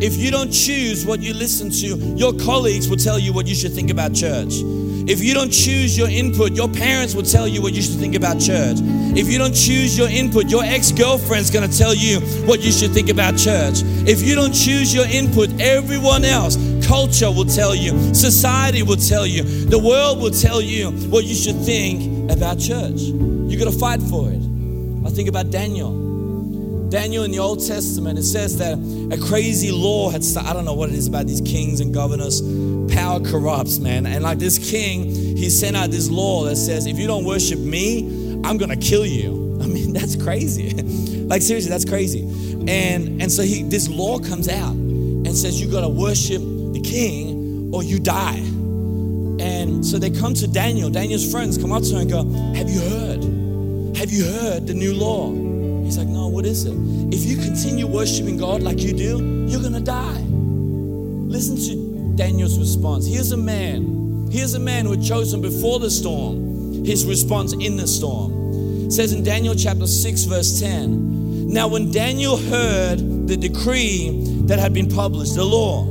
If 0.01 0.17
you 0.17 0.31
don't 0.31 0.53
choose 0.53 1.05
what 1.05 1.21
you 1.21 1.35
listen 1.35 1.71
to, 1.71 1.97
your 2.17 2.33
colleagues 2.35 2.89
will 2.89 2.97
tell 2.97 3.19
you 3.19 3.33
what 3.33 3.47
you 3.47 3.55
should 3.57 3.73
think 3.73 3.91
about 3.91 4.15
church. 4.15 4.63
If 5.09 5.25
you 5.25 5.33
don't 5.33 5.51
choose 5.51 5.97
your 5.97 6.11
input, 6.11 6.53
your 6.53 6.69
parents 6.69 7.15
will 7.15 7.23
tell 7.23 7.49
you 7.49 7.63
what 7.63 7.73
you 7.73 7.81
should 7.81 7.99
think 7.99 8.15
about 8.15 8.39
church. 8.39 8.77
If 9.17 9.33
you 9.33 9.39
don't 9.39 9.55
choose 9.55 9.97
your 9.97 10.11
input, 10.11 10.51
your 10.51 10.63
ex 10.63 10.93
girlfriend's 10.93 11.51
gonna 11.51 11.67
tell 11.67 11.95
you 11.95 12.21
what 12.47 12.61
you 12.61 12.71
should 12.71 12.93
think 12.93 13.09
about 13.09 13.39
church. 13.39 13.81
If 14.07 14.21
you 14.21 14.35
don't 14.35 14.53
choose 14.53 14.95
your 14.95 15.07
input, 15.07 15.49
everyone 15.63 16.27
else, 16.27 16.59
culture 16.87 17.31
will 17.31 17.47
tell 17.47 17.75
you, 17.75 18.13
society 18.13 18.83
will 18.83 18.97
tell 18.99 19.27
you, 19.27 19.45
the 19.45 19.79
world 19.79 20.21
will 20.21 20.31
tell 20.31 20.61
you 20.61 20.91
what 21.09 21.25
you 21.25 21.35
should 21.35 21.57
think 21.57 22.31
about 22.31 22.59
church. 22.59 23.01
You 23.01 23.57
gotta 23.59 23.73
fight 23.73 24.03
for 24.03 24.31
it. 24.31 24.43
I 25.07 25.11
think 25.11 25.31
about 25.31 25.51
Daniel. 25.51 26.09
Daniel 26.91 27.25
in 27.25 27.31
the 27.31 27.39
Old 27.39 27.67
Testament, 27.67 28.19
it 28.19 28.25
says 28.25 28.59
that 28.59 28.79
a 29.11 29.19
crazy 29.29 29.71
law 29.71 30.11
had 30.11 30.25
started. 30.25 30.51
I 30.51 30.53
don't 30.53 30.65
know 30.65 30.75
what 30.75 30.89
it 30.89 30.95
is 30.95 31.07
about 31.07 31.27
these 31.27 31.41
kings 31.41 31.81
and 31.81 31.93
governors. 31.93 32.41
Power 33.09 33.21
corrupts, 33.21 33.79
man. 33.79 34.05
And 34.05 34.23
like 34.23 34.39
this 34.39 34.59
king, 34.59 35.07
he 35.07 35.49
sent 35.49 35.75
out 35.75 35.91
this 35.91 36.11
law 36.11 36.45
that 36.45 36.57
says, 36.57 36.85
if 36.85 36.99
you 36.99 37.07
don't 37.07 37.25
worship 37.25 37.59
me, 37.59 38.03
I'm 38.45 38.59
gonna 38.59 38.77
kill 38.77 39.07
you. 39.07 39.59
I 39.63 39.67
mean, 39.67 39.95
that's 39.95 40.15
crazy. 40.15 40.75
like 41.27 41.41
seriously, 41.41 41.71
that's 41.71 41.87
crazy. 41.87 42.21
And 42.69 43.23
and 43.23 43.33
so 43.33 43.43
he 43.43 43.63
this 43.63 43.89
law 43.89 44.19
comes 44.19 44.47
out 44.47 44.73
and 44.73 45.35
says 45.35 45.59
you 45.59 45.71
gotta 45.71 45.89
worship 45.89 46.43
the 46.43 46.83
king 46.85 47.71
or 47.73 47.83
you 47.83 47.99
die. 47.99 48.41
And 49.41 49.87
so 49.87 49.99
they 49.99 50.11
come 50.11 50.35
to 50.35 50.47
Daniel. 50.47 50.91
Daniel's 50.91 51.33
friends 51.33 51.57
come 51.57 51.73
up 51.73 51.85
to 51.85 51.95
him 51.95 52.01
and 52.01 52.11
go, 52.11 52.25
Have 52.59 52.69
you 52.69 52.81
heard? 52.81 53.25
Have 53.97 54.11
you 54.11 54.27
heard 54.27 54.67
the 54.67 54.75
new 54.75 54.93
law? 54.93 55.33
He's 55.83 55.97
like, 55.97 56.09
No, 56.09 56.29
what 56.29 56.45
is 56.45 56.67
it? 56.67 56.75
If 57.11 57.25
you 57.25 57.39
continue 57.39 57.87
worshiping 57.87 58.37
God 58.37 58.61
like 58.63 58.81
you 58.81 58.93
do, 58.93 59.47
you're 59.49 59.63
gonna 59.63 59.81
die. 59.81 60.25
Listen 61.31 61.57
to 61.57 61.88
Daniel's 62.19 62.59
response. 62.59 63.07
Here's 63.07 63.31
a 63.31 63.37
man. 63.37 64.29
Here's 64.29 64.55
a 64.55 64.59
man 64.59 64.87
who 64.87 64.91
had 64.91 65.05
chosen 65.05 65.41
before 65.41 65.79
the 65.79 65.89
storm. 65.89 66.85
His 66.85 67.07
response 67.07 67.53
in 67.53 67.77
the 67.77 67.87
storm. 67.87 68.87
It 68.87 68.91
says 68.91 69.13
in 69.13 69.23
Daniel 69.23 69.55
chapter 69.55 69.87
6, 69.87 70.25
verse 70.25 70.59
10. 70.59 71.49
Now, 71.49 71.69
when 71.69 71.93
Daniel 71.93 72.37
heard 72.37 73.29
the 73.29 73.37
decree 73.37 74.25
that 74.47 74.59
had 74.59 74.75
been 74.75 74.89
published, 74.89 75.37
the 75.37 75.45
law, 75.45 75.85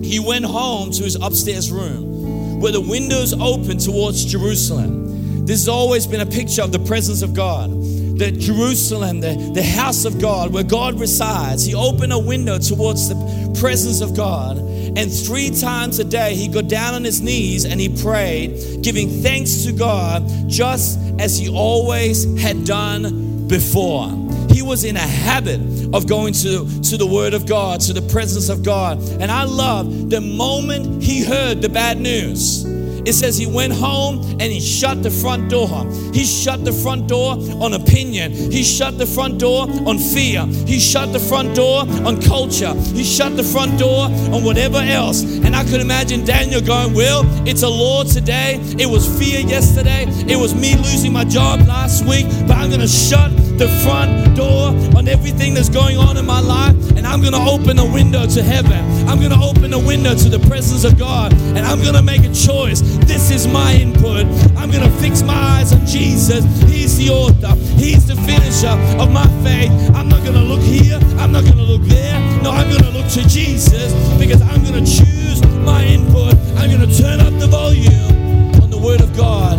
he 0.00 0.20
went 0.20 0.44
home 0.44 0.92
to 0.92 1.02
his 1.02 1.16
upstairs 1.16 1.72
room 1.72 2.60
where 2.60 2.70
the 2.70 2.80
windows 2.80 3.34
opened 3.34 3.80
towards 3.80 4.24
Jerusalem. 4.24 5.44
This 5.44 5.62
has 5.62 5.68
always 5.68 6.06
been 6.06 6.20
a 6.20 6.26
picture 6.26 6.62
of 6.62 6.70
the 6.70 6.78
presence 6.78 7.20
of 7.22 7.34
God 7.34 7.70
the 8.18 8.32
Jerusalem, 8.32 9.20
the, 9.20 9.52
the 9.54 9.62
house 9.62 10.04
of 10.04 10.20
God, 10.20 10.52
where 10.52 10.64
God 10.64 10.98
resides. 10.98 11.64
He 11.64 11.74
opened 11.74 12.12
a 12.12 12.18
window 12.18 12.58
towards 12.58 13.08
the 13.08 13.58
presence 13.60 14.00
of 14.00 14.16
God. 14.16 14.58
And 14.58 15.12
three 15.12 15.50
times 15.50 16.00
a 16.00 16.04
day, 16.04 16.34
he 16.34 16.48
got 16.48 16.68
down 16.68 16.94
on 16.94 17.04
his 17.04 17.20
knees 17.20 17.64
and 17.64 17.80
he 17.80 17.88
prayed, 17.88 18.82
giving 18.82 19.08
thanks 19.22 19.64
to 19.64 19.72
God, 19.72 20.24
just 20.48 20.98
as 21.20 21.38
he 21.38 21.48
always 21.48 22.24
had 22.40 22.64
done 22.64 23.46
before. 23.46 24.10
He 24.50 24.62
was 24.62 24.82
in 24.82 24.96
a 24.96 25.00
habit 25.00 25.60
of 25.94 26.08
going 26.08 26.34
to, 26.34 26.82
to 26.82 26.96
the 26.96 27.06
Word 27.06 27.34
of 27.34 27.46
God, 27.46 27.80
to 27.82 27.92
the 27.92 28.02
presence 28.02 28.48
of 28.48 28.64
God. 28.64 28.98
And 29.20 29.30
I 29.30 29.44
love 29.44 30.10
the 30.10 30.20
moment 30.20 31.02
he 31.02 31.22
heard 31.22 31.62
the 31.62 31.68
bad 31.68 32.00
news 32.00 32.64
it 33.06 33.12
says 33.12 33.36
he 33.36 33.46
went 33.46 33.72
home 33.72 34.20
and 34.40 34.42
he 34.42 34.60
shut 34.60 35.02
the 35.02 35.10
front 35.10 35.50
door. 35.50 35.84
He 36.12 36.24
shut 36.24 36.64
the 36.64 36.72
front 36.72 37.08
door 37.08 37.32
on 37.60 37.74
opinion. 37.74 38.32
He 38.32 38.62
shut 38.62 38.98
the 38.98 39.06
front 39.06 39.38
door 39.38 39.68
on 39.86 39.98
fear. 39.98 40.46
He 40.66 40.78
shut 40.78 41.12
the 41.12 41.20
front 41.20 41.54
door 41.54 41.80
on 42.06 42.20
culture. 42.20 42.74
He 42.74 43.04
shut 43.04 43.36
the 43.36 43.44
front 43.44 43.78
door 43.78 44.04
on 44.04 44.44
whatever 44.44 44.78
else. 44.78 45.22
And 45.22 45.54
I 45.54 45.64
could 45.64 45.80
imagine 45.80 46.24
Daniel 46.24 46.60
going, 46.60 46.94
Well, 46.94 47.22
it's 47.46 47.62
a 47.62 47.68
law 47.68 48.04
today. 48.04 48.58
It 48.78 48.86
was 48.86 49.06
fear 49.18 49.40
yesterday. 49.40 50.04
It 50.28 50.36
was 50.36 50.54
me 50.54 50.76
losing 50.76 51.12
my 51.12 51.24
job 51.24 51.66
last 51.66 52.04
week. 52.06 52.26
But 52.46 52.56
I'm 52.56 52.68
going 52.68 52.80
to 52.80 52.88
shut 52.88 53.30
the 53.58 53.68
front 53.84 54.36
door 54.36 54.68
on 54.96 55.08
everything 55.08 55.54
that's 55.54 55.68
going 55.68 55.96
on 55.96 56.16
in 56.16 56.26
my 56.26 56.40
life. 56.40 56.76
And 56.96 57.06
I'm 57.06 57.20
going 57.20 57.32
to 57.32 57.40
open 57.40 57.78
a 57.78 57.84
window 57.84 58.26
to 58.26 58.42
heaven. 58.42 58.78
I'm 59.08 59.18
going 59.18 59.32
to 59.32 59.40
open 59.40 59.72
a 59.72 59.78
window 59.78 60.14
to 60.14 60.28
the 60.28 60.38
presence 60.48 60.84
of 60.84 60.98
God. 60.98 61.32
And 61.32 61.60
I'm 61.60 61.80
going 61.82 61.94
to 61.94 62.02
make 62.02 62.24
a 62.24 62.32
choice 62.32 62.82
this 63.06 63.30
is 63.30 63.46
my 63.46 63.74
input. 63.74 64.26
I'm 64.56 64.70
going 64.70 64.82
to 64.82 64.90
fix 64.98 65.22
my 65.22 65.34
eyes 65.34 65.72
on 65.72 65.84
Jesus. 65.86 66.44
He's 66.68 66.96
the 66.98 67.10
author, 67.10 67.54
He's 67.76 68.06
the 68.06 68.16
finisher 68.16 68.76
of 69.00 69.10
my 69.12 69.26
faith. 69.42 69.70
I'm 69.94 70.08
not 70.08 70.22
going 70.22 70.34
to 70.34 70.42
look 70.42 70.60
here, 70.60 70.98
I'm 71.18 71.32
not 71.32 71.44
going 71.44 71.56
to 71.56 71.62
look 71.62 71.82
there. 71.82 72.18
No, 72.42 72.50
I'm 72.50 72.68
going 72.68 72.82
to 72.82 72.90
look 72.90 73.08
to 73.12 73.28
Jesus 73.28 73.92
because 74.18 74.42
I'm 74.42 74.62
going 74.64 74.84
to 74.84 74.90
choose 74.90 75.42
my 75.64 75.84
input. 75.84 76.34
I'm 76.56 76.70
going 76.70 76.88
to 76.88 76.98
turn 77.02 77.20
up 77.20 77.32
the 77.38 77.46
volume 77.46 78.62
on 78.62 78.70
the 78.70 78.78
Word 78.78 79.00
of 79.00 79.16
God 79.16 79.58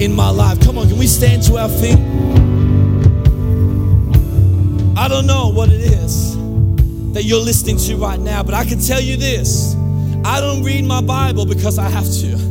in 0.00 0.14
my 0.14 0.30
life. 0.30 0.60
Come 0.60 0.78
on, 0.78 0.88
can 0.88 0.98
we 0.98 1.06
stand 1.06 1.42
to 1.44 1.56
our 1.56 1.68
feet? 1.68 1.98
I 4.98 5.08
don't 5.08 5.26
know 5.26 5.48
what 5.48 5.68
it 5.68 5.80
is 5.80 6.36
that 7.12 7.24
you're 7.24 7.40
listening 7.40 7.78
to 7.78 7.96
right 7.96 8.18
now, 8.18 8.42
but 8.42 8.54
I 8.54 8.64
can 8.64 8.80
tell 8.80 9.00
you 9.00 9.16
this. 9.16 9.74
I 10.24 10.40
don't 10.40 10.62
read 10.64 10.84
my 10.84 11.00
Bible 11.00 11.46
because 11.46 11.78
I 11.78 11.88
have 11.88 12.04
to. 12.04 12.45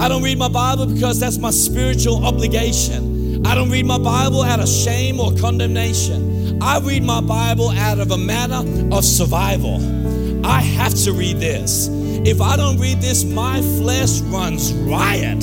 I 0.00 0.08
don't 0.08 0.22
read 0.22 0.38
my 0.38 0.48
Bible 0.48 0.86
because 0.86 1.18
that's 1.18 1.38
my 1.38 1.50
spiritual 1.50 2.24
obligation. 2.24 3.44
I 3.44 3.54
don't 3.56 3.68
read 3.68 3.84
my 3.84 3.98
Bible 3.98 4.42
out 4.42 4.60
of 4.60 4.68
shame 4.68 5.18
or 5.18 5.32
condemnation. 5.34 6.62
I 6.62 6.78
read 6.78 7.02
my 7.02 7.20
Bible 7.20 7.70
out 7.70 7.98
of 7.98 8.12
a 8.12 8.18
matter 8.18 8.62
of 8.92 9.04
survival. 9.04 10.46
I 10.46 10.60
have 10.60 10.94
to 11.04 11.12
read 11.12 11.38
this. 11.38 11.88
If 11.90 12.40
I 12.40 12.56
don't 12.56 12.78
read 12.78 13.00
this, 13.00 13.24
my 13.24 13.60
flesh 13.60 14.20
runs 14.20 14.72
riot. 14.72 15.42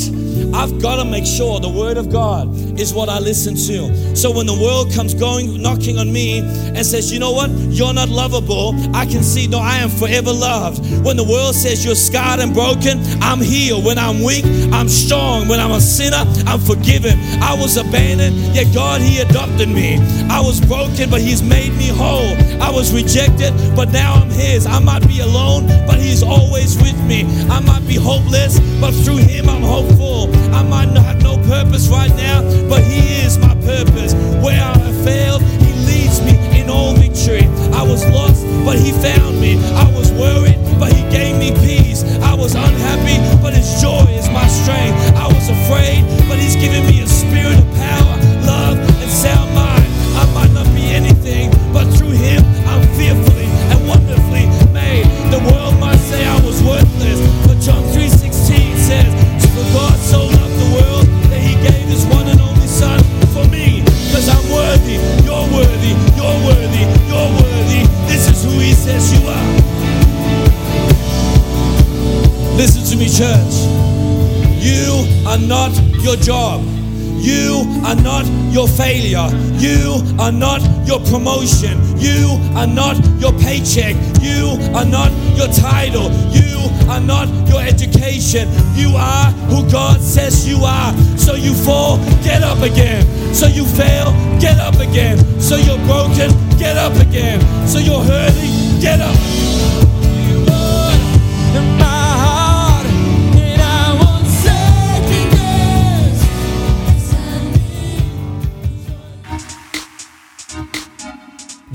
I've 0.54 0.82
got 0.82 0.98
to 0.98 1.06
make 1.06 1.26
sure 1.26 1.60
the 1.60 1.70
Word 1.70 1.98
of 1.98 2.12
God 2.12 2.50
is 2.80 2.94
what 2.94 3.10
I 3.10 3.20
listen 3.20 3.56
to. 3.56 4.16
So 4.16 4.32
when 4.32 4.46
the 4.46 4.54
world 4.54 4.92
comes 4.94 5.14
going, 5.14 5.62
knocking 5.62 5.98
on 5.98 6.12
me 6.12 6.40
and 6.40 6.86
says, 6.86 7.12
you 7.12 7.20
know 7.20 7.32
what, 7.32 7.50
you're 7.50 7.94
not 7.94 8.10
lovable, 8.10 8.74
I 8.96 9.06
can 9.06 9.24
see, 9.24 9.48
no, 9.48 9.60
I 9.60 9.78
am 9.78 9.90
forever 9.90 10.32
loved. 10.32 10.80
When 11.06 11.18
the 11.18 11.24
world 11.24 11.56
says 11.56 11.84
you're 11.86 11.96
scarred 11.96 12.40
and 12.40 12.54
broken, 12.54 13.00
I'm 13.22 13.42
healed. 13.42 13.86
When 13.86 13.98
I'm 13.98 14.24
weak, 14.24 14.46
I'm 14.72 14.90
strong. 14.90 15.48
When 15.48 15.60
I'm 15.60 15.72
a 15.72 15.82
sinner, 15.82 16.24
I'm 16.46 16.60
forgiven. 16.60 17.20
I 17.42 17.56
was 17.60 17.78
abandoned, 17.78 18.36
yet 18.56 18.74
God, 18.74 19.02
He 19.02 19.20
adopted 19.20 19.70
me. 19.70 19.98
I 20.30 20.42
was 20.42 20.60
broken, 20.62 21.10
but 21.10 21.22
He's 21.22 21.42
made 21.42 21.74
me 21.74 21.88
whole. 21.88 22.36
I 22.62 22.72
was 22.72 22.94
rejected, 22.94 23.54
but 23.76 23.92
now 23.92 24.16
I'm 24.16 24.30
His. 24.30 24.66
I 24.66 24.80
might 24.80 25.08
be 25.08 25.20
alone, 25.20 25.68
but 25.88 26.00
He's 26.00 26.24
always 26.24 26.78
with 26.78 27.00
me. 27.06 27.26
I 27.50 27.60
might 27.60 27.88
be 27.88 27.96
hopeless, 27.96 28.60
but 28.82 28.92
through 28.92 29.18
Him 29.18 29.50
I'm 29.50 29.62
hopeful. 29.62 30.25
I 30.56 30.64
might 30.64 30.92
not 30.94 31.04
have 31.04 31.22
no 31.22 31.38
purpose 31.38 31.90
right 31.90 32.16
now, 32.16 32.42
but 32.70 32.82
He 32.84 33.26
is 33.26 33.38
my 33.38 33.54
purpose. 33.56 34.14
Where 34.44 34.62
I 34.62 34.78
have 34.78 35.04
failed, 35.04 35.42
He 35.42 35.74
leads 35.86 36.22
me 36.22 36.36
in 36.60 36.70
all 36.70 36.94
victory. 36.96 37.46
I 37.76 37.84
was 37.84 38.08
lost, 38.08 38.46
but 38.64 38.80
He 38.80 38.92
found 38.94 39.42
me. 39.42 39.60
I 39.76 39.92
was 39.92 40.12
worried, 40.14 40.60
but 40.80 40.94
He 40.94 41.04
gave 41.12 41.36
me 41.38 41.52
peace. 41.60 42.04
I 42.24 42.34
was 42.34 42.56
unhappy, 42.56 43.20
but 43.44 43.54
His 43.54 43.82
joy 43.82 44.06
is 44.16 44.30
my 44.30 44.48
strength. 44.48 44.96
I 45.16 45.28
was 45.28 45.50
afraid, 45.50 46.08
but 46.30 46.40
He's 46.40 46.56
given 46.56 46.88
me 46.88 47.02
a 47.02 47.08
are 75.36 75.48
not 75.48 75.72
your 76.02 76.16
job. 76.16 76.64
You 77.20 77.66
are 77.84 77.96
not 77.96 78.26
your 78.54 78.70
failure. 78.70 79.28
You 79.58 80.02
are 80.18 80.32
not 80.32 80.62
your 80.88 81.00
promotion. 81.12 81.76
You 81.98 82.40
are 82.56 82.68
not 82.68 82.96
your 83.20 83.34
paycheck. 83.34 83.96
You 84.22 84.56
are 84.74 84.86
not 84.86 85.12
your 85.36 85.48
title. 85.48 86.10
You 86.32 86.70
are 86.90 87.02
not 87.02 87.28
your 87.50 87.62
education. 87.62 88.48
You 88.76 88.96
are 88.96 89.32
who 89.52 89.70
God 89.70 90.00
says 90.00 90.48
you 90.48 90.64
are. 90.64 90.94
So 91.18 91.36
you 91.36 91.54
fall, 91.54 91.98
get 92.24 92.42
up 92.42 92.60
again. 92.60 93.04
So 93.34 93.48
you 93.48 93.66
fail, 93.66 94.14
get 94.40 94.58
up 94.60 94.76
again. 94.76 95.18
So 95.42 95.58
you're 95.58 95.84
broken, 95.86 96.32
get 96.58 96.78
up 96.78 96.94
again. 97.02 97.42
So 97.68 97.80
you're 97.80 98.04
hurting, 98.04 98.80
get 98.80 99.02
up. 99.02 99.45